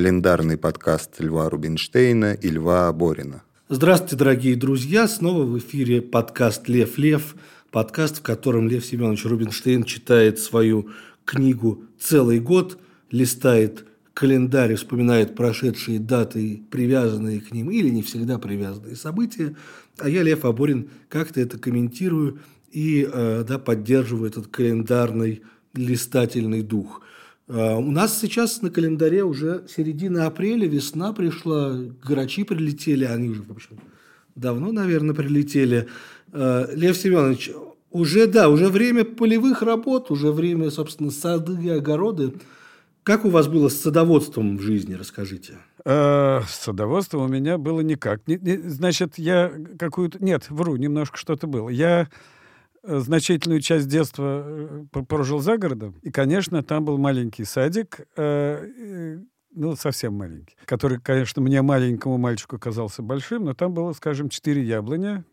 календарный 0.00 0.56
подкаст 0.56 1.20
Льва 1.20 1.50
Рубинштейна 1.50 2.32
и 2.32 2.48
Льва 2.48 2.90
Борина. 2.90 3.42
Здравствуйте, 3.68 4.16
дорогие 4.16 4.56
друзья! 4.56 5.06
Снова 5.06 5.44
в 5.44 5.58
эфире 5.58 6.00
подкаст 6.00 6.68
«Лев 6.68 6.96
Лев», 6.96 7.34
подкаст, 7.70 8.20
в 8.20 8.22
котором 8.22 8.66
Лев 8.66 8.82
Семенович 8.86 9.26
Рубинштейн 9.26 9.84
читает 9.84 10.38
свою 10.38 10.88
книгу 11.26 11.82
целый 11.98 12.40
год, 12.40 12.78
листает 13.10 13.84
календарь, 14.14 14.74
вспоминает 14.76 15.36
прошедшие 15.36 15.98
даты, 15.98 16.62
привязанные 16.70 17.42
к 17.42 17.52
ним 17.52 17.70
или 17.70 17.90
не 17.90 18.00
всегда 18.00 18.38
привязанные 18.38 18.96
события, 18.96 19.54
а 19.98 20.08
я, 20.08 20.22
Лев 20.22 20.46
Аборин, 20.46 20.88
как-то 21.10 21.42
это 21.42 21.58
комментирую 21.58 22.38
и 22.72 23.06
э, 23.06 23.44
да, 23.46 23.58
поддерживаю 23.58 24.30
этот 24.30 24.46
календарный 24.46 25.42
листательный 25.74 26.62
дух. 26.62 27.02
Э, 27.50 27.74
у 27.76 27.90
нас 27.90 28.18
сейчас 28.20 28.62
на 28.62 28.70
календаре 28.70 29.24
уже 29.24 29.64
середина 29.68 30.26
апреля, 30.26 30.68
весна 30.68 31.12
пришла, 31.12 31.74
грачи 32.04 32.44
прилетели, 32.44 33.04
они 33.04 33.28
уже, 33.28 33.42
в 33.42 33.50
общем, 33.50 33.80
давно, 34.36 34.70
наверное, 34.70 35.14
прилетели. 35.14 35.88
Э, 36.32 36.66
Лев 36.72 36.96
Семенович, 36.96 37.50
уже, 37.90 38.28
да, 38.28 38.48
уже 38.48 38.68
время 38.68 39.04
полевых 39.04 39.62
работ, 39.62 40.12
уже 40.12 40.30
время, 40.30 40.70
собственно, 40.70 41.10
сады 41.10 41.60
и 41.60 41.68
огороды. 41.68 42.34
Как 43.02 43.24
у 43.24 43.30
вас 43.30 43.48
было 43.48 43.68
с 43.68 43.80
садоводством 43.80 44.56
в 44.56 44.60
жизни, 44.60 44.94
расскажите? 44.94 45.54
Э, 45.84 46.42
с 46.46 46.54
садоводством 46.54 47.22
у 47.22 47.28
меня 47.28 47.58
было 47.58 47.80
никак. 47.80 48.20
Значит, 48.28 49.18
я 49.18 49.52
какую-то... 49.76 50.22
Нет, 50.22 50.46
вру, 50.50 50.76
немножко 50.76 51.16
что-то 51.16 51.48
было. 51.48 51.68
Я 51.68 52.08
значительную 52.82 53.60
часть 53.60 53.88
детства 53.88 54.44
э, 54.46 55.02
прожил 55.08 55.40
за 55.40 55.58
городом. 55.58 55.96
И, 56.02 56.10
конечно, 56.10 56.62
там 56.62 56.84
был 56.84 56.98
маленький 56.98 57.44
садик, 57.44 58.00
э, 58.16 59.18
ну, 59.52 59.76
совсем 59.76 60.14
маленький, 60.14 60.56
который, 60.64 61.00
конечно, 61.00 61.42
мне, 61.42 61.62
маленькому 61.62 62.18
мальчику, 62.18 62.58
казался 62.58 63.02
большим, 63.02 63.44
но 63.44 63.54
там 63.54 63.74
было, 63.74 63.92
скажем, 63.92 64.28
четыре 64.28 64.62
яблоня, 64.62 65.24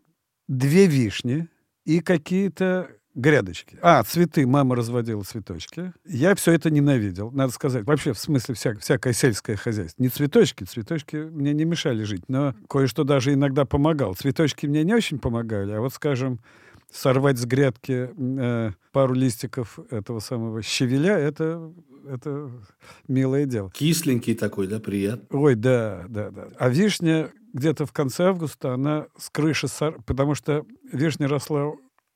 две 0.47 0.87
вишни 0.87 1.47
и 1.85 1.99
какие-то 1.99 2.89
грядочки. 3.17 3.77
А, 3.81 4.03
цветы. 4.03 4.45
Мама 4.45 4.75
разводила 4.75 5.23
цветочки. 5.23 5.91
Я 6.05 6.35
все 6.35 6.53
это 6.53 6.69
ненавидел, 6.69 7.31
надо 7.31 7.51
сказать. 7.51 7.83
Вообще, 7.85 8.13
в 8.13 8.19
смысле, 8.19 8.55
вся, 8.55 8.75
всякое 8.75 9.13
сельское 9.13 9.55
хозяйство. 9.55 10.01
Не 10.01 10.09
цветочки. 10.09 10.63
Цветочки 10.63 11.15
мне 11.15 11.53
не 11.53 11.65
мешали 11.65 12.03
жить, 12.03 12.29
но 12.29 12.55
кое-что 12.69 13.03
даже 13.03 13.33
иногда 13.33 13.65
помогал. 13.65 14.13
Цветочки 14.15 14.67
мне 14.67 14.83
не 14.83 14.93
очень 14.93 15.19
помогали, 15.19 15.71
а 15.71 15.81
вот, 15.81 15.93
скажем, 15.93 16.39
сорвать 16.91 17.37
с 17.37 17.45
грядки 17.45 18.09
э, 18.17 18.71
пару 18.91 19.13
листиков 19.13 19.79
этого 19.91 20.19
самого 20.19 20.61
щавеля, 20.61 21.17
это, 21.17 21.71
это 22.07 22.51
милое 23.07 23.45
дело. 23.45 23.71
Кисленький 23.71 24.35
такой, 24.35 24.67
да, 24.67 24.79
приятный. 24.79 25.27
Ой, 25.37 25.55
да, 25.55 26.05
да, 26.07 26.31
да. 26.31 26.47
А 26.57 26.69
вишня 26.69 27.31
где-то 27.53 27.85
в 27.85 27.91
конце 27.91 28.25
августа, 28.25 28.73
она 28.73 29.07
с 29.17 29.29
крыши, 29.29 29.67
потому 30.05 30.35
что 30.35 30.65
вишня 30.91 31.27
росла 31.27 31.73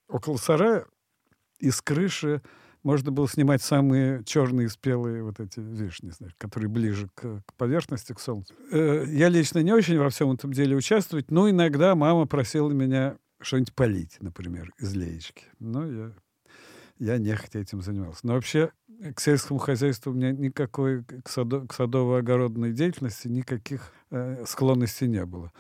около 0.08 0.38
сарая, 0.38 0.86
из 1.60 1.82
крыши 1.82 2.42
можно 2.84 3.12
было 3.12 3.28
снимать 3.28 3.62
самые 3.62 4.24
черные 4.24 4.68
спелые 4.70 5.24
вот 5.24 5.40
эти 5.40 5.60
вишни, 5.60 6.10
знаешь, 6.10 6.34
которые 6.38 6.70
ближе 6.70 7.10
к, 7.14 7.44
к 7.46 7.54
поверхности, 7.56 8.14
к 8.14 8.20
солнцу. 8.20 8.54
Э, 8.72 9.06
я 9.08 9.30
лично 9.30 9.60
не 9.60 9.72
очень 9.72 10.00
во 10.00 10.10
всем 10.10 10.32
этом 10.32 10.52
деле 10.52 10.76
участвовать, 10.76 11.30
но 11.30 11.50
иногда 11.50 11.94
мама 11.96 12.26
просила 12.26 12.72
меня 12.72 13.18
что-нибудь 13.42 13.74
полить, 13.74 14.18
например, 14.20 14.72
из 14.80 14.94
леечки. 14.96 15.46
Но 15.60 15.86
я, 15.86 16.14
я 17.00 17.18
нехотя 17.18 17.60
этим 17.60 17.82
занимался. 17.82 18.22
Но 18.24 18.34
вообще 18.34 18.72
к 19.16 19.20
сельскому 19.20 19.60
хозяйству 19.60 20.12
у 20.12 20.16
меня 20.16 20.32
никакой, 20.32 21.04
к, 21.04 21.28
садо, 21.30 21.66
к 21.68 21.74
садово-огородной 21.74 22.72
деятельности 22.72 23.28
никаких 23.28 23.92
э, 24.12 24.46
склонностей 24.46 25.08
не 25.08 25.26
было. 25.26 25.52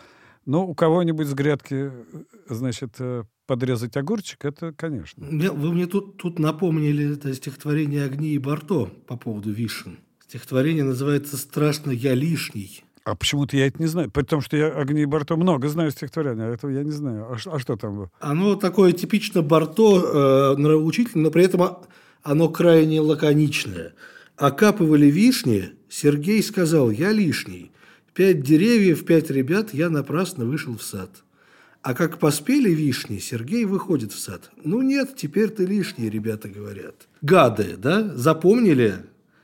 Но 0.46 0.66
у 0.66 0.74
кого-нибудь 0.74 1.28
с 1.28 1.34
грядки, 1.34 1.92
э, 1.92 2.24
значит, 2.50 2.96
э, 3.00 3.24
подрезать 3.48 3.98
огурчик, 3.98 4.46
это, 4.46 4.74
конечно. 4.74 5.26
Вы 5.26 5.74
мне 5.74 5.88
тут, 5.88 6.18
тут 6.18 6.40
напомнили 6.40 7.16
это 7.16 7.34
стихотворение 7.34 8.06
«Огни 8.06 8.30
и 8.30 8.38
Барто» 8.38 8.86
по 9.08 9.18
поводу 9.18 9.52
вишен. 9.52 10.00
Стихотворение 10.20 10.84
называется 10.84 11.38
«Страшно 11.38 11.92
я 11.92 12.14
лишний». 12.14 12.84
А 13.04 13.16
почему-то 13.16 13.58
я 13.58 13.68
это 13.68 13.82
не 13.82 13.88
знаю. 13.88 14.12
При 14.12 14.24
том, 14.24 14.42
что 14.42 14.56
я 14.58 14.68
«Огни 14.68 15.06
Барто» 15.06 15.36
много 15.36 15.68
знаю 15.70 15.92
стихотворения, 15.92 16.46
а 16.46 16.54
этого 16.54 16.70
я 16.70 16.84
не 16.84 16.92
знаю. 16.92 17.26
А, 17.32 17.38
а 17.56 17.60
что 17.60 17.76
там? 17.76 18.10
Оно 18.20 18.56
такое 18.56 18.92
типично 18.92 19.42
Барто, 19.42 20.54
э, 20.56 20.62
нравоучительное, 20.62 21.26
но 21.26 21.32
при 21.32 21.46
этом 21.46 21.78
оно 22.22 22.50
крайне 22.50 23.02
лаконичное. 23.02 23.94
Окапывали 24.38 25.08
вишни, 25.08 25.72
Сергей 25.90 26.44
сказал 26.44 26.92
«Я 26.92 27.12
лишний». 27.12 27.72
Пять 28.14 28.42
деревьев, 28.42 29.06
пять 29.06 29.32
ребят, 29.32 29.74
я 29.74 29.90
напрасно 29.90 30.46
вышел 30.46 30.78
в 30.78 30.84
сад. 30.84 31.10
А 31.82 31.94
как 31.94 32.20
поспели 32.20 32.70
вишни, 32.70 33.18
Сергей 33.18 33.66
выходит 33.66 34.12
в 34.12 34.20
сад. 34.20 34.52
Ну 34.64 34.82
нет, 34.82 35.16
теперь 35.16 35.50
ты 35.50 35.66
лишний, 35.66 36.10
ребята 36.10 36.50
говорят. 36.50 37.08
Гады, 37.22 37.76
да? 37.78 38.16
Запомнили? 38.16 38.98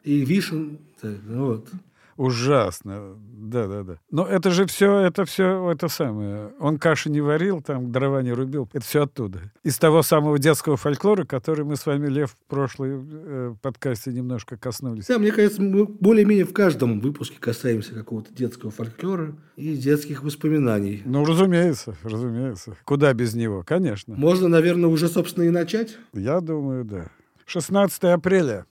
И 0.03 0.19
вишен... 0.19 0.79
Вот. 1.01 1.67
Ужасно. 2.17 3.15
Да, 3.47 3.67
да, 3.67 3.83
да. 3.83 3.99
Но 4.11 4.25
это 4.25 4.49
же 4.49 4.65
все, 4.65 4.99
это 4.99 5.23
все, 5.25 5.71
это 5.71 5.87
самое. 5.87 6.51
Он 6.59 6.77
каши 6.79 7.09
не 7.09 7.21
варил, 7.21 7.61
там 7.61 7.91
дрова 7.91 8.21
не 8.23 8.33
рубил. 8.33 8.67
Это 8.73 8.83
все 8.83 9.03
оттуда. 9.03 9.51
Из 9.63 9.77
того 9.77 10.01
самого 10.01 10.39
детского 10.39 10.77
фольклора, 10.77 11.25
который 11.25 11.63
мы 11.63 11.75
с 11.75 11.85
вами, 11.85 12.07
Лев, 12.07 12.31
в 12.31 12.49
прошлой 12.49 12.99
э, 12.99 13.55
подкасте 13.61 14.11
немножко 14.11 14.57
коснулись. 14.57 15.05
Да, 15.05 15.19
мне 15.19 15.31
кажется, 15.31 15.61
мы 15.61 15.85
более-менее 15.85 16.45
в 16.45 16.53
каждом 16.53 16.99
выпуске 16.99 17.37
касаемся 17.39 17.93
какого-то 17.93 18.33
детского 18.33 18.71
фольклора 18.71 19.35
и 19.55 19.75
детских 19.75 20.23
воспоминаний. 20.23 21.03
Ну, 21.05 21.23
разумеется, 21.23 21.95
разумеется. 22.03 22.75
Куда 22.83 23.13
без 23.13 23.35
него, 23.35 23.63
конечно. 23.63 24.15
Можно, 24.15 24.47
наверное, 24.47 24.89
уже, 24.89 25.07
собственно, 25.07 25.43
и 25.43 25.49
начать? 25.49 25.97
Я 26.13 26.41
думаю, 26.41 26.83
да. 26.83 27.11
16 27.45 28.03
апреля 28.05 28.65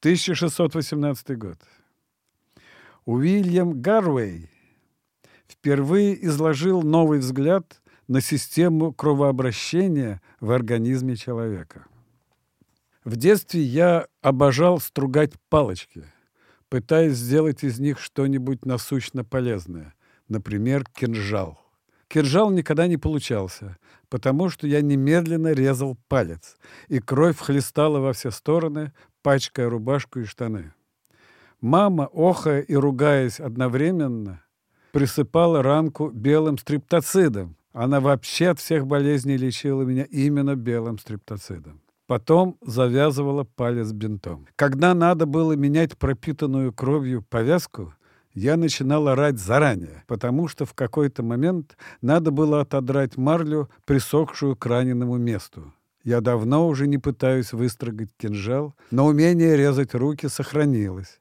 1618 0.00 1.38
год. 1.38 1.58
Уильям 3.10 3.82
Гарвей 3.82 4.48
впервые 5.48 6.24
изложил 6.26 6.82
новый 6.82 7.18
взгляд 7.18 7.82
на 8.06 8.20
систему 8.20 8.92
кровообращения 8.92 10.22
в 10.38 10.52
организме 10.52 11.16
человека. 11.16 11.86
В 13.02 13.16
детстве 13.16 13.62
я 13.62 14.06
обожал 14.22 14.78
стругать 14.78 15.32
палочки, 15.48 16.04
пытаясь 16.68 17.16
сделать 17.16 17.64
из 17.64 17.80
них 17.80 17.98
что-нибудь 17.98 18.64
насущно 18.64 19.24
полезное, 19.24 19.92
например, 20.28 20.84
кинжал. 20.84 21.60
Кинжал 22.06 22.52
никогда 22.52 22.86
не 22.86 22.96
получался, 22.96 23.76
потому 24.08 24.50
что 24.50 24.68
я 24.68 24.82
немедленно 24.82 25.50
резал 25.52 25.98
палец, 26.06 26.56
и 26.86 27.00
кровь 27.00 27.38
хлестала 27.38 27.98
во 27.98 28.12
все 28.12 28.30
стороны, 28.30 28.92
пачкая 29.22 29.68
рубашку 29.68 30.20
и 30.20 30.24
штаны. 30.24 30.72
Мама, 31.60 32.08
охая 32.12 32.62
и 32.62 32.74
ругаясь 32.74 33.38
одновременно, 33.38 34.42
присыпала 34.92 35.62
ранку 35.62 36.10
белым 36.10 36.56
стриптоцидом. 36.56 37.56
Она 37.72 38.00
вообще 38.00 38.48
от 38.48 38.60
всех 38.60 38.86
болезней 38.86 39.36
лечила 39.36 39.82
меня 39.82 40.04
именно 40.04 40.56
белым 40.56 40.98
стриптоцидом. 40.98 41.82
Потом 42.06 42.56
завязывала 42.62 43.44
палец 43.44 43.92
бинтом. 43.92 44.46
Когда 44.56 44.94
надо 44.94 45.26
было 45.26 45.52
менять 45.52 45.96
пропитанную 45.96 46.72
кровью 46.72 47.22
повязку, 47.22 47.94
я 48.32 48.56
начинал 48.56 49.08
орать 49.08 49.38
заранее, 49.38 50.02
потому 50.06 50.48
что 50.48 50.64
в 50.64 50.74
какой-то 50.74 51.22
момент 51.22 51.76
надо 52.00 52.30
было 52.30 52.62
отодрать 52.62 53.16
марлю, 53.16 53.68
присохшую 53.84 54.56
к 54.56 54.66
раненому 54.66 55.18
месту. 55.18 55.72
Я 56.04 56.20
давно 56.20 56.66
уже 56.66 56.86
не 56.86 56.96
пытаюсь 56.96 57.52
выстрогать 57.52 58.10
кинжал, 58.16 58.74
но 58.90 59.06
умение 59.06 59.56
резать 59.56 59.94
руки 59.94 60.26
сохранилось. 60.28 61.20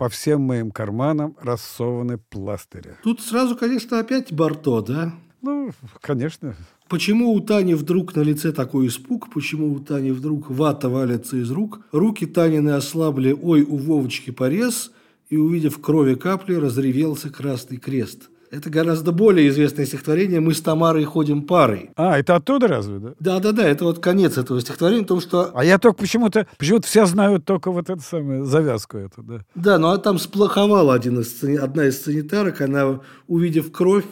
По 0.00 0.08
всем 0.08 0.40
моим 0.40 0.70
карманам 0.70 1.36
рассованы 1.42 2.16
пластыри. 2.16 2.96
Тут 3.02 3.20
сразу, 3.20 3.54
конечно, 3.54 3.98
опять 3.98 4.32
Барто, 4.32 4.80
да? 4.80 5.12
Ну, 5.42 5.72
конечно. 6.00 6.56
Почему 6.88 7.34
у 7.34 7.40
Тани 7.40 7.74
вдруг 7.74 8.16
на 8.16 8.22
лице 8.22 8.52
такой 8.52 8.86
испуг? 8.86 9.30
Почему 9.30 9.74
у 9.74 9.78
Тани 9.78 10.12
вдруг 10.12 10.48
вата 10.48 10.88
валится 10.88 11.36
из 11.36 11.50
рук? 11.50 11.82
Руки 11.92 12.24
Танины 12.24 12.70
ослабли, 12.70 13.32
ой, 13.38 13.60
у 13.60 13.76
Вовочки 13.76 14.30
порез, 14.30 14.90
и, 15.28 15.36
увидев 15.36 15.82
крови 15.82 16.14
капли, 16.14 16.54
разревелся 16.54 17.28
красный 17.28 17.76
крест– 17.76 18.30
это 18.50 18.68
гораздо 18.68 19.12
более 19.12 19.48
известное 19.48 19.86
стихотворение 19.86 20.40
«Мы 20.40 20.54
с 20.54 20.60
Тамарой 20.60 21.04
ходим 21.04 21.42
парой». 21.42 21.90
А, 21.96 22.18
это 22.18 22.36
оттуда 22.36 22.66
разве, 22.66 22.98
да? 22.98 23.14
Да-да-да, 23.20 23.68
это 23.68 23.84
вот 23.84 24.00
конец 24.00 24.38
этого 24.38 24.60
стихотворения, 24.60 25.02
потому 25.02 25.20
что... 25.20 25.52
А 25.54 25.64
я 25.64 25.78
только 25.78 25.98
почему-то... 26.00 26.46
Почему-то 26.58 26.86
все 26.86 27.06
знают 27.06 27.44
только 27.44 27.70
вот 27.70 27.88
эту 27.90 28.02
самую 28.02 28.44
завязку 28.44 28.98
эту, 28.98 29.22
да? 29.22 29.40
Да, 29.54 29.78
ну 29.78 29.88
а 29.88 29.98
там 29.98 30.18
сплоховал 30.18 30.90
один 30.90 31.20
из, 31.20 31.42
одна 31.42 31.86
из 31.86 32.02
санитарок, 32.02 32.60
она, 32.60 33.00
увидев 33.28 33.70
кровь, 33.70 34.04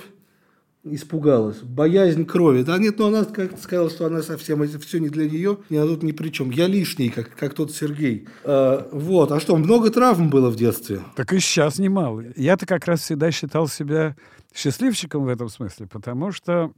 испугалась. 0.95 1.59
Боязнь 1.63 2.25
крови. 2.25 2.63
Да 2.63 2.79
нет, 2.79 2.99
но 2.99 3.09
она 3.09 3.25
как 3.25 3.59
сказала, 3.59 3.91
что 3.91 4.07
она 4.07 4.23
совсем 4.23 4.63
это 4.63 4.79
все 4.79 4.99
не 4.99 5.09
для 5.09 5.29
нее, 5.29 5.59
и 5.69 5.77
она 5.77 5.87
тут 5.87 6.03
ни 6.03 6.13
при 6.13 6.31
чем. 6.31 6.51
Я 6.51 6.67
лишний, 6.67 7.09
как, 7.09 7.35
как 7.37 7.55
тот 7.55 7.73
Сергей. 7.73 8.29
А, 8.45 8.89
вот. 8.93 9.33
А 9.33 9.41
что, 9.41 9.57
много 9.57 9.91
травм 9.91 10.31
было 10.31 10.51
в 10.51 10.57
детстве? 10.57 11.01
Так 11.17 11.33
и 11.33 11.41
сейчас 11.41 11.79
немало. 11.79 12.25
Я-то 12.37 12.67
как 12.67 12.87
раз 12.87 13.01
всегда 13.01 13.31
считал 13.31 13.69
себя 13.69 14.17
счастливчиком 14.55 15.25
в 15.25 15.29
этом 15.29 15.49
смысле, 15.49 15.87
потому 15.87 16.33
что, 16.33 16.73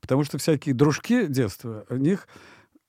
потому 0.00 0.24
что 0.24 0.38
всякие 0.38 0.74
дружки 0.74 1.26
детства, 1.26 1.84
у 1.88 1.96
них 1.96 2.28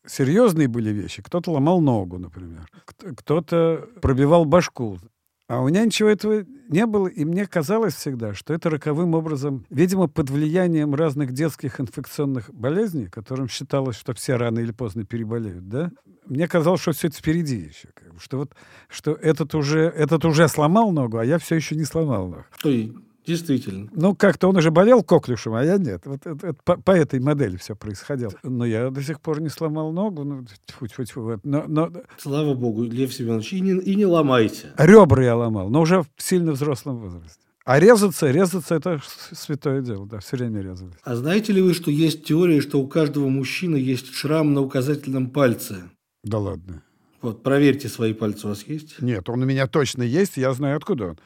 серьезные 0.06 0.68
были 0.68 0.90
вещи. 0.90 1.22
Кто-то 1.22 1.52
ломал 1.52 1.82
ногу, 1.82 2.18
например. 2.18 2.68
Кто-то 2.98 3.88
пробивал 4.02 4.46
башку. 4.46 5.00
А 5.48 5.62
у 5.62 5.70
меня 5.70 5.86
ничего 5.86 6.10
этого 6.10 6.44
не 6.68 6.86
было, 6.86 7.08
и 7.08 7.24
мне 7.24 7.48
казалось 7.48 7.96
всегда, 7.96 8.34
что 8.34 8.54
это 8.54 8.70
роковым 8.70 9.14
образом, 9.14 9.66
видимо, 9.70 10.08
под 10.08 10.30
влиянием 10.30 10.94
разных 10.94 11.32
детских 11.32 11.80
инфекционных 11.80 12.54
болезней, 12.54 13.06
которым 13.06 13.48
считалось, 13.48 13.96
что 13.96 14.14
все 14.14 14.36
рано 14.36 14.60
или 14.60 14.74
поздно 14.74 15.06
переболеют, 15.06 15.70
да? 15.70 15.92
Мне 16.26 16.50
казалось, 16.50 16.82
что 16.82 16.92
все 16.92 17.08
это 17.08 17.18
впереди 17.18 17.56
еще. 17.56 17.88
Что 18.20 18.40
вот, 18.40 18.56
что 18.90 19.14
этот 19.14 19.56
уже, 19.56 19.80
этот 19.84 20.26
уже 20.26 20.50
сломал 20.50 20.92
ногу, 20.92 21.18
а 21.18 21.24
я 21.26 21.40
все 21.40 21.56
еще 21.56 21.76
не 21.76 21.86
сломал 21.86 22.28
ногу. 22.28 22.46
Действительно. 23.28 23.90
Ну, 23.94 24.16
как-то 24.16 24.48
он 24.48 24.56
уже 24.56 24.72
болел 24.72 25.04
коклюшем, 25.04 25.54
а 25.54 25.64
я 25.64 25.78
нет. 25.78 26.04
Вот 26.06 26.26
это, 26.26 26.48
это, 26.48 26.58
по, 26.64 26.78
по 26.78 26.92
этой 26.92 27.20
модели 27.20 27.58
все 27.58 27.76
происходило. 27.76 28.32
Но 28.42 28.66
я 28.66 28.90
до 28.90 29.04
сих 29.04 29.20
пор 29.20 29.42
не 29.42 29.50
сломал 29.50 29.92
ногу. 29.92 30.24
Ну, 30.24 30.46
тьфу, 30.66 30.88
тьфу, 30.88 31.04
тьфу, 31.04 31.22
вот. 31.22 31.40
но, 31.44 31.66
но... 31.68 31.92
Слава 32.18 32.54
богу, 32.54 32.84
Лев 32.84 33.14
Семенович, 33.14 33.54
и 33.54 33.60
не, 33.60 33.72
и 33.72 33.96
не 33.96 34.06
ломайте. 34.06 34.72
Ребра 34.78 35.24
я 35.24 35.36
ломал, 35.36 35.70
но 35.70 35.82
уже 35.82 36.04
в 36.04 36.08
сильно 36.18 36.54
взрослом 36.54 37.00
возрасте. 37.00 37.42
А 37.66 37.82
резаться, 37.82 38.32
резаться 38.32 38.76
это 38.76 39.02
святое 39.34 39.82
дело, 39.82 40.08
да, 40.08 40.20
все 40.20 40.38
время 40.38 40.62
резались. 40.62 40.96
А 41.04 41.18
знаете 41.18 41.52
ли 41.52 41.62
вы, 41.62 41.74
что 41.74 41.92
есть 41.92 42.24
теория, 42.24 42.62
что 42.62 42.80
у 42.80 42.88
каждого 42.88 43.28
мужчины 43.28 43.76
есть 43.76 44.14
шрам 44.14 44.54
на 44.54 44.62
указательном 44.62 45.32
пальце? 45.32 45.90
Да 46.24 46.38
ладно. 46.38 46.82
Вот, 47.22 47.44
проверьте, 47.44 47.90
свои 47.90 48.14
пальцы 48.14 48.46
у 48.46 48.52
вас 48.52 48.64
есть? 48.68 49.02
Нет, 49.02 49.28
он 49.28 49.42
у 49.42 49.46
меня 49.46 49.68
точно 49.68 50.04
есть, 50.04 50.38
я 50.38 50.54
знаю, 50.54 50.78
откуда 50.78 51.08
он. 51.08 51.20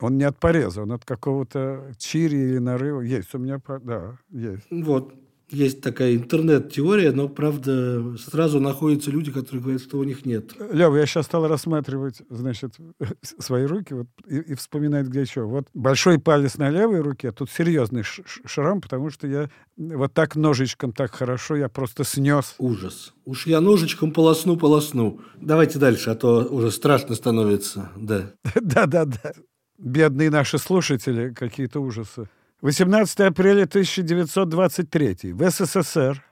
Он 0.00 0.18
не 0.18 0.24
от 0.24 0.38
пореза, 0.38 0.82
он 0.82 0.92
от 0.92 1.04
какого-то 1.04 1.92
чири 1.98 2.36
или 2.36 2.58
нарыва. 2.58 3.00
Есть 3.00 3.34
у 3.34 3.38
меня, 3.38 3.60
да, 3.82 4.18
есть. 4.30 4.66
Вот. 4.70 5.14
Есть 5.48 5.80
такая 5.80 6.16
интернет-теория, 6.16 7.12
но, 7.12 7.28
правда, 7.28 8.16
сразу 8.18 8.58
находятся 8.58 9.12
люди, 9.12 9.30
которые 9.30 9.62
говорят, 9.62 9.80
что 9.80 9.98
у 9.98 10.02
них 10.02 10.26
нет. 10.26 10.54
Лев, 10.72 10.92
я 10.96 11.06
сейчас 11.06 11.26
стал 11.26 11.46
рассматривать, 11.46 12.20
значит, 12.28 12.74
свои 13.22 13.64
руки 13.64 13.94
вот, 13.94 14.08
и, 14.26 14.38
и 14.38 14.54
вспоминать, 14.54 15.06
где 15.06 15.24
что. 15.24 15.42
Вот 15.42 15.68
большой 15.72 16.18
палец 16.18 16.56
на 16.56 16.68
левой 16.70 17.00
руке, 17.00 17.30
тут 17.30 17.48
серьезный 17.48 18.02
шрам, 18.02 18.80
потому 18.80 19.10
что 19.10 19.28
я 19.28 19.48
вот 19.76 20.12
так 20.12 20.34
ножичком 20.34 20.92
так 20.92 21.14
хорошо, 21.14 21.54
я 21.54 21.68
просто 21.68 22.02
снес. 22.02 22.56
Ужас. 22.58 23.14
Уж 23.24 23.46
я 23.46 23.60
ножичком 23.60 24.10
полосну-полосну. 24.10 25.20
Давайте 25.40 25.78
дальше, 25.78 26.10
а 26.10 26.16
то 26.16 26.44
уже 26.50 26.72
страшно 26.72 27.14
становится, 27.14 27.92
да. 27.96 28.32
Да-да-да. 28.60 29.32
Бедные 29.78 30.30
наши 30.30 30.58
слушатели, 30.58 31.34
какие-то 31.34 31.80
ужасы. 31.80 32.28
18 32.62 33.20
апреля 33.20 33.64
1923 33.64 35.32
в 35.32 35.50
СССР 35.50 36.24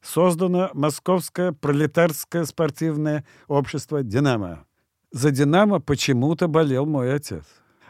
создано 0.00 0.70
Московское 0.74 1.50
пролетарское 1.52 2.44
спортивное 2.44 3.24
общество 3.48 4.04
«Динамо». 4.04 4.64
За 5.10 5.32
«Динамо» 5.32 5.80
почему-то 5.80 6.46
болел 6.46 6.86
мой 6.86 7.12
отец, 7.12 7.44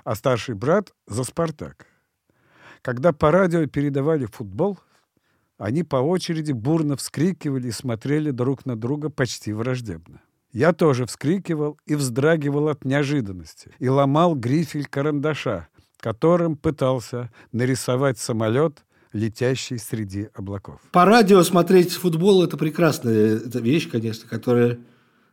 а 0.05 0.15
старший 0.15 0.55
брат— 0.55 0.95
за 1.07 1.25
«Спартак». 1.25 1.87
Когда 2.81 3.13
по 3.13 3.31
радио 3.31 3.67
передавали 3.67 4.25
футбол, 4.25 4.79
они 5.59 5.83
по 5.83 5.97
очереди 5.97 6.53
бурно 6.53 6.97
вскрикивали 6.97 7.69
и 7.69 7.73
смотрели 7.73 8.31
друг 8.31 8.65
на 8.65 8.77
друга 8.77 9.11
почти 9.11 9.53
враждебно. 9.53 10.23
Я 10.53 10.73
тоже 10.73 11.07
вскрикивал 11.07 11.79
и 11.87 11.95
вздрагивал 11.95 12.69
от 12.69 12.85
неожиданности 12.85 13.73
и 13.79 13.89
ломал 13.89 14.35
грифель 14.35 14.87
карандаша, 14.87 15.69
которым 15.99 16.57
пытался 16.57 17.31
нарисовать 17.53 18.19
самолет, 18.19 18.85
летящий 19.13 19.79
среди 19.79 20.29
облаков. 20.35 20.81
По 20.93 21.05
радио 21.05 21.43
смотреть 21.43 21.93
футбол– 21.93 22.43
это 22.45 22.57
прекрасная 22.57 23.41
вещь, 23.45 23.91
конечно, 23.91 24.29
которая 24.29 24.79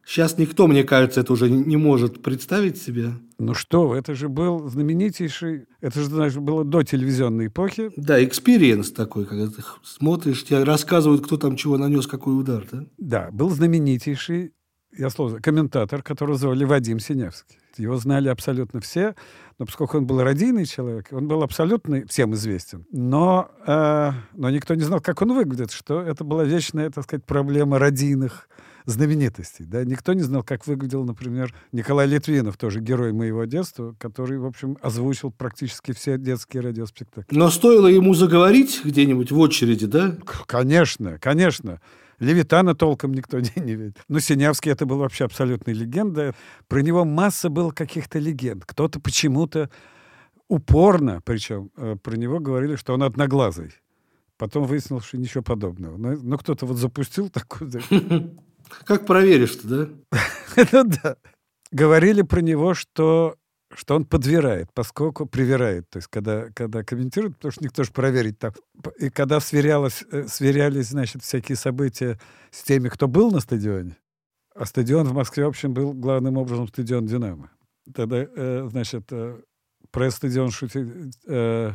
Сейчас 0.07 0.37
никто, 0.37 0.67
мне 0.67 0.85
кажется, 0.85 1.19
это 1.19 1.33
уже 1.33 1.49
не 1.49 1.75
может 1.75 2.23
представить 2.23 2.81
себе. 2.81 3.11
Ну 3.39 3.53
что, 3.53 3.93
это 3.93 4.15
же 4.15 4.29
был 4.29 4.69
знаменитейший, 4.69 5.65
это 5.81 5.99
же, 5.99 6.05
знаешь, 6.05 6.33
было 6.37 6.63
до 6.63 6.81
телевизионной 6.83 7.47
эпохи. 7.47 7.91
Да, 7.97 8.23
experience 8.23 8.93
такой, 8.93 9.25
когда 9.25 9.47
ты 9.47 9.61
смотришь, 9.83 10.45
тебе 10.45 10.63
рассказывают, 10.63 11.25
кто 11.25 11.35
там 11.35 11.57
чего 11.57 11.77
нанес, 11.77 12.07
какой 12.07 12.39
удар, 12.39 12.65
да? 12.71 12.85
Да, 12.97 13.29
был 13.33 13.49
знаменитейший 13.49 14.53
я 14.97 15.09
слово, 15.09 15.39
комментатор, 15.39 16.01
которого 16.01 16.37
звали 16.37 16.63
Вадим 16.63 16.99
Синявский. 16.99 17.57
Его 17.77 17.97
знали 17.97 18.27
абсолютно 18.29 18.79
все, 18.79 19.15
но 19.59 19.65
поскольку 19.65 19.97
он 19.97 20.07
был 20.07 20.21
радийный 20.21 20.65
человек, 20.65 21.07
он 21.11 21.27
был 21.27 21.43
абсолютно 21.43 22.05
всем 22.07 22.33
известен. 22.33 22.85
Но, 22.91 23.51
э, 23.65 24.11
но 24.33 24.49
никто 24.49 24.73
не 24.75 24.81
знал, 24.81 24.99
как 24.99 25.21
он 25.21 25.33
выглядит, 25.33 25.71
что 25.71 26.01
это 26.01 26.23
была 26.23 26.43
вечная, 26.43 26.89
так 26.89 27.03
сказать, 27.03 27.25
проблема 27.25 27.77
радийных 27.77 28.49
знаменитостей. 28.85 29.65
Да? 29.65 29.83
Никто 29.83 30.13
не 30.13 30.21
знал, 30.21 30.43
как 30.43 30.65
выглядел, 30.65 31.03
например, 31.03 31.53
Николай 31.71 32.07
Литвинов, 32.07 32.57
тоже 32.57 32.79
герой 32.79 33.11
моего 33.11 33.43
детства, 33.43 33.93
который, 33.99 34.39
в 34.39 34.45
общем, 34.45 34.77
озвучил 34.81 35.29
практически 35.29 35.91
все 35.91 36.17
детские 36.17 36.63
радиоспектакли. 36.63 37.35
Но 37.35 37.49
стоило 37.51 37.87
ему 37.87 38.13
заговорить 38.13 38.81
где-нибудь 38.83 39.31
в 39.31 39.37
очереди, 39.37 39.85
да? 39.85 40.15
Конечно, 40.47 41.19
конечно. 41.19 41.81
Левитана 42.19 42.75
толком 42.75 43.13
никто 43.13 43.39
не, 43.39 43.51
не 43.55 43.75
видит. 43.75 43.97
Но 44.07 44.19
Синявский 44.19 44.71
это 44.71 44.85
был 44.85 44.97
вообще 44.97 45.25
абсолютная 45.25 45.73
легенда. 45.73 46.35
Про 46.67 46.81
него 46.81 47.05
масса 47.05 47.49
было 47.49 47.71
каких-то 47.71 48.19
легенд. 48.19 48.65
Кто-то 48.65 48.99
почему-то 48.99 49.69
упорно, 50.47 51.21
причем, 51.23 51.71
э, 51.77 51.95
про 52.01 52.15
него 52.15 52.39
говорили, 52.39 52.75
что 52.75 52.93
он 52.93 53.03
одноглазый. 53.03 53.73
Потом 54.37 54.65
выяснилось, 54.65 55.05
что 55.05 55.17
ничего 55.17 55.43
подобного. 55.43 55.97
Но, 55.97 56.11
но 56.11 56.37
кто-то 56.37 56.65
вот 56.65 56.77
запустил 56.77 57.29
такую... 57.29 57.71
Как 58.85 59.05
проверишь-то, 59.05 59.67
да? 59.67 60.19
Это 60.55 60.83
да. 61.03 61.15
Говорили 61.71 62.21
про 62.21 62.41
него, 62.41 62.73
что 62.73 63.35
что 63.77 63.95
он 63.95 64.05
подвирает, 64.05 64.69
поскольку 64.73 65.27
привирает. 65.27 65.87
То 65.89 65.97
есть, 65.97 66.07
когда, 66.07 66.47
когда 66.55 66.83
комментируют, 66.83 67.35
потому 67.35 67.51
что 67.51 67.63
никто 67.63 67.83
же 67.83 67.91
проверить 67.91 68.39
там. 68.39 68.53
И 68.97 69.11
когда 69.11 69.39
сверялось, 69.39 70.03
э, 70.11 70.27
сверялись, 70.27 70.87
значит, 70.87 71.21
всякие 71.21 71.55
события 71.55 72.19
с 72.49 72.63
теми, 72.63 72.89
кто 72.89 73.07
был 73.07 73.31
на 73.31 73.39
стадионе, 73.39 73.95
а 74.55 74.65
стадион 74.65 75.07
в 75.07 75.13
Москве, 75.13 75.45
в 75.45 75.49
общем, 75.49 75.73
был 75.73 75.93
главным 75.93 76.37
образом 76.37 76.67
стадион 76.67 77.05
«Динамо». 77.05 77.51
Тогда, 77.93 78.25
э, 78.35 78.67
значит, 78.71 79.03
э, 79.11 79.39
про 79.91 80.09
стадион 80.09 80.49
шутить... 80.49 80.87
Э, 81.27 81.73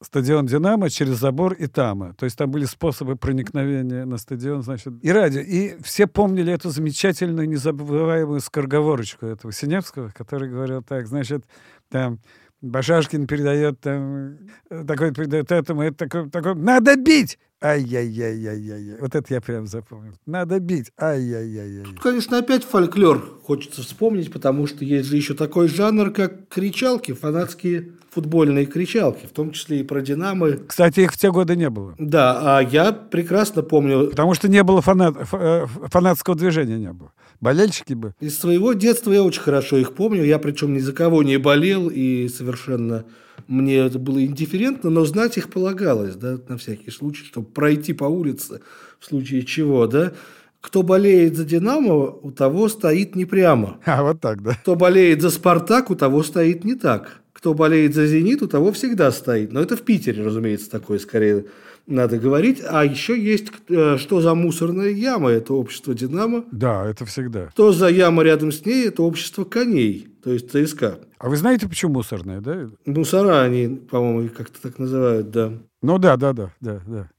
стадион 0.00 0.46
«Динамо» 0.46 0.90
через 0.90 1.16
забор 1.16 1.54
и 1.54 1.66
Тама. 1.66 2.14
То 2.14 2.24
есть 2.24 2.36
там 2.38 2.50
были 2.50 2.64
способы 2.64 3.16
проникновения 3.16 4.04
на 4.04 4.16
стадион, 4.18 4.62
значит, 4.62 4.92
и 5.02 5.10
радио. 5.10 5.40
И 5.40 5.80
все 5.82 6.06
помнили 6.06 6.52
эту 6.52 6.70
замечательную, 6.70 7.48
незабываемую 7.48 8.40
скороговорочку 8.40 9.26
этого 9.26 9.52
Синевского, 9.52 10.10
который 10.10 10.48
говорил 10.48 10.82
так, 10.82 11.06
значит, 11.06 11.44
там, 11.88 12.20
Башашкин 12.60 13.26
передает 13.26 13.80
там, 13.80 14.38
э, 14.70 14.84
такой 14.84 15.12
передает 15.12 15.52
этому, 15.52 15.82
это 15.82 16.08
такой, 16.08 16.30
такой, 16.30 16.54
надо 16.54 16.96
бить! 16.96 17.38
Ай-яй-яй-яй-яй. 17.60 18.98
Вот 19.00 19.14
это 19.16 19.34
я 19.34 19.40
прям 19.40 19.66
запомнил. 19.66 20.12
Надо 20.26 20.60
бить. 20.60 20.92
Ай-яй-яй-яй. 21.00 21.84
Тут, 21.84 22.00
конечно, 22.00 22.38
опять 22.38 22.64
фольклор 22.64 23.40
хочется 23.42 23.82
вспомнить, 23.82 24.32
потому 24.32 24.68
что 24.68 24.84
есть 24.84 25.08
же 25.08 25.16
еще 25.16 25.34
такой 25.34 25.66
жанр, 25.68 26.10
как 26.10 26.48
кричалки, 26.48 27.12
фанатские 27.12 27.92
футбольные 28.10 28.66
кричалки, 28.66 29.26
в 29.26 29.30
том 29.30 29.50
числе 29.50 29.80
и 29.80 29.82
про 29.82 30.00
«Динамо». 30.00 30.52
Кстати, 30.66 31.00
их 31.00 31.12
в 31.12 31.18
те 31.18 31.30
годы 31.30 31.56
не 31.56 31.68
было. 31.68 31.94
Да, 31.98 32.58
а 32.58 32.62
я 32.62 32.92
прекрасно 32.92 33.62
помню... 33.62 34.08
Потому 34.10 34.34
что 34.34 34.48
не 34.48 34.62
было 34.62 34.80
фанат, 34.80 35.16
э, 35.32 35.66
фанатского 35.66 36.36
движения, 36.36 36.78
не 36.78 36.92
было. 36.92 37.12
Болельщики 37.40 37.92
бы. 37.92 38.14
Из 38.20 38.38
своего 38.38 38.72
детства 38.72 39.12
я 39.12 39.22
очень 39.22 39.42
хорошо 39.42 39.76
их 39.76 39.94
помню. 39.94 40.24
Я 40.24 40.38
причем 40.38 40.72
ни 40.72 40.78
за 40.78 40.92
кого 40.92 41.22
не 41.22 41.38
болел 41.38 41.88
и 41.88 42.28
совершенно 42.28 43.04
мне 43.48 43.78
это 43.78 43.98
было 43.98 44.24
индифферентно, 44.24 44.90
но 44.90 45.04
знать 45.04 45.38
их 45.38 45.50
полагалось, 45.50 46.14
да, 46.14 46.38
на 46.48 46.58
всякий 46.58 46.90
случай, 46.90 47.24
чтобы 47.24 47.48
пройти 47.48 47.94
по 47.94 48.04
улице 48.04 48.60
в 49.00 49.06
случае 49.06 49.42
чего, 49.42 49.86
да. 49.86 50.12
Кто 50.60 50.82
болеет 50.82 51.36
за 51.36 51.44
«Динамо», 51.44 52.10
у 52.10 52.30
того 52.30 52.68
стоит 52.68 53.16
не 53.16 53.24
прямо. 53.24 53.78
А, 53.84 54.02
вот 54.02 54.20
так, 54.20 54.42
да. 54.42 54.54
Кто 54.54 54.74
болеет 54.74 55.22
за 55.22 55.30
«Спартак», 55.30 55.90
у 55.90 55.94
того 55.94 56.22
стоит 56.22 56.64
не 56.64 56.74
так. 56.74 57.22
Кто 57.32 57.54
болеет 57.54 57.94
за 57.94 58.06
«Зенит», 58.06 58.42
у 58.42 58.48
того 58.48 58.72
всегда 58.72 59.10
стоит. 59.12 59.52
Но 59.52 59.60
это 59.60 59.76
в 59.76 59.82
Питере, 59.82 60.22
разумеется, 60.22 60.70
такое 60.70 60.98
скорее 60.98 61.46
надо 61.88 62.18
говорить. 62.18 62.62
А 62.64 62.84
еще 62.84 63.20
есть, 63.20 63.48
э, 63.68 63.96
что 63.98 64.20
за 64.20 64.34
мусорная 64.34 64.90
яма, 64.90 65.30
это 65.30 65.54
общество 65.54 65.94
«Динамо». 65.94 66.44
Да, 66.52 66.86
это 66.86 67.04
всегда. 67.04 67.50
Что 67.50 67.72
за 67.72 67.88
яма 67.88 68.22
рядом 68.22 68.52
с 68.52 68.64
ней, 68.64 68.86
это 68.88 69.02
общество 69.02 69.44
коней, 69.44 70.08
то 70.22 70.32
есть 70.32 70.50
ЦСКА. 70.50 70.98
А 71.18 71.28
вы 71.28 71.36
знаете, 71.36 71.68
почему 71.68 71.94
мусорная, 71.94 72.40
да? 72.40 72.68
Мусора 72.86 73.42
они, 73.42 73.68
по-моему, 73.68 74.28
как-то 74.28 74.60
так 74.62 74.78
называют, 74.78 75.30
да. 75.30 75.52
Ну 75.82 75.98
да, 75.98 76.16
да, 76.16 76.32
да, 76.32 76.52
да, 76.60 76.80
да. 76.86 77.10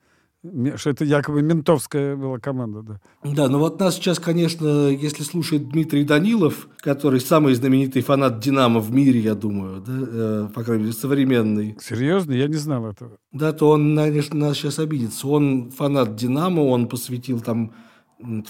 Что 0.75 0.91
это 0.91 1.03
якобы 1.03 1.41
ментовская 1.41 2.15
была 2.15 2.39
команда, 2.39 2.81
да. 2.81 3.01
Да, 3.25 3.49
но 3.49 3.59
вот 3.59 3.77
нас 3.81 3.95
сейчас, 3.95 4.19
конечно, 4.19 4.87
если 4.87 5.23
слушает 5.23 5.67
Дмитрий 5.67 6.05
Данилов, 6.05 6.69
который 6.77 7.19
самый 7.19 7.55
знаменитый 7.55 8.01
фанат 8.01 8.39
«Динамо» 8.39 8.79
в 8.79 8.89
мире, 8.89 9.19
я 9.19 9.35
думаю, 9.35 9.81
да, 9.81 9.93
э, 9.97 10.47
по 10.55 10.63
крайней 10.63 10.83
мере, 10.83 10.95
современный. 10.95 11.77
Серьезно? 11.81 12.31
Я 12.31 12.47
не 12.47 12.55
знал 12.55 12.85
этого. 12.85 13.17
Да, 13.33 13.51
то 13.51 13.69
он, 13.71 13.97
конечно, 13.97 14.39
нас 14.39 14.55
сейчас 14.55 14.79
обидится. 14.79 15.27
Он 15.27 15.71
фанат 15.71 16.15
«Динамо», 16.15 16.61
он 16.61 16.87
посвятил 16.87 17.41
там 17.41 17.73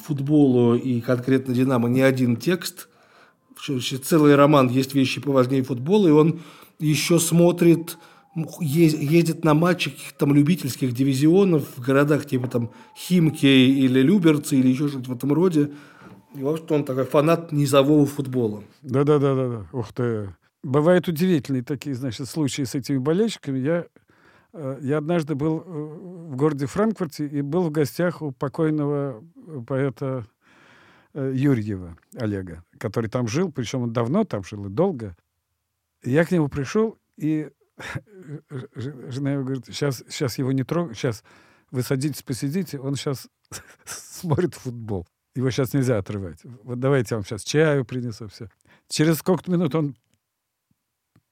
футболу 0.04 0.76
и 0.76 1.02
конкретно 1.02 1.56
«Динамо» 1.56 1.90
не 1.90 2.02
один 2.02 2.38
текст. 2.38 2.88
Целый 4.04 4.36
роман 4.36 4.70
«Есть 4.70 4.94
вещи 4.94 5.20
поважнее 5.22 5.64
футбола», 5.64 6.08
и 6.08 6.12
он 6.12 6.42
еще 6.80 7.20
смотрит 7.20 7.98
ездит 8.36 9.44
на 9.44 9.54
матчи 9.54 9.90
каких-то 9.90 10.20
там 10.20 10.34
любительских 10.34 10.94
дивизионов 10.94 11.78
в 11.78 11.82
городах 11.82 12.26
типа 12.26 12.48
там 12.48 12.72
Химки 12.96 13.46
или 13.46 14.02
Люберцы 14.02 14.58
или 14.58 14.68
еще 14.70 14.88
что-то 14.88 15.12
в 15.12 15.16
этом 15.16 15.34
роде. 15.34 15.72
И 16.36 16.42
вот 16.42 16.72
он 16.72 16.84
такой 16.86 17.06
фанат 17.06 17.52
низового 17.52 18.06
футбола. 18.06 18.64
Да-да-да-да. 18.84 19.66
Ух 19.72 19.92
ты. 19.94 20.36
Бывают 20.62 21.08
удивительные 21.08 21.64
такие, 21.64 21.96
значит, 21.96 22.28
случаи 22.28 22.64
с 22.64 22.76
этими 22.76 22.98
болельщиками. 22.98 23.58
Я, 23.60 23.86
э, 24.54 24.78
я 24.82 24.98
однажды 24.98 25.34
был 25.36 25.60
э, 25.60 25.64
в 25.66 26.36
городе 26.36 26.68
Франкфурте 26.68 27.26
и 27.26 27.42
был 27.42 27.64
в 27.64 27.72
гостях 27.72 28.22
у 28.22 28.32
покойного 28.32 29.24
поэта 29.66 30.28
э, 31.14 31.32
Юрьева 31.34 31.98
Олега, 32.16 32.64
который 32.78 33.10
там 33.10 33.28
жил, 33.28 33.52
причем 33.52 33.84
он 33.84 33.94
давно 33.94 34.24
там 34.24 34.44
жил 34.44 34.66
и 34.66 34.70
долго. 34.70 35.16
Я 36.04 36.26
к 36.26 36.32
нему 36.32 36.48
пришел, 36.48 36.98
и 37.18 37.50
жена 38.76 39.34
его 39.34 39.44
говорит, 39.44 39.66
сейчас, 39.68 40.04
сейчас 40.10 40.38
его 40.38 40.52
не 40.52 40.64
трогай, 40.64 40.96
сейчас 40.96 41.24
вы 41.72 41.84
садитесь, 41.84 42.24
посидите, 42.24 42.80
он 42.80 42.96
сейчас 42.96 43.28
смотрит 43.86 44.56
футбол. 44.56 45.08
Его 45.36 45.52
сейчас 45.52 45.74
нельзя 45.74 45.98
отрывать. 45.98 46.40
Вот 46.64 46.80
давайте 46.80 47.10
я 47.12 47.18
вам 47.18 47.26
сейчас 47.26 47.44
чаю 47.44 47.86
принесу, 47.86 48.28
все. 48.28 48.50
Через 48.90 49.18
сколько 49.18 49.50
минут 49.50 49.76
он 49.76 49.96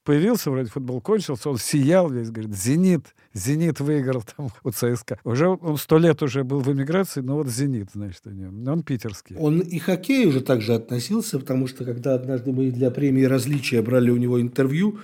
появился, 0.07 0.49
вроде 0.49 0.69
футбол 0.69 1.01
кончился, 1.01 1.49
он 1.49 1.57
сиял 1.57 2.09
весь, 2.09 2.31
говорит, 2.31 2.55
«Зенит», 2.55 3.13
«Зенит» 3.33 3.81
выиграл 3.81 4.23
там 4.23 4.49
у 4.63 4.71
ЦСКА. 4.71 5.19
Уже 5.25 5.49
он 5.49 5.75
сто 5.77 5.97
лет 5.97 6.23
уже 6.23 6.45
был 6.45 6.61
в 6.61 6.71
эмиграции, 6.71 7.19
но 7.19 7.35
вот 7.35 7.49
«Зенит», 7.49 7.89
значит, 7.93 8.21
у 8.25 8.29
него. 8.29 8.49
Но 8.49 8.71
он 8.71 8.83
питерский. 8.83 9.35
Он 9.35 9.59
и 9.59 9.77
хоккей 9.79 10.25
уже 10.25 10.39
также 10.39 10.75
относился, 10.75 11.39
потому 11.39 11.67
что 11.67 11.83
когда 11.83 12.13
однажды 12.13 12.53
мы 12.53 12.71
для 12.71 12.89
премии 12.89 13.23
«Различия» 13.23 13.81
брали 13.81 14.09
у 14.09 14.15
него 14.15 14.39
интервью, 14.39 14.99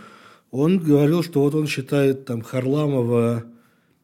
он 0.53 0.77
говорил, 0.77 1.23
что 1.23 1.41
вот 1.41 1.55
он 1.55 1.65
считает 1.65 2.25
там 2.25 2.43
Харламова 2.43 3.43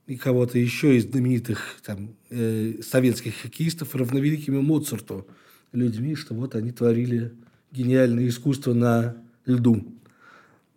и 0.08 0.18
кого-то 0.18 0.58
еще 0.58 0.98
из 0.98 1.06
знаменитых 1.06 1.78
там, 1.86 2.16
э, 2.32 2.82
советских 2.82 3.36
хоккеистов 3.36 3.94
равновеликими 3.94 4.60
Моцарту 4.60 5.28
людьми, 5.74 6.16
что 6.16 6.34
вот 6.34 6.56
они 6.56 6.72
творили 6.72 7.34
гениальное 7.72 8.28
искусство 8.28 8.74
на 8.74 9.18
льду. 9.46 9.86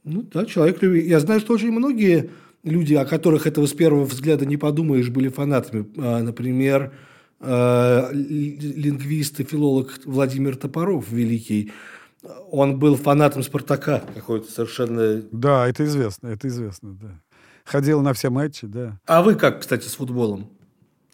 Ну 0.04 0.22
да, 0.30 0.44
человек 0.44 0.82
любит. 0.82 1.06
Я 1.06 1.20
знаю, 1.20 1.40
что 1.40 1.54
очень 1.54 1.72
многие 1.72 2.28
люди, 2.64 2.92
о 2.92 3.06
которых 3.06 3.46
этого 3.46 3.64
с 3.64 3.72
первого 3.72 4.04
взгляда 4.04 4.44
не 4.44 4.58
подумаешь, 4.58 5.08
были 5.08 5.28
фанатами. 5.28 5.86
А, 5.96 6.22
например, 6.22 6.92
э, 7.40 8.10
лингвист 8.12 9.40
и 9.40 9.44
филолог 9.44 10.00
Владимир 10.04 10.54
Топоров, 10.56 11.10
великий, 11.10 11.72
он 12.50 12.78
был 12.78 12.96
фанатом 12.96 13.42
Спартака 13.42 14.02
какой-то 14.14 14.50
совершенно... 14.50 15.22
Да, 15.32 15.66
это 15.68 15.84
известно, 15.84 16.28
это 16.28 16.48
известно, 16.48 16.94
да. 16.94 17.20
Ходил 17.64 18.00
на 18.02 18.12
все 18.12 18.30
матчи, 18.30 18.66
да. 18.66 18.98
А 19.06 19.22
вы 19.22 19.34
как, 19.34 19.60
кстати, 19.60 19.86
с 19.86 19.94
футболом? 19.94 20.50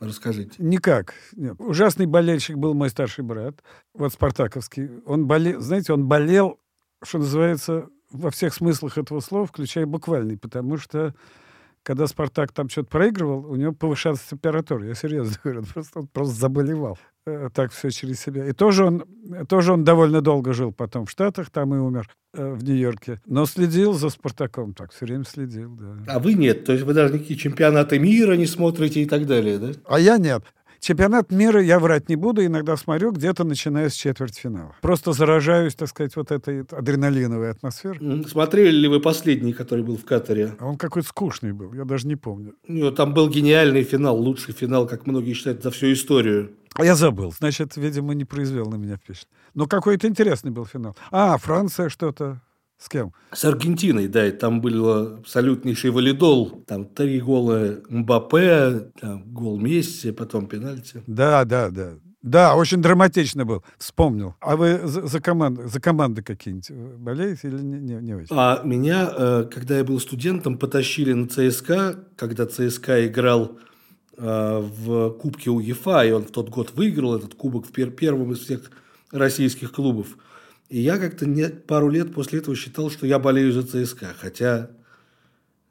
Расскажите. 0.00 0.55
Никак. 0.59 1.15
Нет. 1.35 1.57
Ужасный 1.59 2.07
болельщик 2.07 2.57
был 2.57 2.75
мой 2.75 2.88
старший 2.88 3.25
брат, 3.25 3.62
вот 3.95 4.12
спартаковский. 4.12 5.03
Он 5.05 5.27
болел, 5.27 5.61
знаете, 5.61 5.93
он 5.93 6.07
болел, 6.07 6.61
что 7.03 7.19
называется, 7.19 7.88
во 8.11 8.31
всех 8.31 8.55
смыслах 8.55 8.97
этого 8.97 9.21
слова, 9.21 9.47
включая 9.47 9.87
буквальный, 9.87 10.38
потому 10.38 10.77
что 10.77 11.15
когда 11.83 12.07
Спартак 12.07 12.53
там 12.53 12.69
что-то 12.69 12.88
проигрывал, 12.91 13.50
у 13.50 13.57
него 13.57 13.73
повышалась 13.73 14.21
температура. 14.21 14.87
Я 14.87 14.95
серьезно 14.95 15.37
говорю, 15.43 15.61
он 15.61 15.67
просто, 15.67 15.99
он 16.00 16.07
просто 16.09 16.35
заболевал. 16.35 16.99
Э, 17.29 17.49
так 17.53 17.73
все 17.73 17.91
через 17.91 18.21
себя. 18.21 18.47
И 18.47 18.53
тоже 18.53 18.85
он, 18.85 19.05
тоже 19.49 19.73
он 19.73 19.85
довольно 19.85 20.21
долго 20.21 20.53
жил 20.53 20.73
потом 20.73 21.07
в 21.07 21.11
Штатах, 21.11 21.51
там 21.51 21.75
и 21.75 21.79
умер 21.79 22.09
э, 22.33 22.55
в 22.55 22.65
Нью-Йорке. 22.65 23.21
Но 23.27 23.45
следил 23.47 23.93
за 23.93 24.09
Спартаком, 24.09 24.73
так 24.73 24.93
все 24.93 25.05
время 25.05 25.25
следил, 25.25 25.75
да. 25.75 25.97
А 26.07 26.19
вы 26.19 26.35
нет? 26.35 26.65
То 26.65 26.73
есть 26.73 26.85
вы 26.85 26.95
даже 26.95 27.15
никакие 27.15 27.39
чемпионаты 27.39 27.99
мира 27.99 28.33
не 28.35 28.47
смотрите 28.47 29.03
и 29.03 29.07
так 29.07 29.27
далее, 29.27 29.59
да? 29.59 29.73
А 29.87 30.01
я 30.01 30.17
нет. 30.17 30.43
Чемпионат 30.81 31.33
мира 31.33 31.61
я 31.61 31.81
врать 31.81 32.09
не 32.09 32.15
буду, 32.15 32.45
иногда 32.45 32.77
смотрю 32.77 33.11
где-то 33.11 33.43
начиная 33.43 33.89
с 33.89 33.95
четвертьфинала. 33.95 34.77
Просто 34.81 35.13
заражаюсь, 35.13 35.75
так 35.75 35.89
сказать, 35.89 36.15
вот 36.15 36.31
этой 36.31 36.63
адреналиновой 36.63 37.51
атмосферой. 37.51 38.25
Смотрели 38.29 38.77
ли 38.77 38.89
вы 38.89 39.01
последний, 39.01 39.53
который 39.53 39.83
был 39.83 39.97
в 39.97 40.05
Катаре? 40.05 40.55
А 40.59 40.67
он 40.67 40.77
какой-то 40.77 41.09
скучный 41.09 41.53
был, 41.53 41.75
я 41.75 41.85
даже 41.85 42.07
не 42.07 42.15
помню. 42.15 42.55
Ну, 42.69 42.93
там 42.93 43.13
был 43.13 43.29
гениальный 43.29 43.83
финал, 43.83 44.17
лучший 44.17 44.55
финал, 44.55 44.87
как 44.87 45.07
многие 45.07 45.33
считают, 45.33 45.65
за 45.65 45.73
всю 45.73 45.93
историю. 45.93 46.53
Я 46.79 46.95
забыл. 46.95 47.33
Значит, 47.33 47.77
видимо, 47.77 48.15
не 48.15 48.25
произвел 48.25 48.67
на 48.67 48.77
меня 48.77 48.97
впечатление. 48.97 49.37
Но 49.55 49.67
какой-то 49.67 50.07
интересный 50.07 50.51
был 50.51 50.65
финал. 50.65 50.97
А, 51.11 51.37
Франция 51.39 51.89
что-то. 51.89 52.41
С 52.79 52.89
кем? 52.89 53.13
С 53.33 53.45
Аргентиной, 53.45 54.07
да. 54.07 54.27
И 54.27 54.31
там 54.31 54.61
был 54.61 55.17
абсолютнейший 55.19 55.91
валидол. 55.91 56.63
Там 56.67 56.85
три 56.85 57.21
гола 57.21 57.81
Мбаппе, 57.89 58.93
там, 59.01 59.25
гол 59.33 59.59
Месси, 59.59 60.13
потом 60.13 60.47
пенальти. 60.47 61.03
Да, 61.07 61.45
да, 61.45 61.71
да. 61.71 61.95
Да, 62.23 62.57
очень 62.57 62.83
драматично 62.83 63.45
был. 63.45 63.65
Вспомнил. 63.79 64.35
А 64.41 64.57
вы 64.57 64.81
за, 64.85 65.07
за, 65.07 65.21
команд, 65.21 65.61
за 65.71 65.81
команды 65.81 66.23
какие-нибудь 66.23 66.99
болеете 66.99 67.49
или 67.49 67.63
не, 67.63 67.79
не, 67.79 67.95
не 67.95 68.15
очень? 68.15 68.29
А 68.31 68.61
меня, 68.65 69.11
э, 69.17 69.45
когда 69.53 69.79
я 69.79 69.85
был 69.85 70.01
студентом, 70.01 70.59
потащили 70.59 71.13
на 71.13 71.29
ЦСКА, 71.29 72.07
когда 72.17 72.47
ЦСКА 72.47 73.07
играл 73.07 73.53
э, 73.53 73.68
в 74.19 75.11
Кубке 75.11 75.51
УЕФА, 75.51 76.07
и 76.07 76.11
он 76.11 76.25
в 76.25 76.31
тот 76.31 76.49
год 76.49 76.73
выиграл 76.75 77.17
этот 77.17 77.35
кубок 77.35 77.67
в 77.67 77.73
пер 77.73 77.91
первым 77.91 78.33
из 78.33 78.41
всех 78.41 78.71
российских 79.13 79.73
клубов. 79.73 80.17
И 80.69 80.81
я 80.81 80.99
как-то 80.99 81.27
пару 81.67 81.89
лет 81.89 82.13
после 82.13 82.41
этого 82.41 82.55
считал, 82.55 82.91
что 82.91 83.07
я 83.07 83.19
болею 83.19 83.53
за 83.53 83.63
ЦСКА. 83.63 84.09
Хотя, 84.19 84.71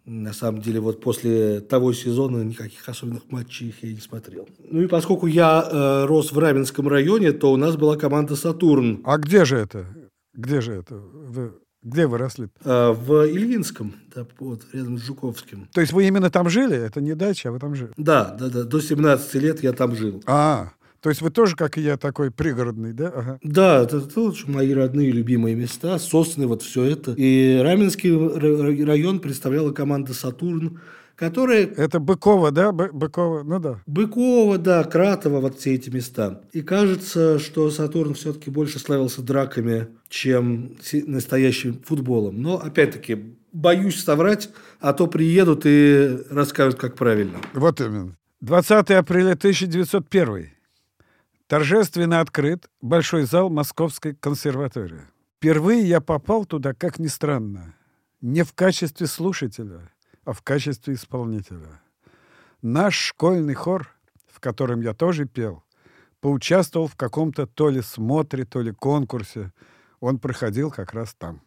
на 0.05 0.33
самом 0.33 0.61
деле, 0.61 0.79
вот 0.79 1.01
после 1.01 1.59
того 1.59 1.93
сезона 1.93 2.43
никаких 2.43 2.87
особенных 2.89 3.29
матчей 3.29 3.75
я 3.81 3.93
не 3.93 3.99
смотрел. 3.99 4.47
Ну 4.59 4.81
и 4.81 4.87
поскольку 4.87 5.27
я 5.27 5.67
э, 5.69 6.05
рос 6.05 6.31
в 6.31 6.39
Раменском 6.39 6.87
районе, 6.87 7.31
то 7.31 7.51
у 7.51 7.57
нас 7.57 7.75
была 7.75 7.95
команда 7.95 8.35
«Сатурн». 8.35 9.01
А 9.03 9.17
где 9.17 9.45
же 9.45 9.57
это? 9.57 9.85
Где 10.33 10.61
же 10.61 10.73
это? 10.73 10.95
Вы... 10.95 11.53
Где 11.87 12.05
вы 12.05 12.17
росли? 12.17 12.49
Э, 12.65 12.91
в 12.91 13.25
Ильинском, 13.27 13.93
да, 14.13 14.25
вот, 14.39 14.63
рядом 14.73 14.97
с 14.97 15.03
Жуковским. 15.03 15.69
То 15.71 15.79
есть 15.79 15.93
вы 15.93 16.05
именно 16.05 16.29
там 16.29 16.49
жили? 16.49 16.75
Это 16.75 16.99
не 16.99 17.15
дача, 17.15 17.47
а 17.47 17.51
вы 17.53 17.59
там 17.59 17.75
жили? 17.75 17.91
Да, 17.95 18.35
да, 18.37 18.49
да. 18.49 18.63
До 18.63 18.81
17 18.81 19.33
лет 19.35 19.63
я 19.63 19.71
там 19.71 19.95
жил. 19.95 20.21
А, 20.25 20.71
то 20.99 21.09
есть 21.09 21.21
вы 21.21 21.29
тоже, 21.29 21.55
как 21.55 21.77
и 21.77 21.81
я, 21.81 21.95
такой 21.95 22.29
пригородный, 22.29 22.91
да? 22.91 23.07
Ага. 23.15 23.39
Да, 23.41 23.83
это, 23.83 23.99
это 23.99 24.33
мои 24.47 24.73
родные 24.73 25.11
любимые 25.11 25.55
места, 25.55 25.97
сосны, 25.97 26.45
вот 26.45 26.61
все 26.61 26.83
это. 26.83 27.13
И 27.15 27.57
Раменский 27.63 28.83
район 28.83 29.21
представляла 29.21 29.71
команда 29.71 30.13
«Сатурн», 30.13 30.81
которая... 31.17 31.65
Это 31.65 31.99
Быкова, 31.99 32.51
да? 32.51 32.71
Быкова, 32.71 33.43
ну 33.43 33.59
да. 33.59 33.81
Быкова, 33.87 34.57
да, 34.57 34.83
Кратова, 34.83 35.41
вот 35.41 35.59
все 35.59 35.73
эти 35.73 35.89
места. 35.89 36.41
И 36.53 36.61
кажется, 36.61 37.39
что 37.39 37.69
Сатурн 37.71 38.13
все-таки 38.13 38.49
больше 38.49 38.79
славился 38.79 39.21
драками, 39.21 39.87
чем 40.07 40.77
настоящим 40.93 41.81
футболом. 41.83 42.41
Но, 42.41 42.57
опять-таки, 42.57 43.35
боюсь 43.51 44.01
соврать, 44.01 44.49
а 44.79 44.93
то 44.93 45.07
приедут 45.07 45.63
и 45.65 46.19
расскажут, 46.29 46.79
как 46.79 46.95
правильно. 46.95 47.39
Вот 47.53 47.81
именно. 47.81 48.15
20 48.41 48.91
апреля 48.91 49.31
1901 49.31 50.51
торжественно 51.47 52.21
открыт 52.21 52.69
большой 52.81 53.23
зал 53.23 53.49
Московской 53.49 54.13
консерватории. 54.13 55.01
Впервые 55.37 55.81
я 55.81 55.99
попал 55.99 56.45
туда, 56.45 56.73
как 56.73 56.99
ни 56.99 57.07
странно, 57.07 57.73
не 58.21 58.43
в 58.43 58.53
качестве 58.53 59.07
слушателя, 59.07 59.89
а 60.27 60.33
в 60.33 60.41
качестве 60.41 60.95
исполнителя. 60.95 61.81
Наш 62.61 62.97
школьный 62.97 63.53
хор, 63.53 63.89
в 64.27 64.41
котором 64.41 64.81
я 64.81 64.93
тоже 64.93 65.25
пел, 65.25 65.63
поучаствовал 66.19 66.87
в 66.87 66.97
каком-то 66.97 67.47
то 67.47 67.69
ли 67.69 67.81
смотре, 67.81 68.43
то 68.43 68.61
ли 68.61 68.73
конкурсе. 68.73 69.53
Он 70.01 70.19
проходил 70.19 70.69
как 70.69 70.91
раз 70.93 71.15
там. 71.17 71.39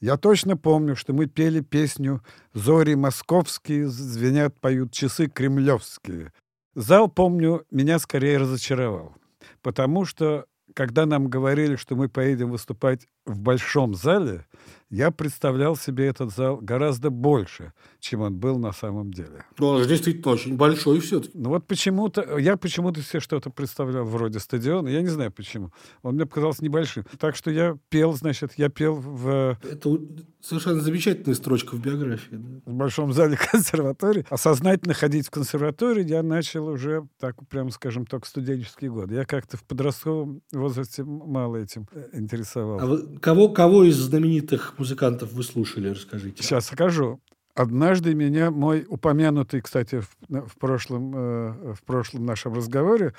Я 0.00 0.16
точно 0.16 0.56
помню, 0.56 0.96
что 0.96 1.12
мы 1.12 1.26
пели 1.26 1.60
песню 1.60 2.22
«Зори 2.54 2.96
московские, 2.96 3.86
звенят, 3.86 4.58
поют 4.60 4.90
часы 4.92 5.28
кремлевские», 5.28 6.32
Зал, 6.74 7.08
помню, 7.08 7.64
меня 7.70 7.98
скорее 7.98 8.36
разочаровал, 8.36 9.14
потому 9.62 10.04
что 10.04 10.44
когда 10.74 11.06
нам 11.06 11.28
говорили, 11.28 11.76
что 11.76 11.96
мы 11.96 12.10
поедем 12.10 12.50
выступать 12.50 13.06
в 13.24 13.38
большом 13.38 13.94
зале, 13.94 14.44
я 14.90 15.10
представлял 15.10 15.76
себе 15.76 16.06
этот 16.06 16.34
зал 16.34 16.58
гораздо 16.60 17.10
больше, 17.10 17.72
чем 18.00 18.20
он 18.20 18.36
был 18.36 18.58
на 18.58 18.72
самом 18.72 19.12
деле. 19.12 19.44
Ну, 19.58 19.68
он 19.68 19.82
же 19.82 19.88
действительно 19.88 20.32
очень 20.32 20.56
большой 20.56 21.00
все-таки. 21.00 21.36
Ну 21.36 21.50
вот 21.50 21.66
почему-то, 21.66 22.38
я 22.38 22.56
почему-то 22.56 23.02
себе 23.02 23.20
что-то 23.20 23.50
представлял 23.50 24.04
вроде 24.04 24.38
стадиона, 24.38 24.88
я 24.88 25.02
не 25.02 25.08
знаю 25.08 25.32
почему. 25.32 25.72
Он 26.02 26.14
мне 26.14 26.26
показался 26.26 26.62
небольшим. 26.62 27.04
Так 27.18 27.36
что 27.36 27.50
я 27.50 27.76
пел, 27.88 28.12
значит, 28.12 28.52
я 28.56 28.68
пел 28.68 28.94
в... 28.94 29.58
Это 29.62 29.98
совершенно 30.40 30.80
замечательная 30.80 31.34
строчка 31.34 31.74
в 31.74 31.80
биографии. 31.80 32.36
Да? 32.36 32.70
В 32.70 32.74
большом 32.74 33.12
зале 33.12 33.36
консерватории. 33.50 34.24
А 34.30 34.36
сознательно 34.36 34.94
ходить 34.94 35.26
в 35.26 35.30
консерваторию 35.30 36.06
я 36.06 36.22
начал 36.22 36.68
уже, 36.68 37.08
так 37.18 37.34
прям 37.48 37.70
скажем, 37.70 38.06
только 38.06 38.28
студенческий 38.28 38.88
год. 38.88 39.10
Я 39.10 39.24
как-то 39.24 39.56
в 39.56 39.64
подростковом 39.64 40.42
возрасте 40.52 41.02
мало 41.02 41.56
этим 41.56 41.88
э, 41.92 42.10
интересовался. 42.12 42.84
А 42.84 42.88
вы, 42.88 43.18
кого, 43.18 43.48
кого 43.48 43.84
из 43.84 43.96
знаменитых 43.96 44.75
музыкантов 44.78 45.32
вы 45.32 45.42
слушали, 45.42 45.88
расскажите. 45.88 46.42
Сейчас 46.42 46.66
скажу. 46.66 47.20
Однажды 47.54 48.14
меня 48.14 48.50
мой 48.50 48.84
упомянутый, 48.86 49.62
кстати, 49.62 50.00
в, 50.00 50.16
в, 50.28 50.58
прошлом, 50.58 51.12
э, 51.16 51.74
в 51.74 51.82
прошлом 51.84 52.26
нашем 52.26 52.52
разговоре, 52.52 53.14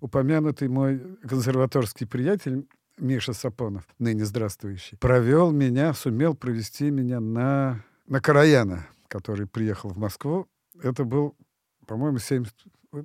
упомянутый 0.00 0.68
мой 0.68 1.00
консерваторский 1.26 2.06
приятель 2.06 2.66
Миша 2.98 3.32
Сапонов, 3.32 3.84
ныне 3.98 4.24
здравствующий, 4.24 4.98
провел 4.98 5.52
меня, 5.52 5.94
сумел 5.94 6.34
провести 6.34 6.90
меня 6.90 7.20
на, 7.20 7.82
на 8.06 8.20
Караяна, 8.20 8.86
который 9.08 9.46
приехал 9.46 9.88
в 9.88 9.96
Москву. 9.96 10.46
Это 10.82 11.04
был, 11.04 11.34
по-моему, 11.86 12.18
70, 12.18 12.54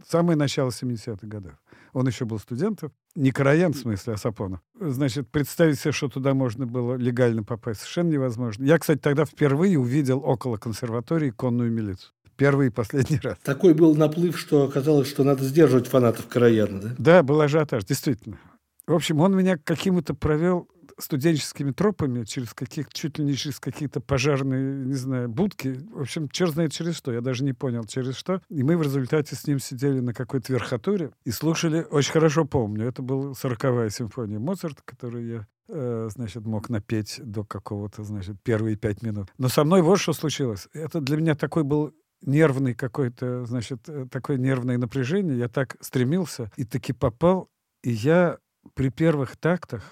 самое 0.07 0.37
начало 0.37 0.69
70-х 0.69 1.27
годов. 1.27 1.53
Он 1.93 2.07
еще 2.07 2.25
был 2.25 2.39
студентом. 2.39 2.91
Не 3.15 3.31
Караян, 3.31 3.73
в 3.73 3.77
смысле, 3.77 4.13
а 4.13 4.17
Сапонов. 4.17 4.61
Значит, 4.79 5.29
представить 5.29 5.79
себе, 5.79 5.91
что 5.91 6.09
туда 6.09 6.33
можно 6.33 6.65
было 6.65 6.95
легально 6.95 7.43
попасть, 7.43 7.81
совершенно 7.81 8.09
невозможно. 8.09 8.63
Я, 8.63 8.79
кстати, 8.79 8.99
тогда 8.99 9.25
впервые 9.25 9.77
увидел 9.77 10.19
около 10.19 10.57
консерватории 10.57 11.29
конную 11.29 11.71
милицию. 11.71 12.11
Первый 12.35 12.67
и 12.67 12.69
последний 12.71 13.19
раз. 13.19 13.37
Такой 13.43 13.75
был 13.75 13.95
наплыв, 13.95 14.39
что 14.39 14.63
оказалось, 14.63 15.07
что 15.07 15.23
надо 15.23 15.43
сдерживать 15.43 15.87
фанатов 15.87 16.27
Караяна, 16.27 16.81
да? 16.81 16.95
Да, 16.97 17.23
был 17.23 17.39
ажиотаж, 17.41 17.85
действительно. 17.85 18.39
В 18.87 18.93
общем, 18.93 19.19
он 19.19 19.35
меня 19.37 19.57
каким-то 19.57 20.15
провел 20.15 20.67
студенческими 20.99 21.71
тропами, 21.71 22.23
через 22.23 22.53
каких 22.53 22.89
чуть 22.89 23.17
ли 23.17 23.25
не 23.25 23.35
через 23.35 23.59
какие-то 23.59 23.99
пожарные, 23.99 24.85
не 24.85 24.93
знаю, 24.93 25.29
будки. 25.29 25.79
В 25.91 26.01
общем, 26.01 26.29
черт 26.29 26.53
знает 26.53 26.71
через 26.71 26.95
что. 26.95 27.11
Я 27.11 27.21
даже 27.21 27.43
не 27.43 27.53
понял, 27.53 27.83
через 27.85 28.15
что. 28.15 28.41
И 28.49 28.63
мы 28.63 28.77
в 28.77 28.81
результате 28.81 29.35
с 29.35 29.47
ним 29.47 29.59
сидели 29.59 29.99
на 29.99 30.13
какой-то 30.13 30.53
верхотуре 30.53 31.11
и 31.25 31.31
слушали, 31.31 31.85
очень 31.89 32.11
хорошо 32.11 32.45
помню, 32.45 32.85
это 32.85 33.01
была 33.01 33.33
сороковая 33.33 33.89
симфония 33.89 34.39
Моцарта, 34.39 34.81
которую 34.85 35.27
я 35.27 35.47
э, 35.69 36.09
значит, 36.11 36.45
мог 36.45 36.69
напеть 36.69 37.19
до 37.23 37.43
какого-то, 37.43 38.03
значит, 38.03 38.37
первые 38.43 38.75
пять 38.75 39.01
минут. 39.01 39.29
Но 39.37 39.49
со 39.49 39.63
мной 39.63 39.81
вот 39.81 39.99
что 39.99 40.13
случилось. 40.13 40.67
Это 40.73 41.01
для 41.01 41.17
меня 41.17 41.35
такой 41.35 41.63
был 41.63 41.93
нервный 42.25 42.73
какой-то, 42.73 43.45
значит, 43.45 43.87
э, 43.87 44.07
такое 44.09 44.37
нервное 44.37 44.77
напряжение. 44.77 45.37
Я 45.37 45.49
так 45.49 45.77
стремился 45.81 46.51
и 46.55 46.63
таки 46.63 46.93
попал. 46.93 47.49
И 47.83 47.91
я 47.91 48.37
при 48.75 48.89
первых 48.89 49.35
тактах 49.35 49.83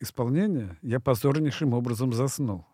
исполнения 0.00 0.78
я 0.82 1.00
позорнейшим 1.00 1.72
образом 1.74 2.12
заснул. 2.12 2.66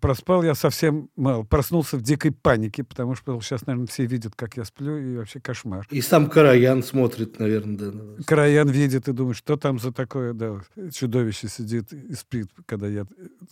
Проспал 0.00 0.42
я 0.42 0.54
совсем 0.54 1.10
мало. 1.16 1.42
Проснулся 1.42 1.96
в 1.96 2.02
дикой 2.02 2.32
панике, 2.32 2.84
потому 2.84 3.14
что 3.14 3.38
сейчас, 3.40 3.66
наверное, 3.66 3.86
все 3.86 4.06
видят, 4.06 4.34
как 4.34 4.56
я 4.56 4.64
сплю, 4.64 4.96
и 4.96 5.16
вообще 5.16 5.40
кошмар. 5.40 5.86
И 5.90 6.00
сам 6.00 6.28
Караян 6.28 6.82
смотрит, 6.82 7.38
наверное, 7.38 7.76
да. 7.76 8.22
Караян 8.24 8.68
видит 8.68 9.08
и 9.08 9.12
думает, 9.12 9.36
что 9.36 9.56
там 9.56 9.78
за 9.78 9.92
такое, 9.92 10.32
да, 10.32 10.60
чудовище 10.92 11.48
сидит 11.48 11.92
и 11.92 12.14
спит, 12.14 12.48
когда 12.66 12.88
я 12.88 13.06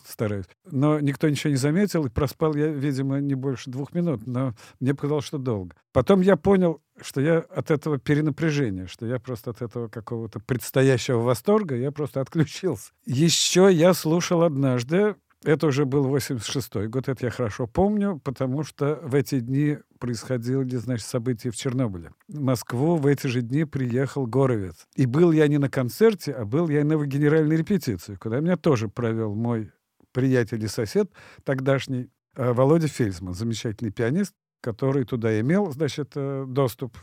стараюсь. 0.06 0.46
Но 0.70 1.00
никто 1.00 1.28
ничего 1.28 1.50
не 1.50 1.56
заметил, 1.56 2.06
и 2.06 2.10
проспал 2.10 2.54
я, 2.54 2.68
видимо, 2.68 3.20
не 3.20 3.34
больше 3.34 3.70
двух 3.70 3.92
минут, 3.92 4.26
но 4.26 4.54
мне 4.80 4.94
показалось, 4.94 5.24
что 5.24 5.38
долго. 5.38 5.74
Потом 5.92 6.20
я 6.20 6.36
понял, 6.36 6.80
что 7.02 7.20
я 7.20 7.38
от 7.38 7.70
этого 7.70 7.98
перенапряжения, 7.98 8.86
что 8.86 9.06
я 9.06 9.18
просто 9.18 9.50
от 9.50 9.62
этого 9.62 9.88
какого-то 9.88 10.40
предстоящего 10.40 11.20
восторга, 11.20 11.76
я 11.76 11.92
просто 11.92 12.20
отключился. 12.20 12.92
Еще 13.04 13.68
я 13.72 13.94
слушал 13.94 14.42
однажды, 14.42 15.16
это 15.44 15.68
уже 15.68 15.84
был 15.84 16.14
86-й 16.14 16.88
год, 16.88 17.08
это 17.08 17.26
я 17.26 17.30
хорошо 17.30 17.66
помню, 17.68 18.20
потому 18.24 18.64
что 18.64 18.98
в 19.02 19.14
эти 19.14 19.38
дни 19.38 19.78
происходили, 20.00 20.76
значит, 20.76 21.06
события 21.06 21.50
в 21.50 21.56
Чернобыле. 21.56 22.10
В 22.26 22.40
Москву 22.40 22.96
в 22.96 23.06
эти 23.06 23.28
же 23.28 23.42
дни 23.42 23.64
приехал 23.64 24.26
Горовец. 24.26 24.86
И 24.96 25.06
был 25.06 25.30
я 25.30 25.46
не 25.46 25.58
на 25.58 25.70
концерте, 25.70 26.32
а 26.32 26.44
был 26.44 26.68
я 26.68 26.84
на 26.84 27.04
генеральной 27.04 27.56
репетиции, 27.56 28.16
куда 28.16 28.40
меня 28.40 28.56
тоже 28.56 28.88
провел 28.88 29.34
мой 29.34 29.70
приятель 30.12 30.64
и 30.64 30.68
сосед 30.68 31.10
тогдашний 31.44 32.10
э, 32.34 32.52
Володя 32.52 32.88
Фельдсман, 32.88 33.34
замечательный 33.34 33.92
пианист 33.92 34.34
который 34.60 35.04
туда 35.04 35.38
имел, 35.40 35.70
значит, 35.70 36.12
э, 36.14 36.44
доступ, 36.46 36.96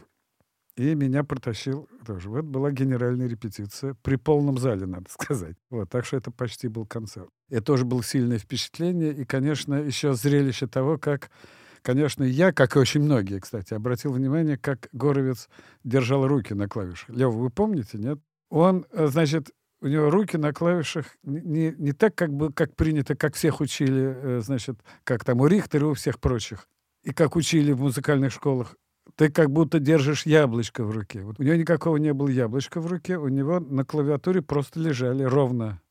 и 0.75 0.93
меня 0.93 1.23
протащил 1.23 1.87
тоже. 2.05 2.29
Вот 2.29 2.43
была 2.43 2.71
генеральная 2.71 3.27
репетиция 3.27 3.95
при 4.01 4.17
полном 4.17 4.57
зале, 4.57 4.85
надо 4.85 5.05
сказать. 5.09 5.55
Вот, 5.69 5.89
так 5.89 6.05
что 6.05 6.17
это 6.17 6.31
почти 6.31 6.67
был 6.67 6.85
концерт. 6.85 7.29
Это 7.49 7.63
тоже 7.63 7.85
было 7.85 8.03
сильное 8.03 8.39
впечатление, 8.39 9.13
и, 9.13 9.25
конечно, 9.25 9.75
еще 9.75 10.13
зрелище 10.13 10.67
того, 10.67 10.97
как 10.97 11.29
Конечно, 11.81 12.23
я, 12.23 12.51
как 12.51 12.75
и 12.75 12.79
очень 12.79 13.03
многие, 13.03 13.39
кстати, 13.39 13.75
обратил 13.75 14.11
внимание, 14.11 14.57
как 14.57 14.89
Горовец 14.91 15.47
держал 15.83 16.27
руки 16.27 16.55
на 16.55 16.67
клавишах. 16.67 17.07
Лев, 17.09 17.31
вы 17.31 17.51
помните, 17.51 17.99
нет? 17.99 18.17
Он, 18.49 18.87
э, 18.91 19.05
значит, 19.05 19.51
у 19.81 19.87
него 19.87 20.09
руки 20.09 20.35
на 20.35 20.51
клавишах 20.51 21.05
не, 21.21 21.75
не 21.77 21.91
так, 21.91 22.15
как 22.15 22.33
бы, 22.33 22.51
как 22.51 22.75
принято, 22.75 23.15
как 23.15 23.35
всех 23.35 23.61
учили, 23.61 24.15
э, 24.17 24.41
значит, 24.43 24.79
как 25.03 25.23
там 25.23 25.41
у 25.41 25.45
Рихтера 25.45 25.85
и 25.85 25.91
у 25.91 25.93
всех 25.93 26.19
прочих 26.19 26.67
и 27.05 27.13
как 27.13 27.35
учили 27.35 27.71
в 27.71 27.81
музыкальных 27.81 28.33
школах, 28.33 28.75
ты 29.15 29.29
как 29.29 29.51
будто 29.51 29.79
держишь 29.79 30.25
яблочко 30.25 30.83
в 30.83 30.91
руке. 30.91 31.21
Вот 31.21 31.39
у 31.39 31.43
него 31.43 31.55
никакого 31.55 31.97
не 31.97 32.13
было 32.13 32.27
яблочка 32.27 32.81
в 32.81 32.87
руке, 32.87 33.17
у 33.17 33.27
него 33.27 33.59
на 33.59 33.85
клавиатуре 33.85 34.41
просто 34.41 34.79
лежали 34.79 35.23
ровно 35.23 35.81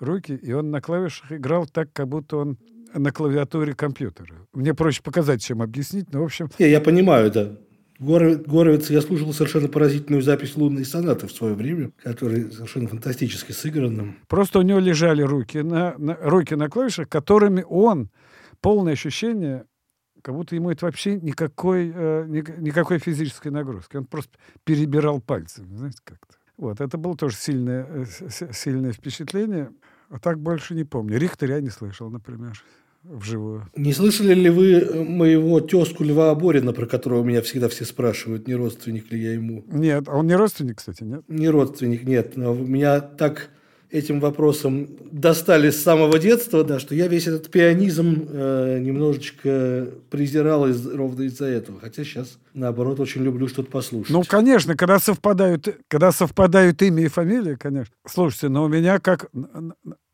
руки, 0.00 0.34
и 0.34 0.52
он 0.52 0.70
на 0.70 0.80
клавишах 0.80 1.32
играл 1.32 1.66
так, 1.66 1.92
как 1.92 2.08
будто 2.08 2.38
он 2.38 2.58
на 2.92 3.12
клавиатуре 3.12 3.74
компьютера. 3.74 4.34
Мне 4.52 4.74
проще 4.74 5.02
показать, 5.02 5.42
чем 5.42 5.62
объяснить, 5.62 6.12
но 6.12 6.20
в 6.20 6.24
общем... 6.24 6.50
Я, 6.58 6.66
я 6.66 6.80
понимаю, 6.80 7.30
да. 7.30 7.56
Горовец, 8.00 8.90
я 8.90 9.00
слушал 9.00 9.32
совершенно 9.32 9.68
поразительную 9.68 10.20
запись 10.20 10.56
лунной 10.56 10.84
сонаты 10.84 11.28
в 11.28 11.32
свое 11.32 11.54
время, 11.54 11.92
которая 12.02 12.50
совершенно 12.50 12.88
фантастически 12.88 13.52
сыграна. 13.52 14.16
Просто 14.26 14.58
у 14.58 14.62
него 14.62 14.80
лежали 14.80 15.22
руки 15.22 15.58
на, 15.58 15.94
на, 15.96 16.18
руки 16.20 16.56
на 16.56 16.68
клавишах, 16.68 17.08
которыми 17.08 17.64
он, 17.68 18.10
полное 18.60 18.94
ощущение, 18.94 19.64
как 20.24 20.34
будто 20.34 20.54
ему 20.54 20.70
это 20.70 20.86
вообще 20.86 21.20
никакой, 21.20 21.92
э, 21.94 22.24
никакой 22.26 22.98
физической 22.98 23.48
нагрузки. 23.48 23.98
Он 23.98 24.06
просто 24.06 24.38
перебирал 24.64 25.20
пальцами, 25.20 25.76
знаете, 25.76 25.98
как-то. 26.02 26.34
Вот, 26.56 26.80
это 26.80 26.96
было 26.96 27.14
тоже 27.14 27.36
сильное, 27.36 27.86
э, 27.86 28.06
сильное 28.52 28.92
впечатление. 28.92 29.70
А 30.08 30.18
так 30.18 30.40
больше 30.40 30.74
не 30.74 30.84
помню. 30.84 31.18
Рихтера 31.18 31.56
я 31.56 31.60
не 31.60 31.68
слышал, 31.68 32.08
например, 32.08 32.54
вживую. 33.02 33.68
Не 33.76 33.92
слышали 33.92 34.32
ли 34.32 34.48
вы 34.48 34.72
э, 34.72 35.04
моего 35.04 35.60
тезку 35.60 36.04
Льва 36.04 36.30
Аборина, 36.30 36.72
про 36.72 36.86
которого 36.86 37.22
меня 37.22 37.42
всегда 37.42 37.68
все 37.68 37.84
спрашивают, 37.84 38.48
не 38.48 38.54
родственник 38.54 39.12
ли 39.12 39.22
я 39.22 39.34
ему? 39.34 39.62
Нет, 39.66 40.08
а 40.08 40.16
он 40.16 40.26
не 40.26 40.36
родственник, 40.36 40.78
кстати, 40.78 41.02
нет? 41.02 41.22
Не 41.28 41.50
родственник, 41.50 42.04
нет. 42.04 42.38
Но 42.38 42.54
меня 42.54 43.00
так 43.00 43.50
этим 43.94 44.18
вопросом 44.18 44.88
достали 45.12 45.70
с 45.70 45.80
самого 45.80 46.18
детства, 46.18 46.64
да, 46.64 46.80
что 46.80 46.96
я 46.96 47.06
весь 47.06 47.28
этот 47.28 47.48
пианизм 47.48 48.26
э, 48.28 48.78
немножечко 48.80 49.86
презирал 50.10 50.66
из, 50.66 50.84
ровно 50.84 51.22
из-за 51.22 51.46
этого. 51.46 51.78
Хотя 51.80 52.02
сейчас, 52.02 52.38
наоборот, 52.54 52.98
очень 52.98 53.22
люблю 53.22 53.46
что-то 53.46 53.70
послушать. 53.70 54.10
Ну, 54.12 54.24
конечно, 54.24 54.76
когда 54.76 54.98
совпадают, 54.98 55.68
когда 55.86 56.10
совпадают 56.10 56.82
имя 56.82 57.04
и 57.04 57.08
фамилия, 57.08 57.56
конечно. 57.56 57.94
Слушайте, 58.04 58.48
но 58.48 58.64
у 58.64 58.68
меня 58.68 58.98
как... 58.98 59.30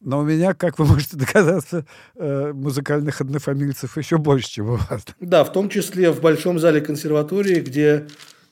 Но 0.03 0.21
у 0.21 0.25
меня, 0.25 0.55
как 0.55 0.79
вы 0.79 0.85
можете 0.85 1.17
догадаться, 1.19 1.87
э, 2.17 2.53
музыкальных 2.53 3.23
однофамильцев 3.23 3.97
еще 3.97 4.19
больше, 4.19 4.51
чем 4.51 4.71
у 4.71 4.77
вас. 4.77 5.05
Да, 5.21 5.43
в 5.43 5.53
том 5.53 5.71
числе 5.71 6.11
в 6.11 6.21
Большом 6.21 6.59
зале 6.59 6.83
консерватории, 6.83 7.61
где 7.61 8.07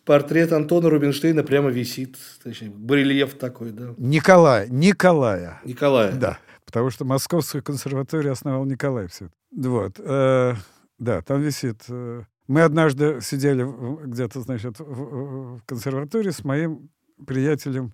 портрет 0.09 0.55
Антона 0.55 0.89
Рубинштейна 0.89 1.45
прямо 1.45 1.69
висит. 1.69 2.17
Точнее, 2.43 2.71
барельеф 2.71 3.35
такой, 3.35 3.73
да. 3.73 3.93
Николай, 3.99 4.67
Николая. 4.71 5.61
Николая. 5.67 6.13
Да, 6.13 6.39
потому 6.65 6.89
что 6.89 7.05
Московскую 7.05 7.63
консерваторию 7.63 8.33
основал 8.33 8.65
Николай 8.65 9.09
все. 9.09 9.29
Вот. 9.55 9.97
Э, 9.99 10.55
да, 10.99 11.21
там 11.21 11.43
висит. 11.43 11.83
Э, 11.91 12.23
мы 12.47 12.63
однажды 12.63 13.21
сидели 13.21 13.67
где-то, 14.07 14.41
значит, 14.41 14.81
в, 14.81 15.57
в 15.59 15.63
консерватории 15.67 16.31
с 16.31 16.43
моим 16.43 16.89
приятелем 17.27 17.93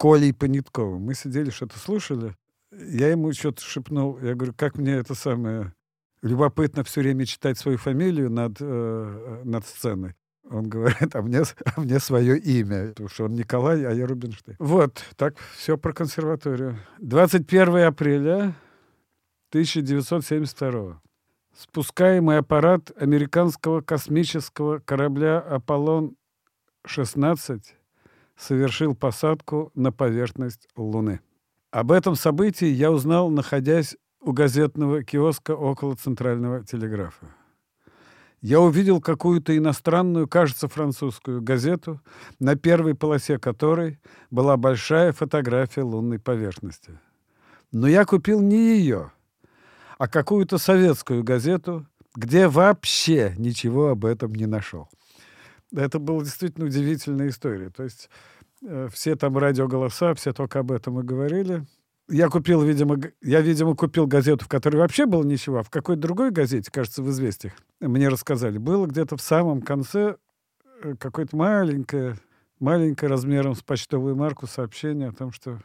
Колей 0.00 0.32
Понятковым. 0.32 1.02
Мы 1.02 1.14
сидели, 1.14 1.50
что-то 1.50 1.78
слушали. 1.78 2.34
Я 2.72 3.10
ему 3.10 3.32
что-то 3.32 3.62
шепнул. 3.62 4.18
Я 4.18 4.34
говорю, 4.34 4.52
как 4.52 4.78
мне 4.78 4.94
это 4.94 5.14
самое 5.14 5.72
любопытно 6.22 6.82
все 6.82 7.02
время 7.02 7.24
читать 7.24 7.56
свою 7.56 7.78
фамилию 7.78 8.30
над, 8.30 8.56
э, 8.58 9.42
над 9.44 9.64
сценой. 9.64 10.16
Он 10.50 10.68
говорит, 10.68 11.14
а 11.14 11.22
мне, 11.22 11.42
а 11.64 11.80
мне 11.80 11.98
свое 11.98 12.38
имя, 12.38 12.88
потому 12.88 13.08
что 13.08 13.24
он 13.24 13.34
Николай, 13.34 13.84
а 13.84 13.92
я 13.92 14.06
Рубинштейн. 14.06 14.56
Вот, 14.58 15.02
так 15.16 15.36
все 15.56 15.76
про 15.76 15.92
консерваторию. 15.92 16.78
21 16.98 17.86
апреля 17.86 18.54
1972 19.50 21.00
Спускаемый 21.56 22.38
аппарат 22.38 22.92
американского 23.00 23.80
космического 23.80 24.78
корабля 24.78 25.38
«Аполлон-16» 25.38 27.62
совершил 28.36 28.94
посадку 28.94 29.72
на 29.74 29.90
поверхность 29.90 30.68
Луны. 30.76 31.20
Об 31.70 31.92
этом 31.92 32.14
событии 32.14 32.66
я 32.66 32.92
узнал, 32.92 33.30
находясь 33.30 33.96
у 34.20 34.32
газетного 34.32 35.02
киоска 35.02 35.52
около 35.52 35.94
Центрального 35.94 36.62
телеграфа. 36.62 37.34
Я 38.46 38.60
увидел 38.60 39.00
какую-то 39.00 39.56
иностранную, 39.56 40.28
кажется, 40.28 40.68
французскую 40.68 41.42
газету, 41.42 42.00
на 42.38 42.54
первой 42.54 42.94
полосе 42.94 43.40
которой 43.40 43.98
была 44.30 44.56
большая 44.56 45.10
фотография 45.10 45.82
лунной 45.82 46.20
поверхности. 46.20 46.96
Но 47.72 47.88
я 47.88 48.04
купил 48.04 48.40
не 48.40 48.78
ее, 48.78 49.10
а 49.98 50.06
какую-то 50.06 50.58
советскую 50.58 51.24
газету, 51.24 51.88
где 52.14 52.46
вообще 52.46 53.34
ничего 53.36 53.88
об 53.88 54.04
этом 54.04 54.32
не 54.32 54.46
нашел. 54.46 54.88
Это 55.74 55.98
была 55.98 56.22
действительно 56.22 56.66
удивительная 56.66 57.30
история. 57.30 57.70
То 57.70 57.82
есть 57.82 58.08
э, 58.62 58.88
все 58.92 59.16
там 59.16 59.36
радиоголоса, 59.36 60.14
все 60.14 60.32
только 60.32 60.60
об 60.60 60.70
этом 60.70 61.00
и 61.00 61.02
говорили. 61.02 61.66
Я 62.08 62.28
купил, 62.28 62.62
видимо, 62.62 63.00
я, 63.20 63.40
видимо, 63.40 63.74
купил 63.74 64.06
газету, 64.06 64.44
в 64.44 64.48
которой 64.48 64.76
вообще 64.76 65.06
было 65.06 65.24
ничего, 65.24 65.58
а 65.58 65.62
в 65.62 65.70
какой-то 65.70 66.02
другой 66.02 66.30
газете, 66.30 66.70
кажется, 66.70 67.02
в 67.02 67.10
«Известиях», 67.10 67.54
мне 67.80 68.08
рассказали, 68.08 68.58
было 68.58 68.86
где-то 68.86 69.16
в 69.16 69.22
самом 69.22 69.60
конце 69.60 70.16
э, 70.82 70.94
какое-то 71.00 71.36
маленькое, 71.36 72.16
маленькое 72.60 73.10
размером 73.10 73.56
с 73.56 73.62
почтовую 73.62 74.14
марку 74.14 74.46
сообщение 74.46 75.08
о 75.08 75.12
том, 75.12 75.32
что 75.32 75.60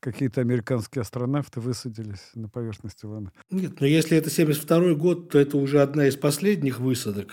какие-то 0.00 0.40
американские 0.40 1.02
астронавты 1.02 1.60
высадились 1.60 2.30
на 2.34 2.48
поверхности 2.48 3.04
Луны. 3.06 3.30
Нет, 3.50 3.80
но 3.80 3.86
если 3.86 4.16
это 4.16 4.28
72 4.28 4.94
год, 4.94 5.30
то 5.30 5.38
это 5.38 5.56
уже 5.56 5.82
одна 5.82 6.06
из 6.06 6.16
последних 6.16 6.80
высадок. 6.80 7.28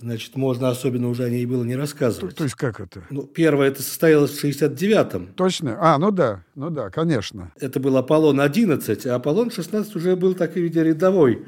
Значит, 0.00 0.34
можно 0.34 0.70
особенно 0.70 1.08
уже 1.10 1.24
о 1.24 1.28
ней 1.28 1.44
было 1.44 1.62
не 1.62 1.76
рассказывать. 1.76 2.30
То, 2.30 2.38
то 2.38 2.44
есть 2.44 2.56
как 2.56 2.80
это? 2.80 3.02
Ну, 3.10 3.24
первое 3.24 3.68
это 3.68 3.82
состоялось 3.82 4.30
в 4.30 4.44
69-м. 4.44 5.28
Точно? 5.36 5.76
А, 5.78 5.98
ну 5.98 6.10
да, 6.10 6.42
ну 6.54 6.70
да, 6.70 6.88
конечно. 6.88 7.52
Это 7.60 7.80
был 7.80 7.96
Аполлон-11, 7.98 9.06
а 9.08 9.16
Аполлон-16 9.16 9.96
уже 9.96 10.16
был, 10.16 10.34
так 10.34 10.56
и 10.56 10.62
видя, 10.62 10.82
рядовой 10.82 11.46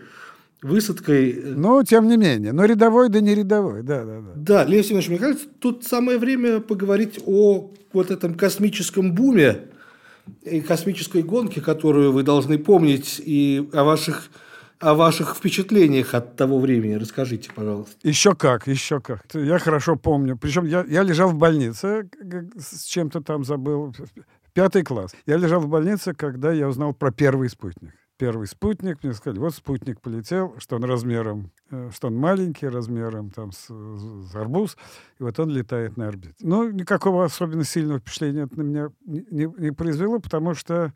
высадкой. 0.61 1.43
Ну, 1.45 1.83
тем 1.83 2.09
не 2.09 2.19
менее. 2.19 2.53
Но 2.53 2.67
рядовой, 2.67 3.09
да 3.09 3.21
не 3.21 3.35
рядовой, 3.35 3.83
да, 3.83 4.05
да, 4.05 4.21
да. 4.21 4.33
Да, 4.37 4.65
Лев 4.65 4.85
Семенович, 4.85 5.09
мне 5.09 5.19
кажется, 5.19 5.47
тут 5.59 5.85
самое 5.85 6.19
время 6.19 6.61
поговорить 6.61 7.21
о 7.25 7.71
вот 7.93 8.11
этом 8.11 8.35
космическом 8.35 9.15
буме, 9.15 9.63
и 10.43 10.61
космической 10.61 11.23
гонки, 11.23 11.59
которую 11.59 12.13
вы 12.13 12.23
должны 12.23 12.59
помнить, 12.59 13.21
и 13.25 13.69
о 13.73 13.83
ваших 13.83 14.29
о 14.83 14.95
ваших 14.95 15.37
впечатлениях 15.37 16.13
от 16.15 16.37
того 16.37 16.59
времени. 16.59 16.95
Расскажите, 16.95 17.51
пожалуйста. 17.55 17.97
Еще 18.03 18.35
как, 18.35 18.67
еще 18.67 19.01
как. 19.01 19.25
Я 19.33 19.59
хорошо 19.59 19.97
помню. 19.97 20.37
Причем 20.37 20.65
я, 20.65 20.85
я 20.89 21.03
лежал 21.03 21.31
в 21.31 21.37
больнице, 21.37 22.09
с 22.59 22.85
чем-то 22.85 23.21
там 23.21 23.45
забыл. 23.45 23.95
Пятый 24.53 24.83
класс. 24.83 25.15
Я 25.25 25.37
лежал 25.37 25.61
в 25.61 25.69
больнице, 25.69 26.15
когда 26.15 26.53
я 26.53 26.69
узнал 26.69 26.93
про 26.93 27.13
первый 27.13 27.49
спутник 27.49 27.93
первый 28.19 28.47
спутник. 28.47 29.03
Мне 29.03 29.15
сказали, 29.15 29.41
вот 29.41 29.53
спутник 29.53 30.01
полетел, 30.01 30.55
что 30.59 30.77
он 30.77 30.85
размером, 30.85 31.51
э, 31.73 31.91
что 31.93 32.07
он 32.07 32.15
маленький, 32.15 32.69
размером 32.69 33.31
там 33.31 33.51
с, 33.51 33.67
с 33.67 34.35
арбуз, 34.37 34.77
и 35.19 35.25
вот 35.25 35.41
он 35.41 35.51
летает 35.51 35.97
на 35.97 36.07
орбите. 36.07 36.37
Ну, 36.39 36.71
никакого 36.71 37.25
особенно 37.25 37.65
сильного 37.65 37.99
впечатления 37.99 38.43
это 38.43 38.59
на 38.59 38.63
меня 38.63 38.89
не, 39.05 39.27
не, 39.29 39.53
не 39.59 39.73
произвело, 39.73 40.21
потому 40.21 40.55
что 40.55 40.93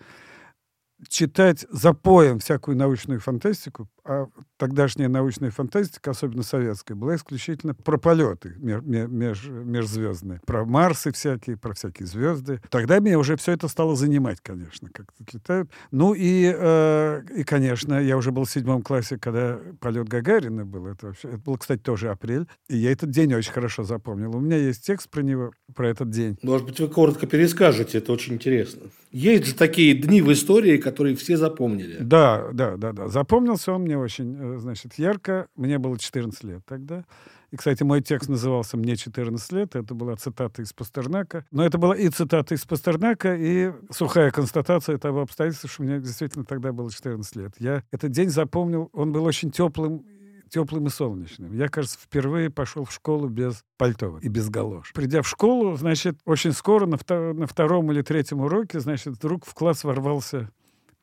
читать 1.08 1.66
запоем 1.70 2.38
всякую 2.38 2.76
научную 2.76 3.20
фантастику, 3.20 3.88
а 4.06 4.26
тогдашняя 4.56 5.08
научная 5.08 5.50
фантастика, 5.50 6.12
особенно 6.12 6.42
советская, 6.42 6.96
была 6.96 7.16
исключительно 7.16 7.74
про 7.74 7.98
полеты 7.98 8.54
меж, 8.58 9.44
межзвездные, 9.44 10.40
про 10.46 10.64
Марсы 10.64 11.12
всякие, 11.12 11.56
про 11.56 11.74
всякие 11.74 12.06
звезды. 12.06 12.60
Тогда 12.70 13.00
меня 13.00 13.18
уже 13.18 13.36
все 13.36 13.52
это 13.52 13.68
стало 13.68 13.96
занимать, 13.96 14.38
конечно, 14.40 14.88
как 14.90 15.06
летают. 15.32 15.70
Ну 15.90 16.14
и, 16.14 16.54
э, 16.56 17.22
и, 17.36 17.44
конечно, 17.44 17.94
я 18.00 18.16
уже 18.16 18.30
был 18.30 18.44
в 18.44 18.50
седьмом 18.50 18.82
классе, 18.82 19.18
когда 19.18 19.58
полет 19.80 20.08
Гагарина 20.08 20.64
был. 20.64 20.86
Это, 20.86 21.08
вообще, 21.08 21.28
это 21.28 21.38
был, 21.38 21.56
кстати, 21.56 21.80
тоже 21.80 22.10
апрель. 22.10 22.46
И 22.68 22.76
я 22.76 22.92
этот 22.92 23.10
день 23.10 23.34
очень 23.34 23.52
хорошо 23.52 23.82
запомнил. 23.82 24.36
У 24.36 24.40
меня 24.40 24.56
есть 24.56 24.86
текст 24.86 25.10
про 25.10 25.22
него, 25.22 25.52
про 25.74 25.88
этот 25.88 26.10
день. 26.10 26.38
Может 26.42 26.66
быть, 26.66 26.80
вы 26.80 26.88
коротко 26.88 27.26
перескажете, 27.26 27.98
это 27.98 28.12
очень 28.12 28.34
интересно. 28.34 28.82
Есть 29.12 29.46
же 29.46 29.54
такие 29.54 29.94
дни 29.94 30.20
в 30.20 30.32
истории, 30.32 30.76
которые 30.76 31.16
все 31.16 31.36
запомнили. 31.36 31.96
Да, 32.00 32.48
да, 32.52 32.76
да, 32.76 32.92
да. 32.92 33.08
Запомнился 33.08 33.72
он 33.72 33.82
мне 33.82 33.95
очень, 33.98 34.36
э, 34.38 34.58
значит, 34.58 34.94
ярко. 34.94 35.48
Мне 35.56 35.78
было 35.78 35.98
14 35.98 36.44
лет 36.44 36.62
тогда. 36.66 37.04
И, 37.50 37.56
кстати, 37.56 37.82
мой 37.82 38.02
текст 38.02 38.28
назывался 38.28 38.76
«Мне 38.76 38.96
14 38.96 39.52
лет». 39.52 39.76
Это 39.76 39.94
была 39.94 40.16
цитата 40.16 40.62
из 40.62 40.72
Пастернака. 40.72 41.44
Но 41.50 41.64
это 41.64 41.78
была 41.78 41.96
и 41.96 42.08
цитата 42.08 42.54
из 42.54 42.64
Пастернака, 42.64 43.36
и 43.36 43.72
сухая 43.90 44.30
констатация 44.30 44.98
того 44.98 45.22
обстоятельства, 45.22 45.68
что 45.68 45.82
мне 45.82 46.00
действительно 46.00 46.44
тогда 46.44 46.72
было 46.72 46.90
14 46.90 47.36
лет. 47.36 47.52
Я 47.58 47.84
этот 47.92 48.10
день 48.10 48.30
запомнил. 48.30 48.90
Он 48.92 49.12
был 49.12 49.24
очень 49.24 49.50
теплым 49.50 50.04
теплым 50.48 50.86
и 50.86 50.90
солнечным. 50.90 51.52
Я, 51.52 51.68
кажется, 51.68 51.98
впервые 52.00 52.50
пошел 52.50 52.84
в 52.84 52.92
школу 52.92 53.28
без 53.28 53.64
пальто 53.76 54.18
и 54.18 54.28
без 54.28 54.48
галош. 54.48 54.92
Придя 54.92 55.22
в 55.22 55.28
школу, 55.28 55.76
значит, 55.76 56.18
очень 56.24 56.52
скоро 56.52 56.86
на, 56.86 56.94
втор- 56.94 57.32
на 57.34 57.46
втором 57.46 57.90
или 57.90 58.02
третьем 58.02 58.40
уроке, 58.40 58.78
значит, 58.78 59.14
вдруг 59.14 59.44
в 59.44 59.54
класс 59.54 59.82
ворвался 59.82 60.50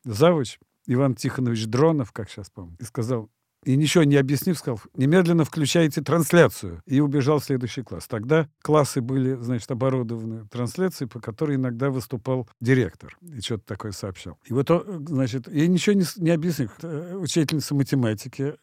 завуч 0.04 0.58
Иван 0.86 1.14
Тихонович 1.14 1.66
Дронов, 1.66 2.12
как 2.12 2.28
сейчас 2.30 2.50
помню, 2.50 2.76
и 2.80 2.84
сказал, 2.84 3.30
и 3.64 3.76
ничего 3.76 4.04
не 4.04 4.16
объяснив, 4.16 4.58
сказал, 4.58 4.80
немедленно 4.94 5.44
включайте 5.44 6.02
трансляцию. 6.02 6.82
И 6.86 7.00
убежал 7.00 7.38
в 7.38 7.44
следующий 7.44 7.82
класс. 7.82 8.06
Тогда 8.06 8.48
классы 8.62 9.00
были, 9.00 9.34
значит, 9.36 9.70
оборудованы 9.70 10.46
трансляцией, 10.48 11.08
по 11.08 11.20
которой 11.20 11.56
иногда 11.56 11.90
выступал 11.90 12.48
директор 12.60 13.16
и 13.22 13.40
что-то 13.40 13.64
такое 13.64 13.92
сообщал. 13.92 14.38
И 14.44 14.52
вот, 14.52 14.68
значит, 15.08 15.48
я 15.48 15.66
ничего 15.66 15.94
не, 15.94 16.04
не 16.16 16.30
объяснил. 16.30 16.70
Э, 16.82 17.16
учительница 17.16 17.74
математики 17.74 18.54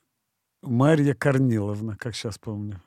Марья 0.61 1.15
Корниловна, 1.15 1.97
как 1.97 2.15
сейчас 2.15 2.37
помню, 2.37 2.81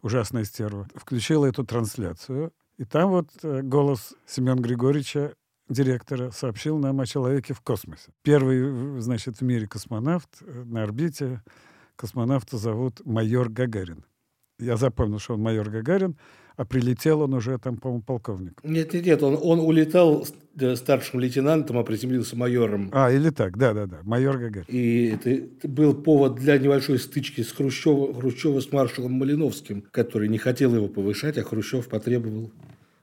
ужасная 0.00 0.44
стерва, 0.44 0.88
включила 0.94 1.44
эту 1.44 1.64
трансляцию. 1.64 2.52
И 2.78 2.84
там 2.84 3.10
вот 3.10 3.28
э, 3.42 3.60
голос 3.62 4.14
Семена 4.26 4.60
Григорьевича 4.60 5.34
директора 5.68 6.30
сообщил 6.30 6.78
нам 6.78 7.00
о 7.00 7.06
человеке 7.06 7.54
в 7.54 7.60
космосе. 7.60 8.10
Первый, 8.22 9.00
значит, 9.00 9.38
в 9.38 9.42
мире 9.42 9.66
космонавт 9.66 10.28
э, 10.40 10.64
на 10.64 10.82
орбите. 10.82 11.42
Космонавта 11.96 12.58
зовут 12.58 13.04
майор 13.04 13.48
Гагарин. 13.48 14.04
Я 14.60 14.76
запомнил, 14.76 15.18
что 15.18 15.34
он 15.34 15.40
майор 15.40 15.70
Гагарин, 15.70 16.16
а 16.56 16.64
прилетел 16.64 17.20
он 17.20 17.34
уже 17.34 17.58
там, 17.58 17.76
по-моему, 17.76 18.02
полковник. 18.02 18.60
Нет, 18.64 18.92
нет, 18.92 19.06
нет, 19.06 19.22
он, 19.22 19.38
он 19.40 19.60
улетал 19.60 20.26
старшим 20.74 21.20
лейтенантом, 21.20 21.78
а 21.78 21.84
приземлился 21.84 22.36
майором. 22.36 22.90
А, 22.92 23.12
или 23.12 23.30
так, 23.30 23.56
да-да-да, 23.56 24.00
майор 24.02 24.38
Гагарин. 24.38 24.66
И 24.68 25.14
это 25.14 25.68
был 25.68 25.94
повод 25.94 26.36
для 26.36 26.58
небольшой 26.58 26.98
стычки 26.98 27.42
с 27.42 27.52
Хрущева, 27.52 28.12
Хрущева 28.14 28.60
с 28.60 28.72
маршалом 28.72 29.12
Малиновским, 29.12 29.84
который 29.92 30.28
не 30.28 30.38
хотел 30.38 30.74
его 30.74 30.88
повышать, 30.88 31.38
а 31.38 31.44
Хрущев 31.44 31.88
потребовал 31.88 32.50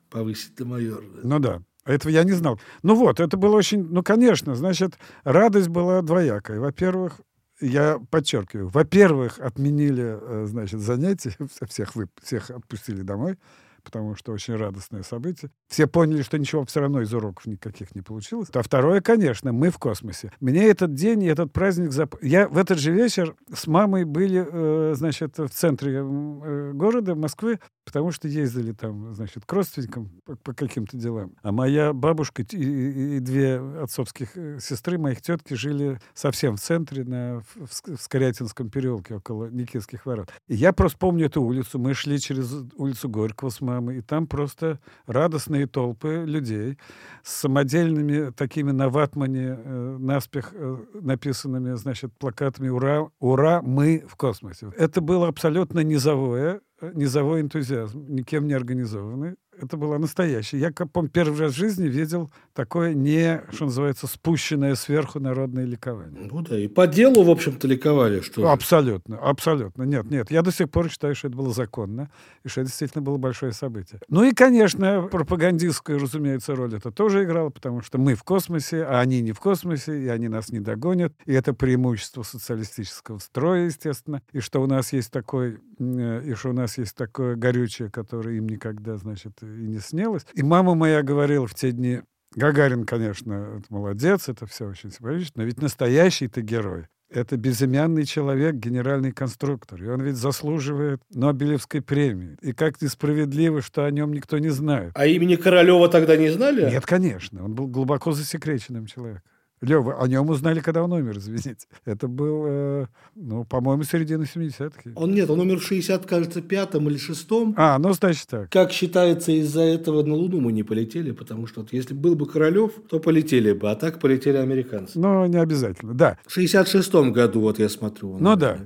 повысить 0.10 0.56
до 0.56 0.66
майора. 0.66 1.04
Ну 1.24 1.40
да. 1.40 1.62
Этого 1.86 2.12
я 2.12 2.24
не 2.24 2.32
знал. 2.32 2.60
Ну 2.84 2.96
вот, 2.96 3.20
это 3.20 3.38
было 3.38 3.56
очень... 3.56 3.84
Ну, 3.84 4.04
конечно, 4.04 4.56
значит, 4.56 4.98
радость 5.24 5.70
была 5.70 6.02
двоякая. 6.02 6.60
Во-первых, 6.60 7.22
я 7.62 8.00
подчеркиваю, 8.10 8.68
во-первых, 8.70 9.40
отменили, 9.40 10.18
э, 10.20 10.46
значит, 10.48 10.80
занятия, 10.80 11.36
всех, 11.68 11.96
вы, 11.96 12.08
всех 12.22 12.50
отпустили 12.50 13.02
домой 13.02 13.38
потому 13.86 14.16
что 14.16 14.34
очень 14.34 14.56
радостное 14.56 15.04
событие. 15.04 15.52
Все 15.70 15.88
поняли, 15.88 16.24
что 16.24 16.38
ничего 16.38 16.66
все 16.66 16.82
равно 16.82 17.02
из 17.02 17.14
уроков 17.14 17.46
никаких 17.46 17.96
не 17.96 18.02
получилось. 18.02 18.50
А 18.54 18.62
второе, 18.62 19.00
конечно, 19.00 19.54
мы 19.54 19.70
в 19.70 19.78
космосе. 19.78 20.32
Мне 20.42 20.68
этот 20.68 20.94
день 20.96 21.24
и 21.24 21.28
этот 21.28 21.54
праздник... 21.54 21.92
Зап... 21.92 22.16
Я 22.22 22.50
в 22.50 22.58
этот 22.58 22.80
же 22.80 22.92
вечер 22.92 23.36
с 23.54 23.68
мамой 23.68 24.04
были, 24.04 24.46
э, 24.46 24.96
значит, 24.96 25.38
в 25.38 25.50
центре 25.50 26.00
э, 26.00 26.72
города, 26.74 27.16
Москвы, 27.16 27.60
потому 27.86 28.12
что 28.12 28.28
ездили 28.28 28.74
там, 28.74 29.14
значит, 29.14 29.46
к 29.46 29.54
родственникам 29.54 30.10
по, 30.26 30.36
по 30.36 30.54
каким-то 30.54 30.98
делам. 30.98 31.34
А 31.44 31.52
моя 31.52 31.94
бабушка 31.94 32.42
и, 32.42 32.58
и, 32.58 33.18
и 33.18 33.20
две 33.20 33.58
отцовских 33.82 34.36
э, 34.36 34.60
сестры, 34.60 34.98
моих 34.98 35.22
тетки, 35.22 35.54
жили 35.54 36.00
совсем 36.14 36.58
в 36.58 36.60
центре, 36.60 37.04
на, 37.04 37.42
в, 37.56 37.96
в 37.96 38.02
Скорятинском 38.02 38.70
переулке, 38.70 39.16
около 39.16 39.46
Никитских 39.50 40.06
ворот. 40.06 40.32
И 40.48 40.56
я 40.56 40.74
просто 40.74 40.98
помню 40.98 41.28
эту 41.28 41.44
улицу. 41.44 41.78
Мы 41.78 41.94
шли 41.94 42.20
через 42.20 42.52
улицу 42.76 43.08
Горького 43.08 43.50
с 43.50 43.62
мамой, 43.62 44.00
и 44.00 44.02
там 44.02 44.26
просто 44.26 44.80
радостные 45.06 45.68
толпы 45.68 46.24
людей 46.26 46.80
с 47.24 47.36
самодельными 47.42 48.32
такими 48.32 48.72
на 48.72 48.90
ватмане, 48.90 49.58
э, 49.58 49.98
наспех 50.00 50.52
э, 50.54 50.78
написанными, 50.94 51.76
значит, 51.76 52.12
плакатами 52.18 52.70
«Ура! 52.70 53.10
Ура! 53.20 53.62
Мы 53.62 54.04
в 54.08 54.16
космосе!». 54.16 54.72
Это 54.76 55.02
было 55.02 55.28
абсолютно 55.28 55.82
низовое, 55.82 56.62
низовой 56.94 57.42
энтузиазм, 57.42 58.06
никем 58.08 58.48
не 58.48 58.54
организованный. 58.54 59.36
это 59.62 59.78
было 59.78 59.98
настоящее. 59.98 60.62
Я, 60.62 60.72
помню, 60.72 61.10
первый 61.10 61.40
раз 61.40 61.54
в 61.54 61.58
жизни 61.58 61.88
видел 61.88 62.30
такое 62.54 62.94
не, 62.94 63.44
что 63.52 63.66
называется, 63.66 64.08
спущенное 64.08 64.76
сверху 64.76 65.20
народное 65.20 65.66
ликование. 65.66 66.28
Ну 66.32 66.42
да, 66.42 66.58
и 66.60 66.68
по 66.68 66.88
делу, 66.88 67.24
в 67.24 67.30
общем-то, 67.30 67.68
ликовали. 67.68 68.22
Что 68.22 68.52
абсолютно, 68.52 69.18
абсолютно. 69.18 69.84
Нет, 69.84 70.10
нет, 70.10 70.32
я 70.32 70.42
до 70.42 70.52
сих 70.52 70.70
пор 70.70 70.90
считаю, 70.90 71.16
что 71.16 71.28
это 71.28 71.38
было 71.38 71.54
законно, 71.54 72.10
и 72.44 72.48
что 72.48 72.62
это 72.62 72.70
действительно 72.70 73.02
было 73.02 73.18
большое 73.18 73.52
событие. 73.52 74.00
Ну 74.10 74.24
и, 74.24 74.34
конечно, 74.34 75.04
пропагандистская, 75.12 76.00
разумеется, 76.00 76.56
роль 76.56 76.76
это 76.76 76.92
тоже 76.92 77.24
играла, 77.24 77.50
потому 77.50 77.82
что 77.82 77.98
мы 77.98 78.16
в 78.16 78.24
космосе, 78.24 78.84
а 78.84 79.00
они 79.00 79.22
не 79.22 79.32
в 79.32 79.40
космосе, 79.40 80.02
и 80.02 80.08
они 80.08 80.28
нас 80.28 80.50
не 80.50 80.60
догонят. 80.60 81.14
И 81.26 81.34
это 81.34 81.54
преимущество 81.54 82.24
социалистического 82.24 83.20
строя, 83.20 83.66
естественно, 83.66 84.22
и 84.32 84.40
что 84.40 84.62
у 84.62 84.68
нас 84.68 84.94
есть 84.94 85.12
такой 85.12 85.60
и 85.80 86.34
что 86.36 86.50
у 86.50 86.54
нас 86.54 86.78
есть 86.78 86.96
такое 86.96 87.36
горючее, 87.36 87.90
которое 87.90 88.38
им 88.38 88.48
никогда, 88.48 88.98
значит, 88.98 89.34
и 89.42 89.46
не 89.46 89.80
снилось. 89.80 90.26
И 90.34 90.44
мама 90.44 90.76
моя 90.76 91.02
говорила 91.04 91.48
в 91.48 91.54
те 91.54 91.72
дни, 91.72 92.02
Гагарин, 92.36 92.86
конечно, 92.86 93.62
молодец, 93.70 94.28
это 94.28 94.46
все 94.46 94.68
очень 94.68 94.92
символично, 94.92 95.34
но 95.38 95.44
ведь 95.44 95.62
настоящий-то 95.62 96.42
герой. 96.42 96.88
Это 97.10 97.38
безымянный 97.38 98.04
человек, 98.04 98.56
генеральный 98.56 99.12
конструктор. 99.12 99.82
И 99.82 99.88
он 99.88 100.02
ведь 100.02 100.16
заслуживает 100.16 101.02
Нобелевской 101.14 101.82
премии. 101.82 102.36
И 102.42 102.52
как 102.52 102.82
несправедливо, 102.82 103.62
что 103.62 103.86
о 103.86 103.92
нем 103.92 104.12
никто 104.12 104.40
не 104.40 104.50
знает. 104.50 104.92
А 104.96 105.06
имени 105.06 105.36
Королева 105.36 105.88
тогда 105.88 106.18
не 106.18 106.30
знали? 106.30 106.70
Нет, 106.70 106.86
конечно. 106.86 107.46
Он 107.46 107.54
был 107.54 107.68
глубоко 107.68 108.12
засекреченным 108.12 108.88
человеком. 108.88 109.22
Лева, 109.66 110.02
о 110.02 110.08
нем 110.08 110.30
узнали, 110.30 110.60
когда 110.60 110.84
он 110.84 110.94
умер, 110.94 111.18
извините. 111.18 111.68
Это 111.86 112.08
был, 112.08 112.44
э, 112.48 112.86
ну, 113.16 113.44
по-моему, 113.44 113.84
середина 113.84 114.24
70-х. 114.24 114.92
Он 114.96 115.14
нет, 115.14 115.30
он 115.30 115.40
умер 115.40 115.60
в 115.60 115.64
60, 115.64 116.06
кажется, 116.06 116.42
пятом 116.42 116.90
или 116.90 116.98
шестом. 116.98 117.54
А, 117.58 117.78
ну, 117.80 117.94
значит 117.94 118.28
так. 118.28 118.50
Как 118.50 118.72
считается, 118.72 119.32
из-за 119.32 119.62
этого 119.62 120.04
на 120.04 120.14
Луну 120.14 120.40
мы 120.40 120.52
не 120.52 120.64
полетели, 120.64 121.12
потому 121.12 121.48
что 121.48 121.62
вот, 121.62 121.74
если 121.74 121.94
был 121.94 122.16
бы 122.16 122.26
Королев, 122.28 122.72
то 122.90 123.00
полетели 123.00 123.54
бы, 123.54 123.72
а 123.72 123.76
так 123.76 124.00
полетели 124.00 124.38
американцы. 124.38 125.00
Ну, 125.00 125.26
не 125.26 125.38
обязательно, 125.38 125.94
да. 125.94 126.18
В 126.26 126.38
66-м 126.38 127.12
году, 127.12 127.42
вот 127.42 127.60
я 127.60 127.70
смотрю. 127.70 128.18
Ну, 128.20 128.36
да. 128.36 128.60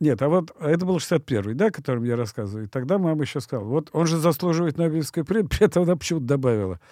Нет, 0.00 0.20
а 0.22 0.28
вот 0.28 0.52
а 0.58 0.70
это 0.70 0.84
был 0.84 0.96
61-й, 0.96 1.54
да, 1.54 1.66
о 1.66 1.70
котором 1.70 2.04
я 2.04 2.16
рассказываю. 2.16 2.66
И 2.66 2.68
тогда 2.68 2.98
мама 2.98 3.22
еще 3.22 3.40
сказала, 3.40 3.66
вот 3.66 3.90
он 3.92 4.06
же 4.06 4.18
заслуживает 4.18 4.76
Нобелевской 4.76 5.24
премии, 5.24 5.46
при 5.50 5.64
этом 5.64 5.84
она 5.84 5.96
почему-то 5.96 6.26
добавила– 6.26 6.80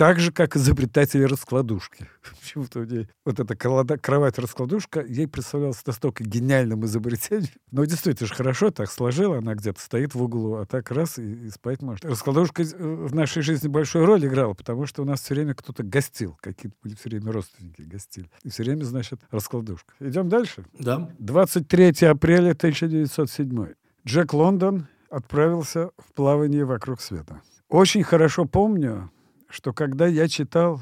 так 0.00 0.18
же, 0.18 0.32
как 0.32 0.56
изобретатели 0.56 1.24
раскладушки. 1.24 2.08
Почему-то 2.40 2.86
вот 3.26 3.38
эта 3.38 3.54
кровать-раскладушка, 3.54 5.02
ей 5.02 5.28
представлялась 5.28 5.84
настолько 5.84 6.24
гениальным 6.24 6.86
изобретением. 6.86 7.52
Но 7.70 7.84
действительно 7.84 8.26
же 8.26 8.34
хорошо 8.34 8.70
так 8.70 8.90
сложила, 8.90 9.36
она 9.36 9.54
где-то 9.54 9.78
стоит 9.78 10.14
в 10.14 10.22
углу, 10.22 10.54
а 10.54 10.64
так 10.64 10.90
раз 10.90 11.18
и, 11.18 11.48
и 11.48 11.50
спать 11.50 11.82
может. 11.82 12.06
Раскладушка 12.06 12.62
э, 12.62 12.66
в 12.66 13.14
нашей 13.14 13.42
жизни 13.42 13.68
большую 13.68 14.06
роль 14.06 14.24
играла, 14.26 14.54
потому 14.54 14.86
что 14.86 15.02
у 15.02 15.04
нас 15.04 15.20
все 15.20 15.34
время 15.34 15.52
кто-то 15.52 15.82
гостил, 15.82 16.34
какие-то 16.40 16.78
были 16.82 16.94
все 16.94 17.10
время 17.10 17.30
родственники 17.30 17.82
гостили. 17.82 18.30
И 18.42 18.48
все 18.48 18.62
время, 18.62 18.84
значит, 18.84 19.20
раскладушка. 19.30 19.92
Идем 20.00 20.30
дальше? 20.30 20.64
Да. 20.78 21.10
23 21.18 22.06
апреля 22.06 22.52
1907. 22.52 23.74
Джек 24.06 24.32
Лондон 24.32 24.86
отправился 25.10 25.90
в 25.98 26.14
плавание 26.14 26.64
вокруг 26.64 27.02
света. 27.02 27.42
Очень 27.68 28.02
хорошо 28.02 28.46
помню, 28.46 29.10
что 29.50 29.72
когда 29.72 30.06
я 30.06 30.28
читал 30.28 30.80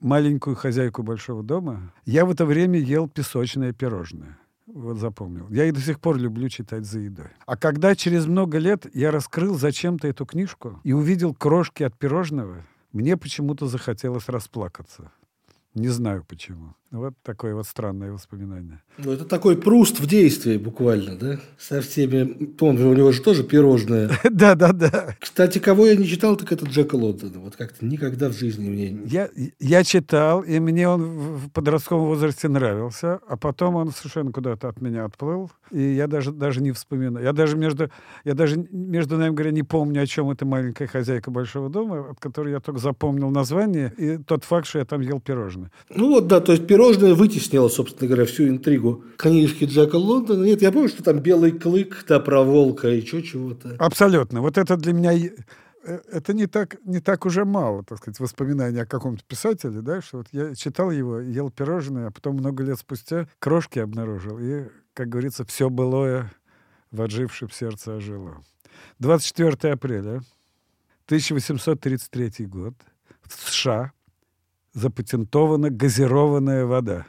«Маленькую 0.00 0.56
хозяйку 0.56 1.02
большого 1.02 1.42
дома», 1.42 1.92
я 2.04 2.26
в 2.26 2.30
это 2.30 2.44
время 2.44 2.78
ел 2.78 3.08
песочное 3.08 3.72
пирожное. 3.72 4.38
Вот 4.66 4.98
запомнил. 4.98 5.48
Я 5.48 5.64
и 5.64 5.70
до 5.70 5.80
сих 5.80 6.00
пор 6.00 6.18
люблю 6.18 6.48
читать 6.48 6.84
за 6.84 6.98
едой. 6.98 7.28
А 7.46 7.56
когда 7.56 7.94
через 7.94 8.26
много 8.26 8.58
лет 8.58 8.86
я 8.94 9.10
раскрыл 9.10 9.54
зачем-то 9.54 10.08
эту 10.08 10.26
книжку 10.26 10.80
и 10.82 10.92
увидел 10.92 11.32
крошки 11.34 11.84
от 11.84 11.96
пирожного, 11.96 12.66
мне 12.92 13.16
почему-то 13.16 13.68
захотелось 13.68 14.28
расплакаться. 14.28 15.12
Не 15.76 15.88
знаю 15.88 16.24
почему. 16.26 16.74
Вот 16.90 17.14
такое 17.22 17.54
вот 17.54 17.66
странное 17.66 18.12
воспоминание. 18.12 18.80
Ну, 18.96 19.12
это 19.12 19.24
такой 19.24 19.56
пруст 19.56 20.00
в 20.00 20.06
действии 20.06 20.56
буквально, 20.56 21.16
да? 21.16 21.40
Со 21.58 21.82
всеми... 21.82 22.46
Помню, 22.46 22.88
у 22.88 22.94
него 22.94 23.12
же 23.12 23.22
тоже 23.22 23.44
пирожное. 23.44 24.10
Да, 24.30 24.54
да, 24.54 24.72
да. 24.72 25.16
Кстати, 25.18 25.58
кого 25.58 25.86
я 25.86 25.96
не 25.96 26.06
читал, 26.06 26.36
так 26.36 26.52
это 26.52 26.66
Джека 26.66 26.94
Лондона. 26.94 27.40
Вот 27.40 27.56
как-то 27.56 27.84
никогда 27.84 28.28
в 28.28 28.32
жизни 28.32 28.68
мне... 28.68 29.00
Я, 29.06 29.28
я 29.58 29.82
читал, 29.82 30.42
и 30.42 30.58
мне 30.58 30.88
он 30.88 31.02
в 31.02 31.50
подростковом 31.50 32.06
возрасте 32.06 32.48
нравился, 32.48 33.20
а 33.26 33.36
потом 33.36 33.76
он 33.76 33.92
совершенно 33.92 34.30
куда-то 34.30 34.68
от 34.68 34.80
меня 34.80 35.04
отплыл, 35.04 35.50
и 35.70 35.80
я 35.80 36.06
даже, 36.06 36.32
даже 36.32 36.62
не 36.62 36.72
вспоминаю. 36.72 37.24
Я 37.24 37.32
даже 37.32 37.56
между, 37.56 37.90
я 38.24 38.34
даже 38.34 38.56
между 38.70 39.16
нами 39.16 39.34
говоря 39.34 39.52
не 39.52 39.62
помню, 39.62 40.02
о 40.02 40.06
чем 40.06 40.30
эта 40.30 40.44
маленькая 40.44 40.86
хозяйка 40.86 41.30
большого 41.30 41.68
дома, 41.70 42.10
от 42.10 42.20
которой 42.20 42.52
я 42.52 42.60
только 42.60 42.80
запомнил 42.80 43.30
название 43.30 43.92
и 43.96 44.18
тот 44.18 44.44
факт, 44.44 44.66
что 44.66 44.78
я 44.78 44.84
там 44.84 45.00
ел 45.00 45.20
пирожное. 45.20 45.65
Ну 45.90 46.08
вот, 46.08 46.26
да, 46.26 46.40
то 46.40 46.52
есть 46.52 46.66
пирожное 46.66 47.14
вытеснило, 47.14 47.68
собственно 47.68 48.08
говоря, 48.08 48.26
всю 48.26 48.48
интригу 48.48 49.04
книжки 49.16 49.64
Джека 49.64 49.96
Лондона. 49.96 50.44
Нет, 50.44 50.62
я 50.62 50.72
помню, 50.72 50.88
что 50.88 51.02
там 51.02 51.18
белый 51.18 51.52
клык, 51.52 52.04
да, 52.08 52.20
про 52.20 52.42
волка 52.42 52.88
и 52.88 53.00
еще 53.00 53.22
чего-то. 53.22 53.76
Абсолютно. 53.78 54.40
Вот 54.40 54.58
это 54.58 54.76
для 54.76 54.92
меня 54.92 55.12
э, 55.14 55.30
это 56.10 56.32
не 56.34 56.46
так, 56.46 56.76
не 56.84 57.00
так 57.00 57.26
уже 57.26 57.44
мало, 57.44 57.84
так 57.84 57.98
сказать, 57.98 58.20
воспоминаний 58.20 58.80
о 58.80 58.86
каком-то 58.86 59.24
писателе, 59.24 59.80
да, 59.80 60.00
что 60.00 60.18
вот 60.18 60.26
я 60.32 60.54
читал 60.54 60.90
его, 60.90 61.20
ел 61.20 61.50
пирожное, 61.50 62.08
а 62.08 62.10
потом 62.10 62.36
много 62.36 62.62
лет 62.62 62.78
спустя 62.78 63.28
крошки 63.38 63.78
обнаружил, 63.78 64.38
и, 64.38 64.64
как 64.94 65.08
говорится, 65.08 65.44
все 65.44 65.70
былое 65.70 66.32
в 66.90 67.02
отжившем 67.02 67.50
сердце 67.50 67.96
ожило. 67.96 68.42
24 68.98 69.72
апреля 69.72 70.22
1833 71.06 72.46
год 72.46 72.74
в 73.22 73.32
США 73.32 73.92
запатентована 74.76 75.70
газированная 75.70 76.66
вода. 76.66 77.06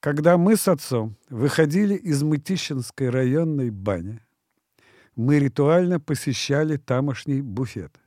Когда 0.00 0.36
мы 0.36 0.56
с 0.56 0.68
отцом 0.68 1.16
выходили 1.30 1.94
из 1.94 2.22
Мытищинской 2.22 3.08
районной 3.08 3.70
бани, 3.70 4.20
мы 5.16 5.38
ритуально 5.38 5.98
посещали 5.98 6.76
тамошний 6.76 7.40
буфет, 7.40 7.98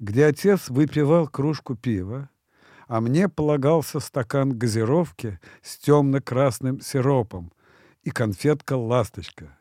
где 0.00 0.26
отец 0.26 0.68
выпивал 0.68 1.28
кружку 1.28 1.76
пива, 1.76 2.28
а 2.88 3.00
мне 3.00 3.28
полагался 3.28 4.00
стакан 4.00 4.58
газировки 4.58 5.38
с 5.62 5.78
темно-красным 5.78 6.80
сиропом 6.80 7.52
и 8.02 8.10
конфетка 8.10 8.72
«Ласточка». 8.76 9.56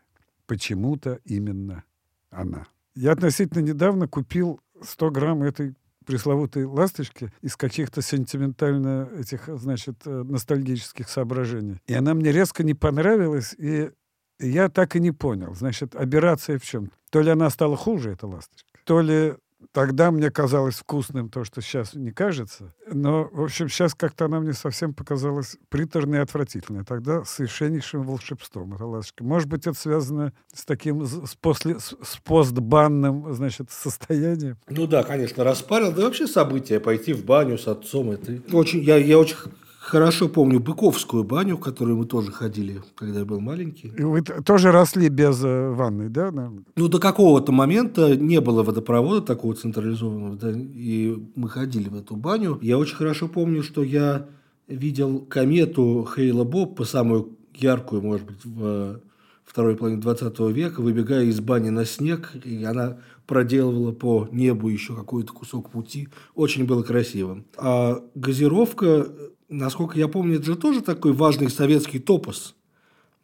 Почему-то 0.47 1.19
именно 1.25 1.83
она. 2.31 2.65
Я 2.95 3.11
относительно 3.11 3.61
недавно 3.61 4.07
купил 4.07 4.59
100 4.81 5.11
грамм 5.11 5.43
этой 5.43 5.75
пресловутой 6.05 6.65
ласточки 6.65 7.31
из 7.41 7.55
каких-то 7.55 8.01
сентиментально 8.01 9.09
этих, 9.17 9.47
значит, 9.47 9.95
э, 10.05 10.23
ностальгических 10.23 11.09
соображений. 11.09 11.79
И 11.87 11.93
она 11.93 12.13
мне 12.13 12.31
резко 12.31 12.63
не 12.63 12.73
понравилась, 12.73 13.53
и 13.57 13.91
я 14.39 14.69
так 14.69 14.95
и 14.95 14.99
не 14.99 15.11
понял. 15.11 15.53
Значит, 15.53 15.95
операция 15.95 16.57
в 16.57 16.63
чем? 16.63 16.91
То 17.11 17.21
ли 17.21 17.29
она 17.29 17.49
стала 17.49 17.77
хуже, 17.77 18.11
эта 18.11 18.27
ласточка, 18.27 18.69
то 18.85 19.01
ли 19.01 19.35
Тогда 19.71 20.11
мне 20.11 20.29
казалось 20.31 20.75
вкусным 20.75 21.29
то, 21.29 21.43
что 21.43 21.61
сейчас 21.61 21.93
не 21.93 22.11
кажется. 22.11 22.73
Но, 22.91 23.29
в 23.31 23.43
общем, 23.43 23.69
сейчас 23.69 23.93
как-то 23.95 24.25
она 24.25 24.39
мне 24.39 24.53
совсем 24.53 24.93
показалась 24.93 25.57
приторной 25.69 26.19
и 26.19 26.21
отвратительной. 26.21 26.83
Тогда 26.83 27.23
совершеннейшим 27.23 28.03
волшебством 28.03 28.73
эта 28.73 28.85
ласточка. 28.85 29.23
Может 29.23 29.47
быть, 29.47 29.67
это 29.67 29.77
связано 29.77 30.33
с 30.53 30.65
таким, 30.65 31.05
с, 31.05 31.35
после, 31.35 31.79
с 31.79 32.17
постбанным, 32.23 33.33
значит, 33.33 33.71
состоянием? 33.71 34.57
Ну 34.69 34.87
да, 34.87 35.03
конечно, 35.03 35.43
распарил. 35.43 35.91
Да 35.91 36.03
вообще 36.03 36.27
событие, 36.27 36.79
пойти 36.79 37.13
в 37.13 37.23
баню 37.25 37.57
с 37.57 37.67
отцом. 37.67 38.11
Это 38.11 38.41
очень, 38.51 38.79
я, 38.81 38.97
я 38.97 39.17
очень 39.17 39.37
хорошо 39.81 40.29
помню 40.29 40.59
Быковскую 40.59 41.23
баню, 41.23 41.57
в 41.57 41.59
которую 41.59 41.97
мы 41.97 42.05
тоже 42.05 42.31
ходили, 42.31 42.81
когда 42.95 43.19
я 43.19 43.25
был 43.25 43.39
маленький. 43.39 43.91
И 43.97 44.03
вы 44.03 44.21
тоже 44.21 44.71
росли 44.71 45.09
без 45.09 45.43
э, 45.43 45.69
ванной, 45.71 46.09
да? 46.09 46.31
Ну, 46.31 46.87
до 46.87 46.99
какого-то 46.99 47.51
момента 47.51 48.15
не 48.15 48.39
было 48.39 48.63
водопровода 48.63 49.21
такого 49.21 49.55
централизованного, 49.55 50.35
да, 50.35 50.51
и 50.51 51.17
мы 51.35 51.49
ходили 51.49 51.89
в 51.89 51.95
эту 51.95 52.15
баню. 52.15 52.59
Я 52.61 52.77
очень 52.77 52.95
хорошо 52.95 53.27
помню, 53.27 53.63
что 53.63 53.83
я 53.83 54.27
видел 54.67 55.19
комету 55.19 56.07
Хейла 56.15 56.43
Боб, 56.43 56.75
по 56.75 56.85
самую 56.85 57.37
яркую, 57.55 58.03
может 58.03 58.27
быть, 58.27 58.45
в 58.45 58.63
э, 58.63 58.99
второй 59.43 59.75
половине 59.75 60.01
20 60.01 60.39
века, 60.51 60.81
выбегая 60.81 61.25
из 61.25 61.39
бани 61.39 61.69
на 61.69 61.85
снег, 61.85 62.31
и 62.45 62.63
она 62.63 62.99
проделывала 63.25 63.91
по 63.91 64.27
небу 64.31 64.69
еще 64.69 64.95
какой-то 64.95 65.33
кусок 65.33 65.71
пути. 65.71 66.07
Очень 66.35 66.65
было 66.65 66.83
красиво. 66.83 67.43
А 67.57 68.03
газировка 68.13 69.07
насколько 69.51 69.99
я 69.99 70.07
помню, 70.07 70.37
это 70.37 70.45
же 70.45 70.55
тоже 70.55 70.81
такой 70.81 71.13
важный 71.13 71.49
советский 71.49 71.99
топос. 71.99 72.55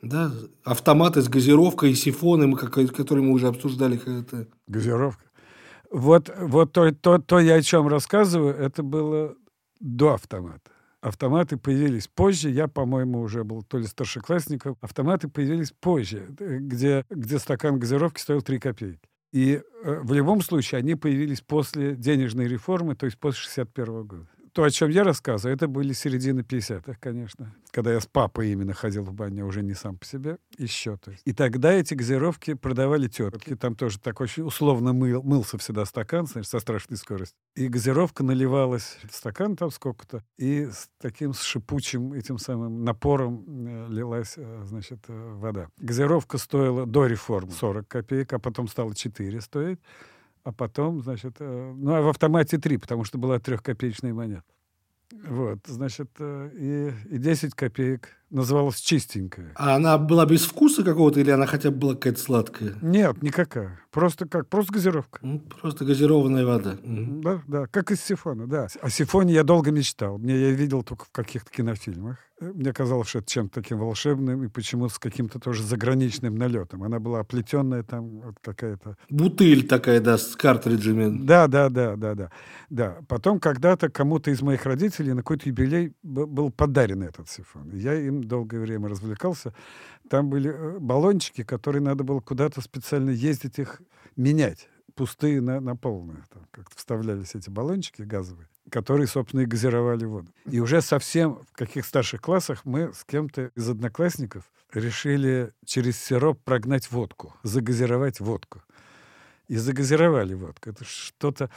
Да? 0.02 0.32
Автоматы 0.64 1.22
с 1.22 1.30
газировкой 1.30 1.92
и 1.92 1.96
сифоны, 1.96 2.56
которые 2.56 3.26
мы 3.26 3.32
уже 3.32 3.48
обсуждали. 3.48 3.98
Это... 3.98 4.48
Газировка. 4.68 5.24
Вот, 5.90 6.30
вот 6.38 6.74
то, 6.74 6.92
то, 6.92 7.18
то, 7.18 7.40
я 7.40 7.56
о 7.56 7.62
чем 7.62 7.88
рассказываю, 7.88 8.54
это 8.54 8.84
было 8.84 9.36
до 9.80 10.14
автомата. 10.14 10.72
Автоматы 11.00 11.58
появились 11.58 12.08
позже. 12.08 12.50
Я, 12.50 12.68
по-моему, 12.68 13.22
уже 13.22 13.44
был 13.44 13.64
то 13.64 13.78
ли 13.78 13.86
старшеклассником. 13.86 14.76
Автоматы 14.82 15.30
появились 15.30 15.72
позже, 15.72 16.26
где, 16.30 17.06
где 17.10 17.40
стакан 17.40 17.80
газировки 17.80 18.20
стоил 18.20 18.42
3 18.42 18.60
копейки. 18.60 19.00
И 19.32 19.62
э, 19.84 20.00
в 20.02 20.14
любом 20.14 20.42
случае 20.42 20.80
они 20.80 20.96
появились 20.96 21.42
после 21.42 21.96
денежной 21.96 22.48
реформы, 22.48 22.96
то 22.96 23.06
есть 23.06 23.18
после 23.18 23.42
61 23.42 24.06
года 24.06 24.28
то, 24.58 24.64
о 24.64 24.72
чем 24.72 24.90
я 24.90 25.04
рассказываю, 25.04 25.56
это 25.56 25.68
были 25.68 25.94
середины 25.94 26.40
50-х, 26.40 26.98
конечно. 27.00 27.54
Когда 27.70 27.94
я 27.94 28.02
с 28.02 28.08
папой 28.08 28.54
именно 28.54 28.74
ходил 28.74 29.04
в 29.04 29.14
баню, 29.14 29.46
уже 29.46 29.62
не 29.62 29.76
сам 29.76 30.00
по 30.00 30.06
себе, 30.08 30.40
еще. 30.58 30.98
То 30.98 31.12
есть. 31.12 31.22
И 31.26 31.34
тогда 31.34 31.74
эти 31.74 31.94
газировки 31.94 32.56
продавали 32.56 33.08
тетки. 33.08 33.56
Там 33.56 33.76
тоже 33.76 34.00
так 34.00 34.20
очень 34.20 34.42
условно 34.42 34.94
мыл, 34.94 35.22
мылся 35.22 35.60
всегда 35.60 35.86
стакан, 35.86 36.26
значит, 36.26 36.50
со 36.50 36.60
страшной 36.60 36.98
скоростью. 36.98 37.38
И 37.56 37.68
газировка 37.68 38.24
наливалась 38.24 38.98
в 39.08 39.16
стакан 39.16 39.56
там 39.56 39.70
сколько-то, 39.70 40.24
и 40.40 40.66
с 40.72 40.90
таким 41.00 41.36
шипучим 41.36 42.14
этим 42.14 42.40
самым 42.40 42.84
напором 42.84 43.46
э, 43.48 43.88
лилась, 43.92 44.34
э, 44.38 44.64
значит, 44.66 45.02
э, 45.08 45.34
вода. 45.36 45.70
Газировка 45.78 46.40
стоила 46.40 46.88
до 46.88 47.06
реформы 47.06 47.52
40 47.52 47.88
копеек, 47.88 48.34
а 48.34 48.40
потом 48.40 48.68
стала 48.68 48.96
4 48.96 49.40
стоить 49.40 49.80
а 50.48 50.54
потом, 50.54 51.02
значит, 51.04 51.36
э, 51.40 51.74
ну, 51.76 51.94
а 51.94 52.02
в 52.02 52.08
автомате 52.08 52.58
три, 52.58 52.78
потому 52.78 53.04
что 53.04 53.18
была 53.18 53.38
трехкопеечная 53.38 54.14
монета. 54.14 54.46
Вот, 55.28 55.60
значит, 55.66 56.10
э, 56.20 56.94
и, 57.10 57.16
и 57.16 57.18
10 57.18 57.54
копеек 57.54 58.16
называлась 58.30 58.78
чистенькая. 58.80 59.52
А 59.56 59.76
она 59.76 59.98
была 59.98 60.26
без 60.26 60.46
вкуса 60.46 60.86
какого-то 60.86 61.20
или 61.20 61.32
она 61.32 61.48
хотя 61.48 61.70
бы 61.70 61.78
была 61.78 61.94
какая-то 61.96 62.20
сладкая? 62.22 62.76
Нет, 62.82 63.22
никакая. 63.22 63.78
Просто 63.92 64.26
как? 64.26 64.48
Просто 64.48 64.72
газировка. 64.72 65.20
Ну, 65.22 65.40
просто 65.40 65.84
газированная 65.84 66.46
вода. 66.46 66.78
Да, 66.82 67.42
да, 67.46 67.68
как 67.68 67.92
из 67.92 68.02
сифона, 68.02 68.48
да. 68.48 68.68
О 68.82 68.90
сифоне 68.90 69.34
я 69.34 69.44
долго 69.44 69.72
мечтал. 69.72 70.18
Мне 70.18 70.40
я 70.40 70.52
видел 70.52 70.82
только 70.82 71.04
в 71.04 71.12
каких-то 71.12 71.52
кинофильмах. 71.52 72.20
Мне 72.40 72.72
казалось, 72.72 73.08
что 73.08 73.20
это 73.20 73.30
чем-то 73.30 73.62
таким 73.62 73.80
волшебным 73.80 74.44
и 74.44 74.48
почему 74.48 74.90
с 74.90 75.00
каким-то 75.00 75.40
тоже 75.40 75.64
заграничным 75.64 76.36
налетом. 76.36 76.84
Она 76.84 77.00
была 77.00 77.22
оплетенная 77.22 77.84
там 77.84 78.22
вот 78.22 78.36
какая-то... 78.42 78.96
Бутыль 79.10 79.68
такая, 79.68 80.00
да, 80.00 80.18
с 80.18 80.36
картриджами. 80.36 81.26
Да, 81.26 81.48
да, 81.48 81.70
да, 81.70 81.96
да, 81.96 82.14
да. 82.14 82.32
да. 82.70 82.98
Потом 83.08 83.40
когда-то 83.40 83.90
кому-то 83.90 84.30
из 84.30 84.42
моих 84.42 84.66
родителей 84.66 85.14
на 85.14 85.22
какой-то 85.22 85.50
юбилей 85.50 85.94
был 86.04 86.52
подарен 86.52 87.02
этот 87.02 87.28
сифон. 87.30 87.72
Я 87.74 87.96
им 87.96 88.24
долгое 88.24 88.60
время 88.60 88.90
развлекался. 88.90 89.56
Там 90.10 90.30
были 90.30 90.52
э, 90.52 90.80
баллончики, 90.80 91.44
которые 91.44 91.82
надо 91.82 92.04
было 92.04 92.20
куда-то 92.20 92.62
специально 92.62 93.10
ездить 93.10 93.58
их 93.58 93.82
менять 94.16 94.70
пустые 94.98 95.42
на, 95.42 95.62
на 95.62 95.76
полные. 95.76 96.24
Там 96.34 96.46
как-то 96.52 96.76
вставлялись 96.76 97.36
эти 97.36 97.50
баллончики 97.50 98.02
газовые, 98.02 98.48
которые, 98.70 99.08
собственно, 99.08 99.42
и 99.42 99.46
газировали 99.46 100.06
воду. 100.06 100.28
И 100.46 100.60
уже 100.60 100.82
совсем 100.82 101.40
в 101.52 101.54
каких 101.54 101.86
старших 101.86 102.22
классах 102.22 102.66
мы 102.66 102.94
с 102.94 103.04
кем-то 103.04 103.52
из 103.56 103.70
одноклассников 103.70 104.44
решили 104.74 105.54
через 105.66 105.98
сироп 106.02 106.42
прогнать 106.44 106.92
водку, 106.92 107.34
загазировать 107.44 108.20
водку. 108.20 108.62
И 109.48 109.56
загазировали 109.56 110.34
водку. 110.34 110.70
Это 110.70 110.84
что-то... 110.84 111.50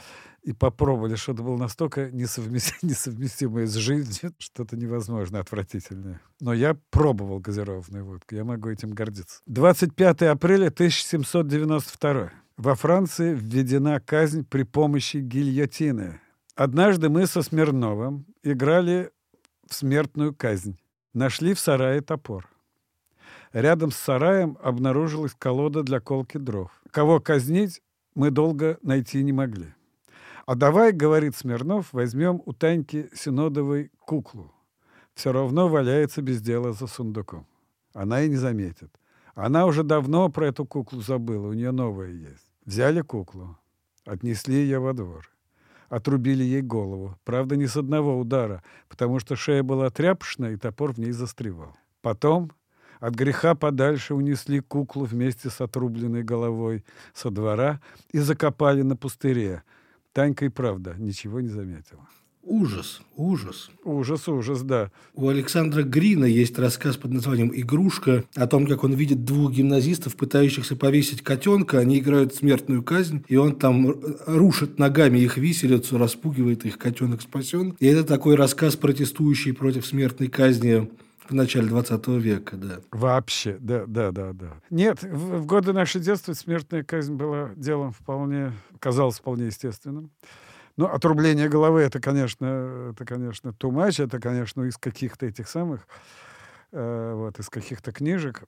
И 0.43 0.53
попробовали, 0.53 1.15
что-то 1.15 1.43
было 1.43 1.55
настолько 1.55 2.09
несовместимое, 2.09 2.79
несовместимое 2.93 3.67
с 3.67 3.73
жизнью, 3.73 4.33
что-то 4.39 4.75
невозможно, 4.75 5.39
отвратительное. 5.39 6.19
Но 6.39 6.53
я 6.53 6.75
пробовал 6.89 7.39
газированную 7.39 8.05
водку, 8.05 8.33
я 8.33 8.43
могу 8.43 8.69
этим 8.69 8.91
гордиться. 8.91 9.41
25 9.45 10.23
апреля 10.23 10.67
1792 10.67 12.31
во 12.57 12.75
Франции 12.75 13.35
введена 13.35 13.99
казнь 13.99 14.45
при 14.45 14.63
помощи 14.63 15.17
гильотины. 15.17 16.21
Однажды 16.63 17.09
мы 17.09 17.25
со 17.25 17.41
Смирновым 17.41 18.27
играли 18.43 19.09
в 19.67 19.73
смертную 19.73 20.31
казнь. 20.35 20.77
Нашли 21.11 21.55
в 21.55 21.59
сарае 21.59 22.01
топор. 22.01 22.47
Рядом 23.51 23.89
с 23.89 23.95
сараем 23.95 24.59
обнаружилась 24.61 25.33
колода 25.33 25.81
для 25.81 25.99
колки 25.99 26.37
дров. 26.37 26.69
Кого 26.91 27.19
казнить, 27.19 27.81
мы 28.13 28.29
долго 28.29 28.77
найти 28.83 29.23
не 29.23 29.33
могли. 29.33 29.73
А 30.45 30.53
давай, 30.53 30.91
говорит 30.91 31.35
Смирнов, 31.35 31.93
возьмем 31.93 32.43
у 32.45 32.53
Таньки 32.53 33.09
Синодовой 33.11 33.89
куклу. 33.97 34.53
Все 35.15 35.31
равно 35.31 35.67
валяется 35.67 36.21
без 36.21 36.43
дела 36.43 36.73
за 36.73 36.85
сундуком. 36.85 37.47
Она 37.95 38.21
и 38.21 38.29
не 38.29 38.35
заметит. 38.35 38.91
Она 39.33 39.65
уже 39.65 39.81
давно 39.81 40.29
про 40.29 40.49
эту 40.49 40.67
куклу 40.67 41.01
забыла, 41.01 41.47
у 41.47 41.53
нее 41.53 41.71
новая 41.71 42.11
есть. 42.11 42.53
Взяли 42.65 43.01
куклу, 43.01 43.57
отнесли 44.05 44.57
ее 44.57 44.77
во 44.77 44.93
двор. 44.93 45.27
Отрубили 45.91 46.41
ей 46.41 46.61
голову. 46.61 47.17
Правда, 47.25 47.57
не 47.57 47.67
с 47.67 47.75
одного 47.75 48.17
удара, 48.17 48.63
потому 48.87 49.19
что 49.19 49.35
шея 49.35 49.61
была 49.61 49.89
тряпочная, 49.89 50.53
и 50.53 50.55
топор 50.55 50.93
в 50.93 50.99
ней 50.99 51.11
застревал. 51.11 51.75
Потом 52.01 52.53
от 53.01 53.13
греха 53.13 53.55
подальше 53.55 54.13
унесли 54.13 54.61
куклу 54.61 55.03
вместе 55.03 55.49
с 55.49 55.59
отрубленной 55.59 56.23
головой 56.23 56.85
со 57.13 57.29
двора 57.29 57.81
и 58.13 58.19
закопали 58.19 58.83
на 58.83 58.95
пустыре. 58.95 59.63
Танька 60.13 60.45
и 60.45 60.49
правда 60.49 60.95
ничего 60.97 61.41
не 61.41 61.49
заметила. 61.49 62.07
Ужас, 62.43 63.01
ужас. 63.15 63.69
Ужас, 63.83 64.27
ужас, 64.27 64.61
да. 64.63 64.91
У 65.13 65.29
Александра 65.29 65.83
Грина 65.83 66.25
есть 66.25 66.57
рассказ 66.57 66.97
под 66.97 67.11
названием 67.11 67.51
«Игрушка» 67.53 68.23
о 68.35 68.47
том, 68.47 68.65
как 68.65 68.83
он 68.83 68.93
видит 68.93 69.23
двух 69.23 69.51
гимназистов, 69.51 70.15
пытающихся 70.15 70.75
повесить 70.75 71.21
котенка. 71.21 71.77
Они 71.77 71.99
играют 71.99 72.33
смертную 72.33 72.81
казнь, 72.81 73.23
и 73.27 73.35
он 73.35 73.55
там 73.55 73.95
рушит 74.25 74.79
ногами 74.79 75.19
их 75.19 75.37
виселицу, 75.37 75.99
распугивает 75.99 76.65
их, 76.65 76.79
котенок 76.79 77.21
спасен. 77.21 77.75
И 77.79 77.85
это 77.85 78.03
такой 78.03 78.35
рассказ, 78.35 78.75
протестующий 78.75 79.53
против 79.53 79.85
смертной 79.85 80.27
казни 80.27 80.89
в 81.31 81.33
начале 81.33 81.67
20 81.67 82.07
века, 82.07 82.57
да. 82.57 82.79
Вообще, 82.91 83.57
да, 83.59 83.85
да, 83.85 84.11
да, 84.11 84.33
да. 84.33 84.53
Нет, 84.69 85.01
в, 85.03 85.37
в 85.39 85.45
годы 85.45 85.73
нашего 85.73 86.03
детства 86.03 86.33
смертная 86.33 86.83
казнь 86.83 87.13
была 87.13 87.51
делом 87.55 87.91
вполне, 87.93 88.51
казалось 88.79 89.19
вполне 89.19 89.45
естественным. 89.45 90.11
Ну, 90.77 90.85
отрубление 90.85 91.49
головы 91.49 91.81
это, 91.81 91.99
конечно, 91.99 92.91
это, 92.93 93.05
конечно, 93.05 93.53
much, 93.71 94.03
это, 94.03 94.19
конечно, 94.19 94.63
из 94.63 94.77
каких-то 94.77 95.25
этих 95.25 95.49
самых 95.49 95.87
вот, 96.71 97.37
из 97.39 97.49
каких-то 97.49 97.91
книжек 97.91 98.43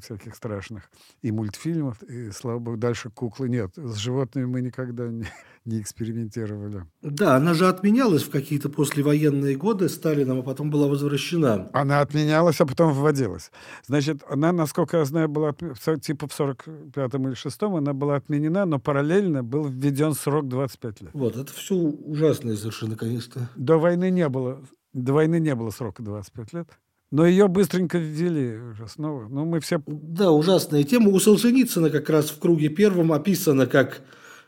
всяких 0.00 0.36
страшных, 0.36 0.90
и 1.22 1.32
мультфильмов, 1.32 2.02
и, 2.02 2.30
слава 2.30 2.58
богу, 2.58 2.76
дальше 2.76 3.10
куклы 3.10 3.48
нет. 3.48 3.72
С 3.76 3.96
животными 3.96 4.46
мы 4.46 4.60
никогда 4.60 5.08
не, 5.08 5.26
не 5.64 5.80
экспериментировали. 5.80 6.86
Да, 7.02 7.36
она 7.36 7.54
же 7.54 7.66
отменялась 7.66 8.22
в 8.22 8.30
какие-то 8.30 8.68
послевоенные 8.68 9.56
годы 9.56 9.88
Сталином, 9.88 10.40
а 10.40 10.42
потом 10.42 10.70
была 10.70 10.86
возвращена. 10.86 11.70
Она 11.72 12.00
отменялась, 12.00 12.60
а 12.60 12.66
потом 12.66 12.92
вводилась. 12.92 13.50
Значит, 13.86 14.22
она, 14.28 14.52
насколько 14.52 14.98
я 14.98 15.04
знаю, 15.04 15.28
была 15.28 15.52
типа 15.52 16.28
в 16.28 16.40
45-м 16.40 17.28
или 17.28 17.36
6-м, 17.36 17.74
она 17.74 17.92
была 17.92 18.16
отменена, 18.16 18.66
но 18.66 18.78
параллельно 18.78 19.42
был 19.42 19.64
введен 19.64 20.14
срок 20.14 20.48
25 20.48 21.00
лет. 21.02 21.10
Вот, 21.12 21.36
это 21.36 21.52
все 21.52 21.74
ужасное 21.74 22.56
совершенно, 22.56 22.96
конечно. 22.96 23.50
До 23.56 23.78
войны 23.78 24.10
не 24.10 24.28
было, 24.28 24.62
до 24.92 25.12
войны 25.12 25.40
не 25.40 25.54
было 25.54 25.70
срока 25.70 26.02
25 26.02 26.52
лет. 26.52 26.68
Но 27.12 27.26
ее 27.26 27.46
быстренько 27.46 27.98
ввели 27.98 28.56
уже 28.56 28.88
снова. 28.88 29.28
Ну, 29.28 29.44
мы 29.44 29.60
все... 29.60 29.82
Да, 29.86 30.32
ужасная 30.32 30.82
тема. 30.82 31.10
У 31.10 31.20
Солженицына 31.20 31.90
как 31.90 32.08
раз 32.08 32.30
в 32.30 32.38
круге 32.38 32.70
первом 32.70 33.12
описано, 33.12 33.66
как, 33.66 34.00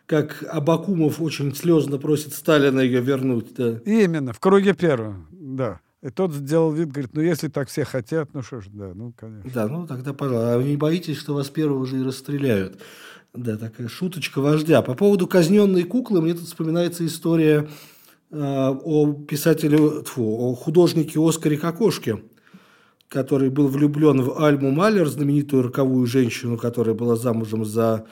как 0.07 0.42
Абакумов 0.48 1.20
очень 1.20 1.55
слезно 1.55 1.98
просит 1.98 2.33
Сталина 2.33 2.81
ее 2.81 3.03
вернуть. 3.03 3.55
Да. 3.55 3.81
Именно, 3.85 4.33
в 4.33 4.40
круге 4.40 4.72
первом, 4.72 5.29
да. 5.31 5.81
И 6.03 6.09
тот 6.09 6.33
сделал 6.33 6.72
вид, 6.72 6.90
говорит, 6.90 7.11
ну, 7.12 7.20
если 7.20 7.48
так 7.48 7.68
все 7.68 7.85
хотят, 7.85 8.33
ну 8.33 8.40
что 8.40 8.62
ж, 8.62 8.68
да, 8.72 8.92
ну, 8.94 9.12
конечно. 9.14 9.50
Да, 9.53 9.68
ну, 9.68 9.87
тогда, 9.87 10.14
пожалуйста. 10.14 10.55
А 10.55 10.57
вы 10.57 10.64
не 10.64 10.77
боитесь, 10.79 11.18
что 11.18 11.35
вас 11.35 11.50
первого 11.50 11.85
же 11.85 12.00
и 12.00 12.03
расстреляют? 12.03 12.81
Да, 13.35 13.59
такая 13.59 13.88
шуточка 13.88 14.40
вождя. 14.40 14.81
По 14.81 14.94
поводу 14.94 15.27
казненной 15.27 15.83
куклы 15.83 16.22
мне 16.22 16.33
тут 16.33 16.44
вспоминается 16.44 17.05
история 17.05 17.68
э, 18.31 18.38
о 18.38 19.12
писателе, 19.12 20.03
тьфу, 20.03 20.22
о 20.24 20.55
художнике 20.55 21.20
Оскаре 21.20 21.59
Кокошке 21.59 22.22
который 23.09 23.51
был 23.51 23.69
влюблен 23.69 24.23
в 24.23 24.43
Альму 24.43 24.71
Малер, 24.71 25.07
знаменитую 25.09 25.64
роковую 25.64 26.07
женщину, 26.07 26.57
которая 26.57 26.95
была 26.95 27.17
замужем 27.17 27.64
за 27.64 28.07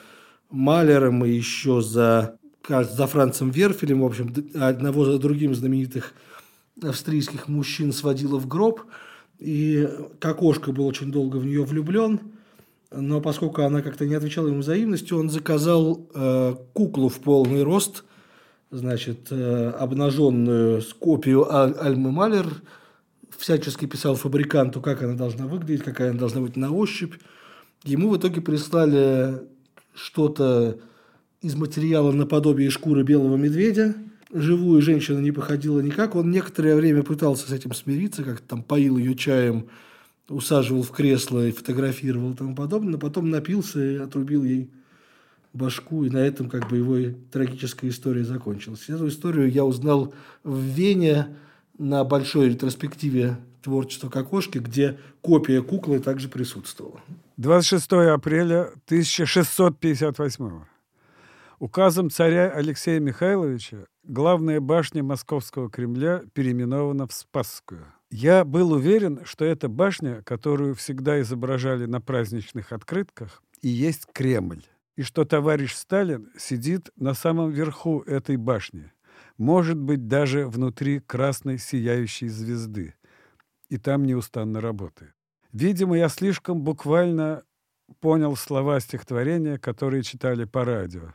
Малером 0.49 1.25
и 1.25 1.31
еще 1.31 1.81
за, 1.81 2.37
за 2.67 3.07
Францем 3.07 3.49
Верфелем, 3.49 4.01
в 4.01 4.05
общем, 4.05 4.33
одного 4.53 5.05
за 5.05 5.17
другим 5.17 5.55
знаменитых 5.55 6.13
австрийских 6.81 7.47
мужчин 7.47 7.91
сводила 7.91 8.37
в 8.37 8.47
гроб. 8.47 8.81
И 9.39 9.89
Кокошка 10.19 10.71
был 10.71 10.87
очень 10.87 11.11
долго 11.11 11.37
в 11.37 11.45
нее 11.45 11.63
влюблен, 11.63 12.19
но 12.91 13.19
поскольку 13.19 13.63
она 13.63 13.81
как-то 13.81 14.05
не 14.05 14.13
отвечала 14.13 14.47
ему 14.47 14.59
взаимностью, 14.59 15.19
он 15.19 15.29
заказал 15.29 16.07
э, 16.13 16.55
куклу 16.73 17.09
в 17.09 17.19
полный 17.19 17.63
рост, 17.63 18.05
значит, 18.71 19.27
э, 19.31 19.69
обнаженную 19.71 20.81
с 20.81 20.93
копию 20.93 21.51
Аль- 21.51 21.75
Альмы 21.77 22.11
Малер– 22.11 22.45
всячески 23.43 23.85
писал 23.85 24.15
фабриканту, 24.15 24.79
как 24.79 25.03
она 25.03 25.15
должна 25.15 25.47
выглядеть, 25.47 25.83
какая 25.83 26.11
она 26.11 26.19
должна 26.19 26.39
быть 26.39 26.55
на 26.55 26.71
ощупь. 26.71 27.15
Ему 27.83 28.09
в 28.09 28.17
итоге 28.17 28.39
прислали 28.39 29.41
что-то 29.93 30.79
из 31.41 31.53
материала 31.55 32.13
наподобие 32.13 32.69
шкуры 32.69 33.03
белого 33.03 33.35
медведя. 33.35 33.95
Живую 34.31 34.81
женщина 34.81 35.19
не 35.19 35.33
походила 35.33 35.81
никак. 35.81 36.15
Он 36.15 36.31
некоторое 36.31 36.77
время 36.77 37.03
пытался 37.03 37.49
с 37.49 37.51
этим 37.51 37.73
смириться, 37.73 38.23
как 38.23 38.39
там 38.39 38.63
поил 38.63 38.97
ее 38.97 39.13
чаем, 39.13 39.67
усаживал 40.29 40.83
в 40.83 40.91
кресло 40.91 41.45
и 41.45 41.51
фотографировал 41.51 42.31
и 42.31 42.37
тому 42.37 42.55
подобное. 42.55 42.93
Но 42.93 42.97
потом 42.97 43.29
напился 43.29 43.83
и 43.83 43.97
отрубил 43.97 44.45
ей 44.45 44.69
башку, 45.51 46.05
и 46.05 46.09
на 46.09 46.19
этом 46.19 46.49
как 46.49 46.69
бы 46.69 46.77
его 46.77 47.13
трагическая 47.29 47.89
история 47.89 48.23
закончилась. 48.23 48.87
Эту 48.87 49.09
историю 49.09 49.51
я 49.51 49.65
узнал 49.65 50.13
в 50.45 50.61
Вене 50.61 51.27
на 51.83 52.03
большой 52.05 52.49
ретроспективе 52.49 53.37
творчества 53.61 54.09
Кокошки, 54.09 54.57
где 54.57 54.97
копия 55.21 55.61
куклы 55.61 55.99
также 55.99 56.29
присутствовала. 56.29 57.01
26 57.37 57.91
апреля 57.91 58.71
1658 58.85 60.61
Указом 61.59 62.09
царя 62.09 62.49
Алексея 62.51 62.99
Михайловича 62.99 63.85
главная 64.03 64.59
башня 64.59 65.03
Московского 65.03 65.69
Кремля 65.69 66.23
переименована 66.33 67.07
в 67.07 67.13
Спасскую. 67.13 67.85
Я 68.09 68.45
был 68.45 68.71
уверен, 68.71 69.21
что 69.25 69.43
эта 69.43 69.67
башня, 69.67 70.21
которую 70.23 70.75
всегда 70.75 71.19
изображали 71.21 71.85
на 71.85 71.99
праздничных 71.99 72.71
открытках, 72.71 73.41
и 73.61 73.67
есть 73.67 74.05
Кремль, 74.13 74.63
и 74.95 75.03
что 75.03 75.25
товарищ 75.25 75.73
Сталин 75.73 76.29
сидит 76.37 76.91
на 76.95 77.13
самом 77.13 77.51
верху 77.51 78.01
этой 78.01 78.37
башни, 78.37 78.91
может 79.37 79.77
быть, 79.77 80.07
даже 80.07 80.47
внутри 80.47 80.99
красной 80.99 81.57
сияющей 81.57 82.27
звезды, 82.27 82.95
и 83.69 83.77
там 83.77 84.05
неустанно 84.05 84.61
работает. 84.61 85.13
Видимо, 85.51 85.97
я 85.97 86.09
слишком 86.09 86.61
буквально 86.61 87.43
понял 87.99 88.35
слова 88.35 88.79
стихотворения, 88.79 89.57
которые 89.57 90.03
читали 90.03 90.45
по 90.45 90.65
радио. 90.65 91.13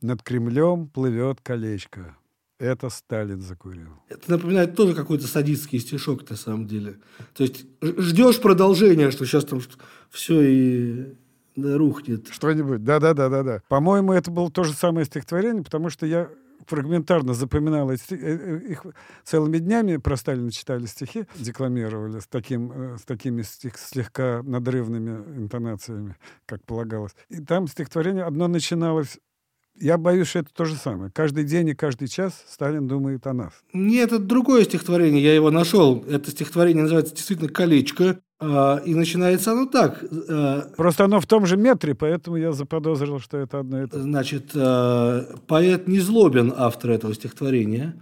Над 0.00 0.22
Кремлем 0.22 0.88
плывет 0.88 1.40
колечко. 1.40 2.16
Это 2.58 2.88
Сталин 2.88 3.42
закурил. 3.42 3.90
Это 4.08 4.30
напоминает 4.30 4.74
тоже 4.74 4.94
какой-то 4.94 5.26
садистский 5.26 5.78
стишок, 5.78 6.28
на 6.30 6.36
самом 6.36 6.66
деле. 6.66 6.98
То 7.34 7.42
есть 7.42 7.66
ждешь 7.82 8.40
продолжения, 8.40 9.10
что 9.10 9.26
сейчас 9.26 9.44
там 9.44 9.60
все 10.10 10.40
и 10.40 11.16
да, 11.54 11.76
рухнет. 11.76 12.28
Что-нибудь, 12.30 12.82
да-да-да-да-да. 12.82 13.62
По-моему, 13.68 14.12
это 14.12 14.30
было 14.30 14.50
то 14.50 14.64
же 14.64 14.72
самое 14.72 15.04
стихотворение, 15.04 15.62
потому 15.64 15.90
что 15.90 16.06
я 16.06 16.30
фрагментарно 16.66 17.34
запоминал 17.34 17.90
эти, 17.90 18.14
э, 18.14 18.16
э, 18.16 18.70
их 18.70 18.86
целыми 19.24 19.58
днями 19.58 19.96
про 19.96 20.16
Сталина 20.16 20.50
читали 20.50 20.86
стихи, 20.86 21.26
декламировали 21.36 22.20
с, 22.20 22.26
таким, 22.26 22.72
э, 22.72 22.98
с 22.98 23.02
такими 23.02 23.42
стих, 23.42 23.78
слегка 23.78 24.42
надрывными 24.42 25.38
интонациями, 25.38 26.16
как 26.46 26.64
полагалось. 26.64 27.14
И 27.28 27.40
там 27.40 27.66
стихотворение 27.66 28.24
одно 28.24 28.48
начиналось 28.48 29.18
я 29.80 29.98
боюсь, 29.98 30.28
что 30.28 30.40
это 30.40 30.50
то 30.52 30.64
же 30.64 30.74
самое. 30.74 31.10
Каждый 31.12 31.44
день 31.44 31.68
и 31.68 31.74
каждый 31.74 32.08
час 32.08 32.44
Сталин 32.48 32.86
думает 32.86 33.26
о 33.26 33.32
нас. 33.32 33.52
Нет, 33.72 34.12
это 34.12 34.18
другое 34.18 34.64
стихотворение, 34.64 35.22
я 35.22 35.34
его 35.34 35.50
нашел. 35.50 36.04
Это 36.08 36.30
стихотворение 36.30 36.82
называется 36.82 37.14
действительно 37.14 37.48
«Колечко». 37.48 38.18
А, 38.38 38.82
и 38.84 38.94
начинается 38.94 39.52
оно 39.52 39.66
так. 39.66 40.04
А, 40.28 40.68
Просто 40.76 41.04
оно 41.04 41.20
в 41.20 41.26
том 41.26 41.46
же 41.46 41.56
метре, 41.56 41.94
поэтому 41.94 42.36
я 42.36 42.52
заподозрил, 42.52 43.18
что 43.18 43.38
это 43.38 43.60
одно 43.60 43.84
и 43.84 43.86
то. 43.86 43.98
Значит, 44.00 44.50
а, 44.54 45.24
поэт 45.46 45.88
Незлобин, 45.88 46.52
автор 46.54 46.90
этого 46.90 47.14
стихотворения, 47.14 47.96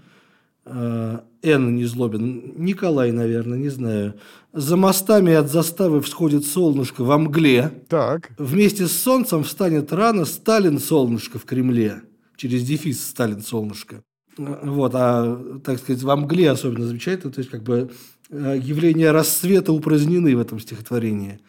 Н. 0.67 1.77
Незлобин, 1.77 2.55
Николай, 2.57 3.13
наверное, 3.13 3.59
не 3.59 3.69
знаю. 3.69 4.15
За 4.53 4.77
мостами 4.77 5.33
от 5.33 5.51
заставы 5.51 6.01
всходит 6.01 6.47
солнышко 6.47 7.05
во 7.05 7.19
мгле. 7.19 7.71
Так. 7.89 8.31
Вместе 8.39 8.87
с 8.87 8.93
солнцем 8.93 9.45
встанет 9.45 9.93
рано 9.93 10.25
Сталин 10.25 10.79
солнышко 10.79 11.39
в 11.39 11.45
Кремле. 11.45 12.03
Через 12.37 12.65
дефис 12.65 13.07
Сталин 13.07 13.43
солнышко. 13.43 14.03
Вот, 14.37 14.93
а, 14.95 15.61
так 15.65 15.79
сказать, 15.79 16.03
во 16.03 16.17
мгле 16.17 16.51
особенно 16.51 16.87
замечательно, 16.87 17.33
то 17.33 17.39
есть 17.39 17.51
как 17.51 17.63
бы 17.63 17.91
Э, 18.31 18.59
явления 18.61 19.13
рассвета 19.13 19.73
упразднены 19.73 20.35
в 20.35 20.41
этом 20.41 20.59
стихотворении. 20.59 21.41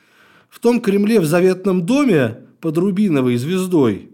В 0.49 0.59
том 0.59 0.81
Кремле 0.81 1.19
в 1.19 1.25
заветном 1.25 1.85
доме 1.85 2.41
под 2.59 2.77
рубиновой 2.77 3.37
звездой 3.37 4.11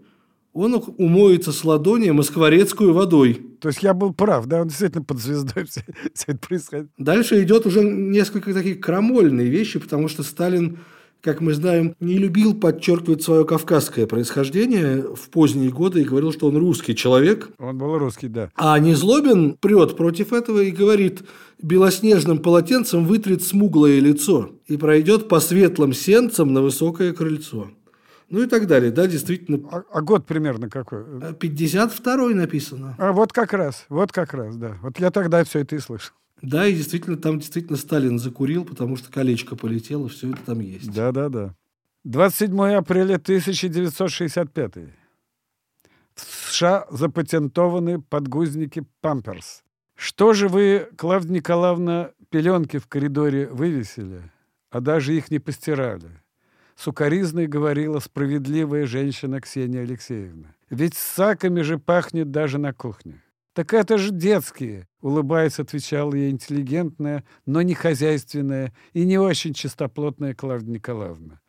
он 0.52 0.82
умоется 0.98 1.52
с 1.52 1.64
ладони 1.64 2.10
москворецкую 2.10 2.92
водой. 2.92 3.40
То 3.60 3.68
есть 3.68 3.82
я 3.82 3.94
был 3.94 4.12
прав, 4.12 4.46
да, 4.46 4.60
он 4.60 4.68
действительно 4.68 5.04
под 5.04 5.18
звездой 5.18 5.64
все, 5.68 5.82
все 6.14 6.32
это 6.32 6.38
происходит. 6.38 6.88
Дальше 6.98 7.42
идет 7.42 7.66
уже 7.66 7.82
несколько 7.82 8.52
таких 8.52 8.80
крамольные 8.80 9.48
вещи, 9.48 9.78
потому 9.78 10.08
что 10.08 10.22
Сталин 10.22 10.78
как 11.22 11.40
мы 11.40 11.54
знаем, 11.54 11.94
не 12.00 12.18
любил 12.18 12.52
подчеркивать 12.52 13.22
свое 13.22 13.44
кавказское 13.44 14.06
происхождение 14.08 15.02
в 15.02 15.30
поздние 15.30 15.70
годы 15.70 16.00
и 16.00 16.04
говорил, 16.04 16.32
что 16.32 16.48
он 16.48 16.56
русский 16.56 16.96
человек. 16.96 17.50
Он 17.58 17.78
был 17.78 17.96
русский, 17.96 18.26
да. 18.26 18.50
А 18.56 18.76
Незлобин 18.80 19.56
прет 19.60 19.96
против 19.96 20.32
этого 20.32 20.60
и 20.60 20.72
говорит, 20.72 21.22
белоснежным 21.62 22.38
полотенцем 22.38 23.06
вытрет 23.06 23.44
смуглое 23.44 24.00
лицо 24.00 24.50
и 24.66 24.76
пройдет 24.76 25.28
по 25.28 25.38
светлым 25.38 25.92
сенцам 25.92 26.52
на 26.52 26.60
высокое 26.60 27.12
крыльцо. 27.12 27.70
Ну 28.32 28.42
и 28.42 28.46
так 28.46 28.66
далее, 28.66 28.90
да, 28.90 29.06
действительно. 29.06 29.60
А, 29.70 29.82
а 29.92 30.00
год 30.00 30.24
примерно 30.24 30.70
какой? 30.70 31.02
52-й 31.02 32.32
написано. 32.32 32.96
А 32.98 33.12
вот 33.12 33.30
как 33.30 33.52
раз, 33.52 33.84
вот 33.90 34.10
как 34.10 34.32
раз, 34.32 34.56
да. 34.56 34.78
Вот 34.80 34.98
я 34.98 35.10
тогда 35.10 35.44
все 35.44 35.58
это 35.58 35.76
и 35.76 35.78
слышал. 35.78 36.14
Да, 36.40 36.66
и 36.66 36.74
действительно, 36.74 37.18
там 37.18 37.40
действительно 37.40 37.76
Сталин 37.76 38.18
закурил, 38.18 38.64
потому 38.64 38.96
что 38.96 39.12
колечко 39.12 39.54
полетело, 39.54 40.08
все 40.08 40.30
это 40.30 40.38
там 40.46 40.60
есть. 40.60 40.90
Да, 40.94 41.12
да, 41.12 41.28
да. 41.28 41.54
27 42.04 42.58
апреля 42.72 43.16
1965. 43.16 44.76
В 46.14 46.50
США 46.50 46.86
запатентованы 46.90 48.00
подгузники 48.00 48.86
«Памперс». 49.02 49.62
Что 49.94 50.32
же 50.32 50.48
вы, 50.48 50.88
Клавдия 50.96 51.34
Николаевна, 51.34 52.12
пеленки 52.30 52.78
в 52.78 52.86
коридоре 52.86 53.46
вывесили, 53.46 54.22
а 54.70 54.80
даже 54.80 55.14
их 55.14 55.30
не 55.30 55.38
постирали? 55.38 56.21
Сукаризной 56.76 57.46
говорила 57.46 57.98
справедливая 57.98 58.86
женщина 58.86 59.40
Ксения 59.40 59.82
Алексеевна. 59.82 60.54
Ведь 60.70 60.94
саками 60.94 61.60
же 61.60 61.78
пахнет 61.78 62.30
даже 62.30 62.58
на 62.58 62.72
кухне. 62.72 63.22
«Так 63.54 63.74
это 63.74 63.98
же 63.98 64.10
детские!»— 64.10 64.88
улыбаясь, 65.02 65.58
отвечала 65.58 66.14
ей 66.14 66.30
интеллигентная, 66.30 67.24
но 67.44 67.60
не 67.60 67.74
хозяйственная 67.74 68.72
и 68.94 69.04
не 69.04 69.18
очень 69.18 69.52
чистоплотная 69.52 70.34
Клавдия 70.34 70.72
Николаевна. 70.74 71.40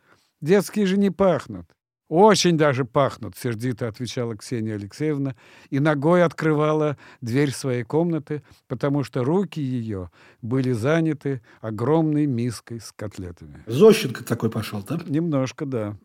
«Детские 0.42 0.86
же 0.86 0.98
не 0.98 1.12
пахнут». 1.12 1.66
«Очень 2.10 2.58
даже 2.58 2.86
пахнут»,— 2.86 3.36
сердито 3.38 3.88
отвечала 3.88 4.36
Ксения 4.36 4.76
Алексеевна 4.76 5.36
и 5.70 5.80
ногой 5.80 6.24
открывала 6.24 6.98
дверь 7.22 7.52
своей 7.52 7.84
комнаты, 7.84 8.44
потому 8.68 9.04
что 9.04 9.24
руки 9.24 9.60
ее 9.60 10.12
были 10.42 10.74
заняты 10.74 11.42
огромной 11.62 12.26
миской 12.26 12.80
с 12.80 12.92
котлетами. 12.92 13.64
Зощенко 13.66 14.24
такой 14.24 14.52
пошел, 14.52 14.84
да? 14.88 15.00
Немножко, 15.08 15.66
да. 15.66 15.98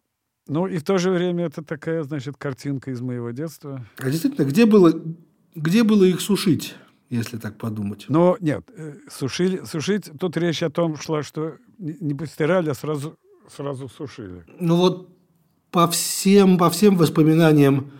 Ну 0.46 0.66
и 0.66 0.78
в 0.78 0.84
то 0.84 0.98
же 0.98 1.10
время 1.10 1.46
это 1.46 1.62
такая, 1.62 2.04
значит, 2.04 2.36
картинка 2.38 2.90
из 2.90 3.02
моего 3.02 3.30
детства. 3.32 3.84
А 3.98 4.08
действительно, 4.08 4.46
где 4.46 4.64
было 4.64 4.94
где 5.58 5.82
было 5.82 6.04
их 6.04 6.20
сушить, 6.20 6.74
если 7.10 7.36
так 7.36 7.58
подумать? 7.58 8.06
Но 8.08 8.36
нет, 8.40 8.64
э, 8.76 8.94
сушили, 9.10 9.64
сушить, 9.64 10.10
тут 10.18 10.36
речь 10.36 10.62
о 10.62 10.70
том 10.70 10.96
шла, 10.96 11.22
что 11.22 11.56
не 11.78 12.14
постирали, 12.14 12.70
а 12.70 12.74
сразу, 12.74 13.18
сразу 13.48 13.88
сушили. 13.88 14.44
Ну 14.60 14.76
вот 14.76 15.17
по 15.70 15.88
всем, 15.88 16.58
по 16.58 16.70
всем 16.70 16.96
воспоминаниям 16.96 17.90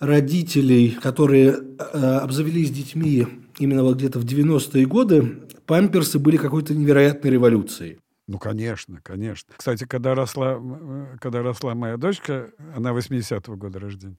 родителей, 0.00 0.90
которые 0.90 1.56
э, 1.78 1.98
обзавелись 2.16 2.70
детьми 2.70 3.26
именно 3.58 3.84
вот 3.84 3.98
где-то 3.98 4.18
в 4.18 4.24
90-е 4.24 4.86
годы, 4.86 5.42
памперсы 5.66 6.18
были 6.18 6.36
какой-то 6.36 6.74
невероятной 6.74 7.30
революцией. 7.30 7.98
Ну, 8.26 8.38
конечно, 8.38 9.00
конечно. 9.02 9.52
Кстати, 9.56 9.84
когда 9.84 10.14
росла, 10.14 10.58
э, 10.60 11.16
когда 11.20 11.42
росла 11.42 11.74
моя 11.74 11.96
дочка, 11.96 12.50
она 12.74 12.90
80-го 12.90 13.56
года 13.56 13.78
рождения, 13.78 14.16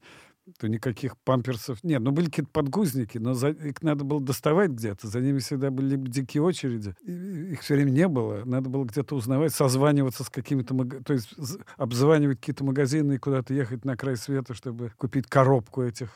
то 0.60 0.68
никаких 0.68 1.18
памперсов 1.18 1.84
нет. 1.84 2.02
Ну, 2.02 2.12
были 2.12 2.26
какие-то 2.26 2.52
подгузники, 2.52 3.18
но 3.18 3.34
за, 3.34 3.50
их 3.50 3.82
надо 3.82 4.04
было 4.04 4.20
доставать 4.20 4.72
где-то. 4.72 5.08
За 5.08 5.20
ними 5.22 5.40
всегда 5.40 5.72
были 5.72 5.96
дикие 5.96 6.44
очереди. 6.44 6.96
И 7.04 7.54
их 7.54 7.62
все 7.62 7.76
время 7.76 7.92
не 7.92 8.08
было. 8.08 8.44
Надо 8.44 8.70
было 8.70 8.84
где-то 8.84 9.16
узнавать, 9.16 9.54
созваниваться 9.54 10.24
с 10.24 10.30
какими-то... 10.30 10.76
То 11.04 11.14
есть 11.14 11.34
обзванивать 11.78 12.40
какие-то 12.40 12.64
магазины 12.64 13.14
и 13.14 13.18
куда-то 13.18 13.54
ехать 13.54 13.86
на 13.86 13.96
край 13.96 14.18
света, 14.18 14.54
чтобы 14.54 14.92
купить 14.98 15.28
коробку 15.28 15.82
этих 15.82 16.10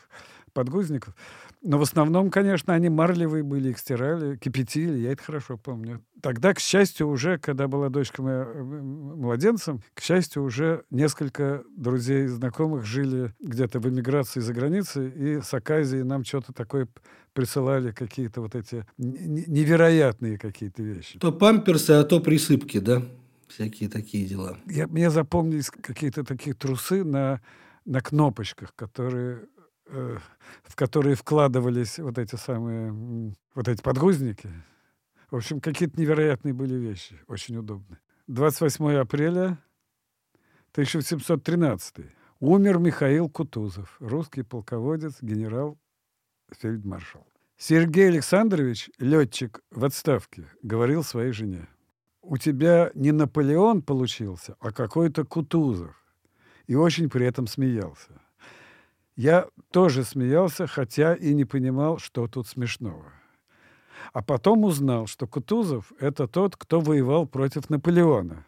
подгузников. 0.52 1.14
Но 1.62 1.78
в 1.78 1.82
основном, 1.82 2.30
конечно, 2.30 2.72
они 2.72 2.88
марлевые 2.88 3.42
были, 3.42 3.70
их 3.70 3.78
стирали, 3.78 4.36
кипятили, 4.36 4.98
я 4.98 5.12
это 5.12 5.22
хорошо 5.22 5.56
помню. 5.56 6.02
Тогда, 6.22 6.54
к 6.54 6.60
счастью, 6.60 7.08
уже, 7.08 7.38
когда 7.38 7.68
была 7.68 7.88
дочка 7.88 8.22
моя 8.22 8.44
э, 8.44 8.62
младенцем, 8.62 9.82
к 9.94 10.00
счастью, 10.00 10.44
уже 10.44 10.84
несколько 10.90 11.64
друзей 11.76 12.24
и 12.24 12.28
знакомых 12.28 12.84
жили 12.84 13.34
где-то 13.40 13.80
в 13.80 13.88
эмиграции 13.88 14.40
за 14.40 14.54
границей, 14.54 15.10
и 15.10 15.40
с 15.40 15.52
Аказии 15.52 16.02
нам 16.02 16.24
что-то 16.24 16.52
такое 16.52 16.88
присылали, 17.32 17.92
какие-то 17.92 18.40
вот 18.40 18.54
эти 18.54 18.86
невероятные 18.96 20.38
какие-то 20.38 20.82
вещи. 20.82 21.18
То 21.18 21.32
памперсы, 21.32 21.92
а 21.92 22.04
то 22.04 22.20
присыпки, 22.20 22.78
да? 22.78 23.02
Всякие 23.48 23.88
такие 23.88 24.26
дела. 24.26 24.58
Я, 24.66 24.86
мне 24.86 25.10
запомнились 25.10 25.70
какие-то 25.70 26.22
такие 26.24 26.54
трусы 26.54 27.02
на, 27.02 27.40
на 27.84 28.00
кнопочках, 28.00 28.74
которые 28.74 29.46
в 29.88 30.74
которые 30.74 31.14
вкладывались 31.14 31.98
вот 31.98 32.18
эти 32.18 32.36
самые, 32.36 33.34
вот 33.54 33.68
эти 33.68 33.82
подгузники. 33.82 34.50
В 35.30 35.36
общем, 35.36 35.60
какие-то 35.60 36.00
невероятные 36.00 36.54
были 36.54 36.74
вещи, 36.74 37.20
очень 37.26 37.56
удобные. 37.56 37.98
28 38.28 38.94
апреля 38.94 39.58
1713. 40.72 42.06
Умер 42.40 42.78
Михаил 42.78 43.28
Кутузов, 43.28 43.96
русский 44.00 44.42
полководец, 44.42 45.22
генерал-фельдмаршал. 45.22 47.26
Сергей 47.56 48.08
Александрович, 48.08 48.90
летчик 48.98 49.62
в 49.70 49.84
отставке, 49.84 50.46
говорил 50.62 51.02
своей 51.02 51.32
жене, 51.32 51.68
у 52.22 52.36
тебя 52.36 52.92
не 52.94 53.10
Наполеон 53.10 53.82
получился, 53.82 54.54
а 54.60 54.70
какой-то 54.70 55.24
Кутузов. 55.24 55.96
И 56.66 56.76
очень 56.76 57.10
при 57.10 57.26
этом 57.26 57.46
смеялся. 57.46 58.20
Я 59.18 59.48
тоже 59.72 60.04
смеялся, 60.04 60.68
хотя 60.68 61.12
и 61.12 61.34
не 61.34 61.44
понимал, 61.44 61.98
что 61.98 62.28
тут 62.28 62.46
смешного. 62.46 63.12
А 64.12 64.22
потом 64.22 64.62
узнал, 64.62 65.08
что 65.08 65.26
Кутузов— 65.26 65.92
это 65.98 66.28
тот, 66.28 66.54
кто 66.54 66.78
воевал 66.78 67.26
против 67.26 67.68
Наполеона. 67.68 68.46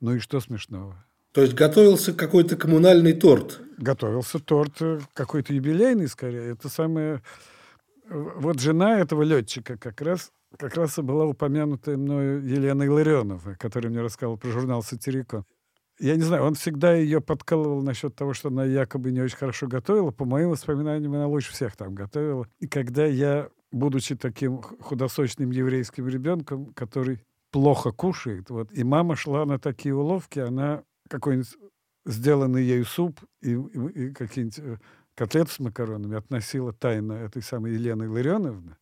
Ну 0.00 0.14
и 0.14 0.18
что 0.20 0.38
смешного? 0.38 1.04
То 1.32 1.42
есть 1.42 1.54
готовился 1.54 2.14
какой-то 2.14 2.54
коммунальный 2.56 3.12
торт? 3.12 3.60
Готовился 3.76 4.38
торт 4.38 4.80
э, 4.80 5.00
какой-то 5.14 5.52
юбилейный, 5.52 6.06
скорее. 6.06 6.52
Это 6.52 6.68
самое... 6.68 7.20
Вот 8.08 8.60
жена 8.60 9.00
этого 9.00 9.22
летчика 9.22 9.76
как 9.76 10.00
раз, 10.00 10.30
как 10.58 10.76
раз 10.76 10.96
и 10.98 11.02
была 11.02 11.24
упомянутая 11.24 11.96
мною 11.96 12.46
Елена 12.46 12.84
Илларионова, 12.84 13.56
которая 13.58 13.90
мне 13.90 14.00
рассказывала 14.00 14.36
про 14.36 14.50
журнал 14.50 14.84
«Сатирикон» 14.84 15.44
я 15.98 16.16
не 16.16 16.22
знаю, 16.22 16.44
он 16.44 16.54
всегда 16.54 16.94
ее 16.94 17.20
подкалывал 17.20 17.82
насчет 17.82 18.14
того, 18.14 18.34
что 18.34 18.48
она 18.48 18.64
якобы 18.64 19.12
не 19.12 19.20
очень 19.20 19.36
хорошо 19.36 19.66
готовила. 19.66 20.10
По 20.10 20.24
моим 20.24 20.50
воспоминаниям, 20.50 21.14
она 21.14 21.26
лучше 21.26 21.52
всех 21.52 21.76
там 21.76 21.94
готовила. 21.94 22.46
И 22.58 22.66
когда 22.66 23.06
я, 23.06 23.48
будучи 23.70 24.16
таким 24.16 24.62
худосочным 24.62 25.50
еврейским 25.50 26.08
ребенком, 26.08 26.72
который 26.74 27.22
плохо 27.50 27.92
кушает, 27.92 28.50
вот, 28.50 28.72
и 28.72 28.82
мама 28.82 29.14
шла 29.14 29.44
на 29.44 29.58
такие 29.58 29.94
уловки, 29.94 30.38
она 30.38 30.82
какой-нибудь 31.08 31.54
сделанный 32.04 32.64
ею 32.64 32.84
суп 32.84 33.20
и, 33.40 33.52
и, 33.52 34.06
и 34.06 34.12
какие-нибудь 34.12 34.58
э, 34.58 34.78
котлеты 35.14 35.52
с 35.52 35.60
макаронами 35.60 36.16
относила 36.16 36.72
тайно 36.72 37.12
этой 37.12 37.42
самой 37.42 37.74
Елены 37.74 38.08
Ларионовны, 38.08 38.76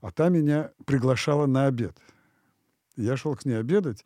а 0.00 0.10
та 0.10 0.28
меня 0.28 0.72
приглашала 0.86 1.46
на 1.46 1.66
обед. 1.66 1.96
Я 2.96 3.16
шел 3.16 3.36
к 3.36 3.44
ней 3.44 3.54
обедать 3.54 4.04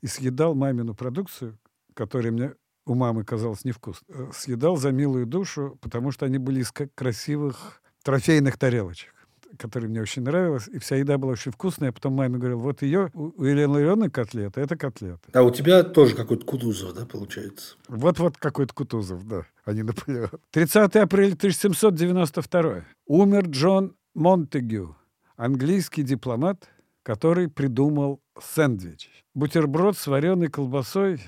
и 0.00 0.06
съедал 0.06 0.54
мамину 0.54 0.94
продукцию, 0.94 1.58
который 1.98 2.30
мне 2.30 2.54
у 2.86 2.94
мамы 2.94 3.24
казалось 3.24 3.64
невкусно, 3.64 4.06
э, 4.08 4.30
съедал 4.32 4.76
за 4.76 4.92
милую 4.92 5.26
душу, 5.26 5.76
потому 5.80 6.12
что 6.12 6.26
они 6.26 6.38
были 6.38 6.60
из 6.60 6.72
красивых 6.94 7.82
трофейных 8.04 8.56
тарелочек 8.56 9.12
которые 9.58 9.88
мне 9.88 10.02
очень 10.02 10.22
нравилось, 10.22 10.68
и 10.68 10.78
вся 10.78 10.96
еда 10.96 11.16
была 11.16 11.32
очень 11.32 11.50
вкусная. 11.50 11.88
Я 11.88 11.92
потом 11.92 12.12
маме 12.12 12.36
говорил, 12.36 12.60
вот 12.60 12.82
ее, 12.82 13.10
у 13.14 13.42
Елены 13.42 13.72
Ларионовны 13.72 14.10
котлета, 14.10 14.60
это 14.60 14.76
котлета. 14.76 15.22
А 15.32 15.42
у 15.42 15.50
тебя 15.50 15.82
тоже 15.82 16.14
какой-то 16.14 16.44
Кутузов, 16.44 16.92
да, 16.92 17.06
получается? 17.06 17.76
Вот-вот 17.88 18.36
какой-то 18.36 18.74
Кутузов, 18.74 19.26
да, 19.26 19.46
а 19.64 19.72
не 19.72 19.82
Наполеон. 19.82 20.28
30 20.50 20.96
апреля 20.96 21.32
1792. 21.32 22.84
Умер 23.06 23.46
Джон 23.48 23.96
Монтегю, 24.14 24.96
английский 25.36 26.02
дипломат, 26.02 26.68
который 27.02 27.48
придумал 27.48 28.20
сэндвич. 28.38 29.10
Бутерброд 29.34 29.96
с 29.96 30.06
вареной 30.06 30.48
колбасой 30.48 31.20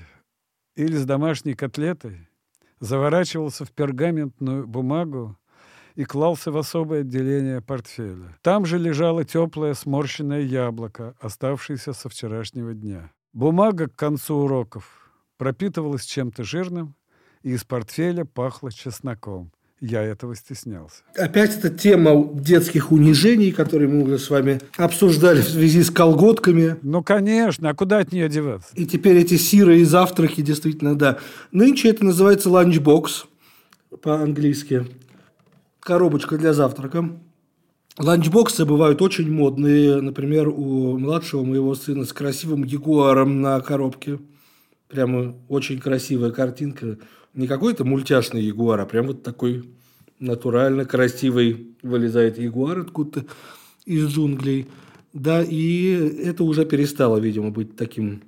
или 0.75 0.95
с 0.95 1.05
домашней 1.05 1.53
котлетой, 1.53 2.27
заворачивался 2.79 3.65
в 3.65 3.71
пергаментную 3.71 4.67
бумагу 4.67 5.37
и 5.95 6.03
клался 6.03 6.51
в 6.51 6.57
особое 6.57 7.01
отделение 7.01 7.61
портфеля. 7.61 8.37
Там 8.41 8.65
же 8.65 8.77
лежало 8.77 9.23
теплое 9.25 9.73
сморщенное 9.73 10.41
яблоко, 10.41 11.15
оставшееся 11.19 11.93
со 11.93 12.09
вчерашнего 12.09 12.73
дня. 12.73 13.11
Бумага 13.33 13.87
к 13.87 13.95
концу 13.95 14.35
уроков 14.35 15.11
пропитывалась 15.37 16.05
чем-то 16.05 16.43
жирным, 16.43 16.95
и 17.43 17.51
из 17.51 17.63
портфеля 17.63 18.25
пахло 18.25 18.71
чесноком. 18.71 19.51
Я 19.81 20.03
этого 20.03 20.35
стеснялся. 20.35 21.01
Опять 21.17 21.57
эта 21.57 21.71
тема 21.71 22.31
детских 22.35 22.91
унижений, 22.91 23.51
которые 23.51 23.89
мы 23.89 24.03
уже 24.03 24.19
с 24.19 24.29
вами 24.29 24.61
обсуждали 24.77 25.41
в 25.41 25.49
связи 25.49 25.81
с 25.81 25.89
колготками. 25.89 26.77
Ну, 26.83 27.03
конечно, 27.03 27.67
а 27.67 27.73
куда 27.73 27.97
от 27.97 28.11
нее 28.11 28.29
деваться? 28.29 28.69
И 28.75 28.85
теперь 28.85 29.17
эти 29.17 29.37
сирые 29.37 29.83
завтраки, 29.85 30.41
действительно, 30.41 30.95
да. 30.95 31.17
Нынче 31.51 31.89
это 31.89 32.05
называется 32.05 32.51
lunchbox 32.51 33.25
по-английски. 34.03 34.85
Коробочка 35.79 36.37
для 36.37 36.53
завтрака. 36.53 37.09
Ланчбоксы 37.97 38.65
бывают 38.65 39.01
очень 39.01 39.31
модные. 39.31 39.99
Например, 39.99 40.47
у 40.47 40.95
младшего 40.99 41.43
моего 41.43 41.73
сына 41.73 42.05
с 42.05 42.13
красивым 42.13 42.63
ягуаром 42.63 43.41
на 43.41 43.59
коробке. 43.61 44.19
Прямо 44.89 45.35
очень 45.47 45.79
красивая 45.79 46.29
картинка 46.29 46.97
не 47.33 47.47
какой-то 47.47 47.85
мультяшный 47.85 48.41
ягуар, 48.41 48.79
а 48.79 48.85
прям 48.85 49.07
вот 49.07 49.23
такой 49.23 49.69
натурально 50.19 50.85
красивый 50.85 51.75
вылезает 51.81 52.37
ягуар 52.37 52.79
откуда-то 52.79 53.25
из 53.85 54.07
джунглей. 54.07 54.67
Да, 55.13 55.43
и 55.43 55.91
это 56.23 56.43
уже 56.43 56.65
перестало, 56.65 57.17
видимо, 57.17 57.51
быть 57.51 57.75
таким 57.75 58.23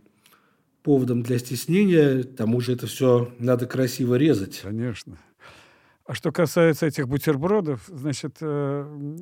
поводом 0.81 1.23
для 1.23 1.39
стеснения. 1.39 2.23
К 2.23 2.35
тому 2.35 2.59
же 2.59 2.73
это 2.73 2.87
все 2.87 3.31
надо 3.39 3.65
красиво 3.65 4.15
резать. 4.15 4.59
Конечно. 4.61 5.17
А 6.05 6.13
что 6.13 6.31
касается 6.31 6.85
этих 6.85 7.07
бутербродов, 7.07 7.83
значит, 7.87 8.37
э, 8.41 9.15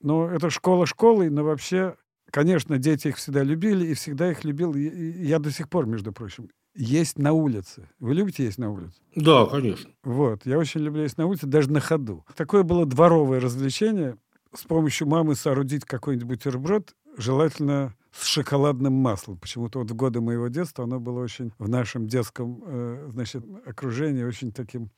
ну, 0.00 0.26
это 0.26 0.50
школа 0.50 0.86
школой, 0.86 1.30
но 1.30 1.44
вообще, 1.44 1.94
конечно, 2.32 2.78
дети 2.78 3.08
их 3.08 3.16
всегда 3.16 3.44
любили, 3.44 3.86
и 3.86 3.94
всегда 3.94 4.30
их 4.32 4.42
любил. 4.44 4.74
И 4.74 5.24
я 5.24 5.38
до 5.38 5.52
сих 5.52 5.68
пор, 5.68 5.86
между 5.86 6.12
прочим, 6.12 6.50
есть 6.80 7.18
на 7.18 7.32
улице. 7.32 7.88
Вы 7.98 8.14
любите 8.14 8.44
есть 8.44 8.58
на 8.58 8.70
улице? 8.70 8.94
Да, 9.14 9.46
конечно. 9.46 9.90
Вот. 10.02 10.46
Я 10.46 10.58
очень 10.58 10.80
люблю 10.80 11.02
есть 11.02 11.18
на 11.18 11.26
улице, 11.26 11.46
даже 11.46 11.70
на 11.70 11.80
ходу. 11.80 12.24
Такое 12.36 12.62
было 12.62 12.86
дворовое 12.86 13.40
развлечение. 13.40 14.16
С 14.54 14.62
помощью 14.62 15.06
мамы 15.06 15.34
соорудить 15.36 15.84
какой-нибудь 15.84 16.26
бутерброд, 16.26 16.94
желательно 17.16 17.94
с 18.12 18.24
шоколадным 18.24 18.94
маслом. 18.94 19.36
Почему-то 19.36 19.80
вот 19.80 19.90
в 19.90 19.94
годы 19.94 20.20
моего 20.20 20.48
детства 20.48 20.84
оно 20.84 20.98
было 20.98 21.20
очень 21.20 21.52
в 21.58 21.68
нашем 21.68 22.08
детском 22.08 22.62
э, 22.66 23.08
значит, 23.10 23.44
окружении 23.66 24.24
очень 24.24 24.50
таким 24.50 24.90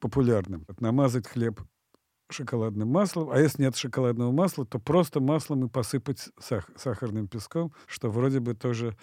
популярным. 0.00 0.66
Намазать 0.78 1.26
хлеб 1.26 1.60
шоколадным 2.28 2.88
маслом, 2.88 3.30
а 3.30 3.38
если 3.38 3.62
нет 3.62 3.76
шоколадного 3.76 4.32
масла, 4.32 4.66
то 4.66 4.78
просто 4.78 5.20
маслом 5.20 5.66
и 5.66 5.68
посыпать 5.68 6.28
сах 6.38 6.68
сахарным 6.76 7.28
песком, 7.28 7.72
что 7.86 8.10
вроде 8.10 8.40
бы 8.40 8.54
тоже 8.54 8.96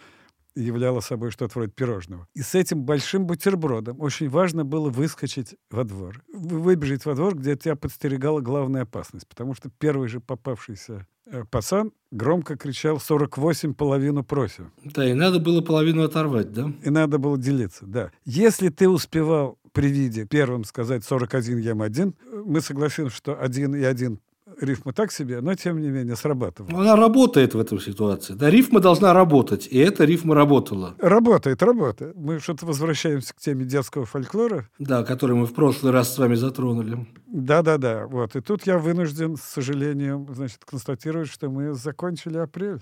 являло 0.56 1.00
собой 1.00 1.32
что-то 1.32 1.54
вроде 1.56 1.72
пирожного. 1.72 2.28
И 2.34 2.42
с 2.42 2.56
этим 2.56 2.84
большим 2.84 3.26
бутербродом 3.26 4.00
очень 4.02 4.30
важно 4.30 4.66
было 4.66 4.90
выскочить 4.90 5.56
во 5.70 5.84
двор. 5.84 6.24
Выбежать 6.34 7.06
во 7.06 7.16
двор, 7.16 7.36
где 7.36 7.56
тебя 7.56 7.76
подстерегала 7.76 8.42
главная 8.42 8.84
опасность. 8.84 9.28
Потому 9.28 9.54
что 9.54 9.70
первый 9.70 10.08
же 10.08 10.20
попавшийся 10.20 11.08
э, 11.26 11.44
пацан 11.50 11.92
громко 12.12 12.56
кричал 12.56 12.98
«48 12.98 13.74
половину 13.74 14.24
просим». 14.24 14.72
Да, 14.84 15.10
и 15.10 15.14
надо 15.14 15.40
было 15.40 15.62
половину 15.62 16.04
оторвать, 16.04 16.52
да? 16.52 16.72
И 16.84 16.90
надо 16.90 17.18
было 17.18 17.38
делиться, 17.38 17.86
да. 17.86 18.12
Если 18.26 18.70
ты 18.70 18.88
успевал 18.90 19.58
при 19.72 19.88
виде 19.88 20.26
первым 20.26 20.64
сказать 20.64 21.04
41 21.04 21.58
ем 21.58 21.82
один, 21.82 22.16
мы 22.46 22.62
согласимся, 22.62 23.16
что 23.16 23.40
один 23.40 23.76
и 23.76 23.84
один 23.84 24.20
рифма 24.64 24.94
так 24.94 25.12
себе, 25.12 25.42
но 25.42 25.54
тем 25.56 25.80
не 25.80 25.90
менее 25.90 26.16
срабатывает. 26.16 26.74
Она 26.76 26.96
работает 26.96 27.54
в 27.54 27.60
этом 27.60 27.80
ситуации. 27.80 28.34
Да, 28.34 28.50
рифма 28.50 28.80
должна 28.80 29.14
работать, 29.14 29.68
и 29.70 29.78
эта 29.78 30.06
рифма 30.06 30.36
работала. 30.36 30.96
Работает, 31.00 31.62
работает. 31.62 32.16
Мы 32.16 32.40
что-то 32.40 32.66
возвращаемся 32.66 33.34
к 33.34 33.38
теме 33.38 33.66
детского 33.66 34.06
фольклора. 34.06 34.70
Да, 34.80 35.04
который 35.04 35.36
мы 35.36 35.46
в 35.46 35.54
прошлый 35.54 35.92
раз 35.92 36.14
с 36.14 36.18
вами 36.18 36.36
затронули. 36.36 37.06
Да-да-да. 37.28 38.08
Вот. 38.08 38.36
И 38.36 38.42
тут 38.42 38.66
я 38.68 38.78
вынужден, 38.78 39.38
с 39.38 39.42
сожалением, 39.42 40.28
значит, 40.34 40.66
констатировать, 40.66 41.30
что 41.30 41.50
мы 41.50 41.74
закончили 41.74 42.38
апрель. 42.38 42.82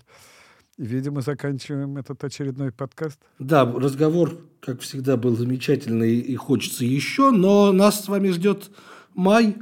И, 0.78 0.86
видимо, 0.86 1.22
заканчиваем 1.22 1.98
этот 1.98 2.24
очередной 2.24 2.72
подкаст. 2.72 3.20
Да, 3.40 3.66
разговор, 3.66 4.38
как 4.62 4.82
всегда, 4.82 5.18
был 5.18 5.36
замечательный 5.36 6.16
и 6.16 6.36
хочется 6.36 6.86
еще, 6.86 7.32
но 7.32 7.72
нас 7.72 8.04
с 8.04 8.08
вами 8.08 8.30
ждет 8.30 8.72
май, 9.14 9.58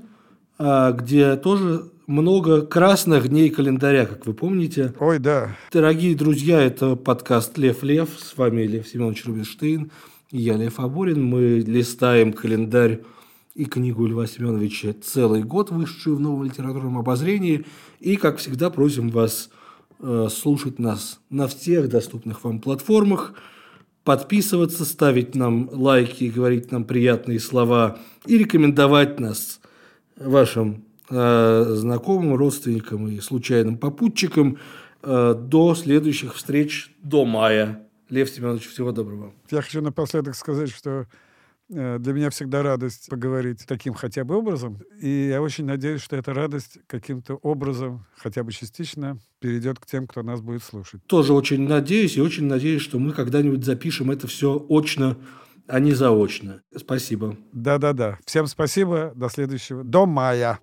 а, 0.58 0.92
где 0.92 1.36
тоже 1.36 1.90
много 2.10 2.64
красных 2.64 3.30
дней 3.30 3.52
календаря, 3.52 4.08
как 4.08 4.26
вы 4.26 4.34
помните. 4.34 4.96
Ой, 5.00 5.20
да. 5.20 5.56
Дорогие 5.72 6.16
друзья, 6.16 6.60
это 6.60 6.96
подкаст 6.96 7.56
«Лев 7.60 7.84
Лев». 7.84 8.10
С 8.18 8.36
вами 8.36 8.64
Лев 8.64 8.88
Семенович 8.88 9.26
Рубинштейн 9.26 9.92
и 10.32 10.40
я, 10.40 10.58
Лев 10.58 10.80
Аборин. 10.80 11.24
Мы 11.24 11.60
листаем 11.60 12.34
календарь 12.34 13.02
и 13.54 13.66
книгу 13.66 14.08
Льва 14.08 14.26
Семеновича 14.26 14.96
целый 15.04 15.44
год, 15.44 15.70
вышедшую 15.70 16.16
в 16.16 16.20
новом 16.20 16.46
литературном 16.46 16.98
обозрении. 16.98 17.68
И, 18.00 18.16
как 18.16 18.38
всегда, 18.38 18.72
просим 18.72 19.10
вас 19.10 19.52
э, 20.00 20.30
слушать 20.32 20.80
нас 20.80 21.20
на 21.30 21.48
всех 21.48 21.90
доступных 21.90 22.44
вам 22.44 22.60
платформах, 22.60 23.36
подписываться, 24.04 24.84
ставить 24.84 25.36
нам 25.36 25.70
лайки, 25.72 26.24
говорить 26.24 26.72
нам 26.72 26.86
приятные 26.86 27.40
слова 27.40 28.00
и 28.26 28.36
рекомендовать 28.36 29.20
нас 29.20 29.60
вашим 30.18 30.89
знакомым, 31.10 32.36
родственникам 32.36 33.08
и 33.08 33.20
случайным 33.20 33.78
попутчикам. 33.78 34.58
Э, 35.02 35.34
до 35.34 35.76
следующих 35.76 36.36
встреч 36.36 36.94
до 37.02 37.26
мая. 37.26 37.88
Лев 38.10 38.30
Семенович, 38.30 38.68
всего 38.68 38.92
доброго. 38.92 39.34
Я 39.52 39.62
хочу 39.62 39.82
напоследок 39.82 40.36
сказать, 40.36 40.72
что 40.72 41.06
Э, 41.72 41.98
для 42.00 42.14
меня 42.14 42.30
всегда 42.30 42.64
радость 42.64 43.08
поговорить 43.10 43.64
таким 43.68 43.94
хотя 43.94 44.24
бы 44.24 44.36
образом. 44.36 44.80
И 45.00 45.28
я 45.30 45.42
очень 45.42 45.66
надеюсь, 45.66 46.02
что 46.02 46.16
эта 46.16 46.34
радость 46.34 46.80
каким-то 46.88 47.36
образом, 47.36 48.06
хотя 48.18 48.44
бы 48.44 48.52
частично, 48.52 49.20
перейдет 49.40 49.80
к 49.80 49.86
тем, 49.86 50.08
кто 50.08 50.24
нас 50.24 50.42
будет 50.42 50.64
слушать. 50.64 51.02
Тоже 51.06 51.34
очень 51.34 51.68
надеюсь 51.68 52.18
и 52.18 52.22
очень 52.22 52.46
надеюсь, 52.46 52.82
что 52.82 52.98
мы 52.98 53.12
когда-нибудь 53.12 53.64
запишем 53.64 54.10
это 54.10 54.28
все 54.28 54.66
очно, 54.70 55.18
а 55.68 55.80
не 55.80 55.94
заочно. 55.94 56.62
Спасибо. 56.76 57.38
Да-да-да. 57.54 58.18
Всем 58.26 58.48
спасибо. 58.48 59.12
До 59.16 59.30
следующего. 59.30 59.84
До 59.84 60.06
мая. 60.08 60.60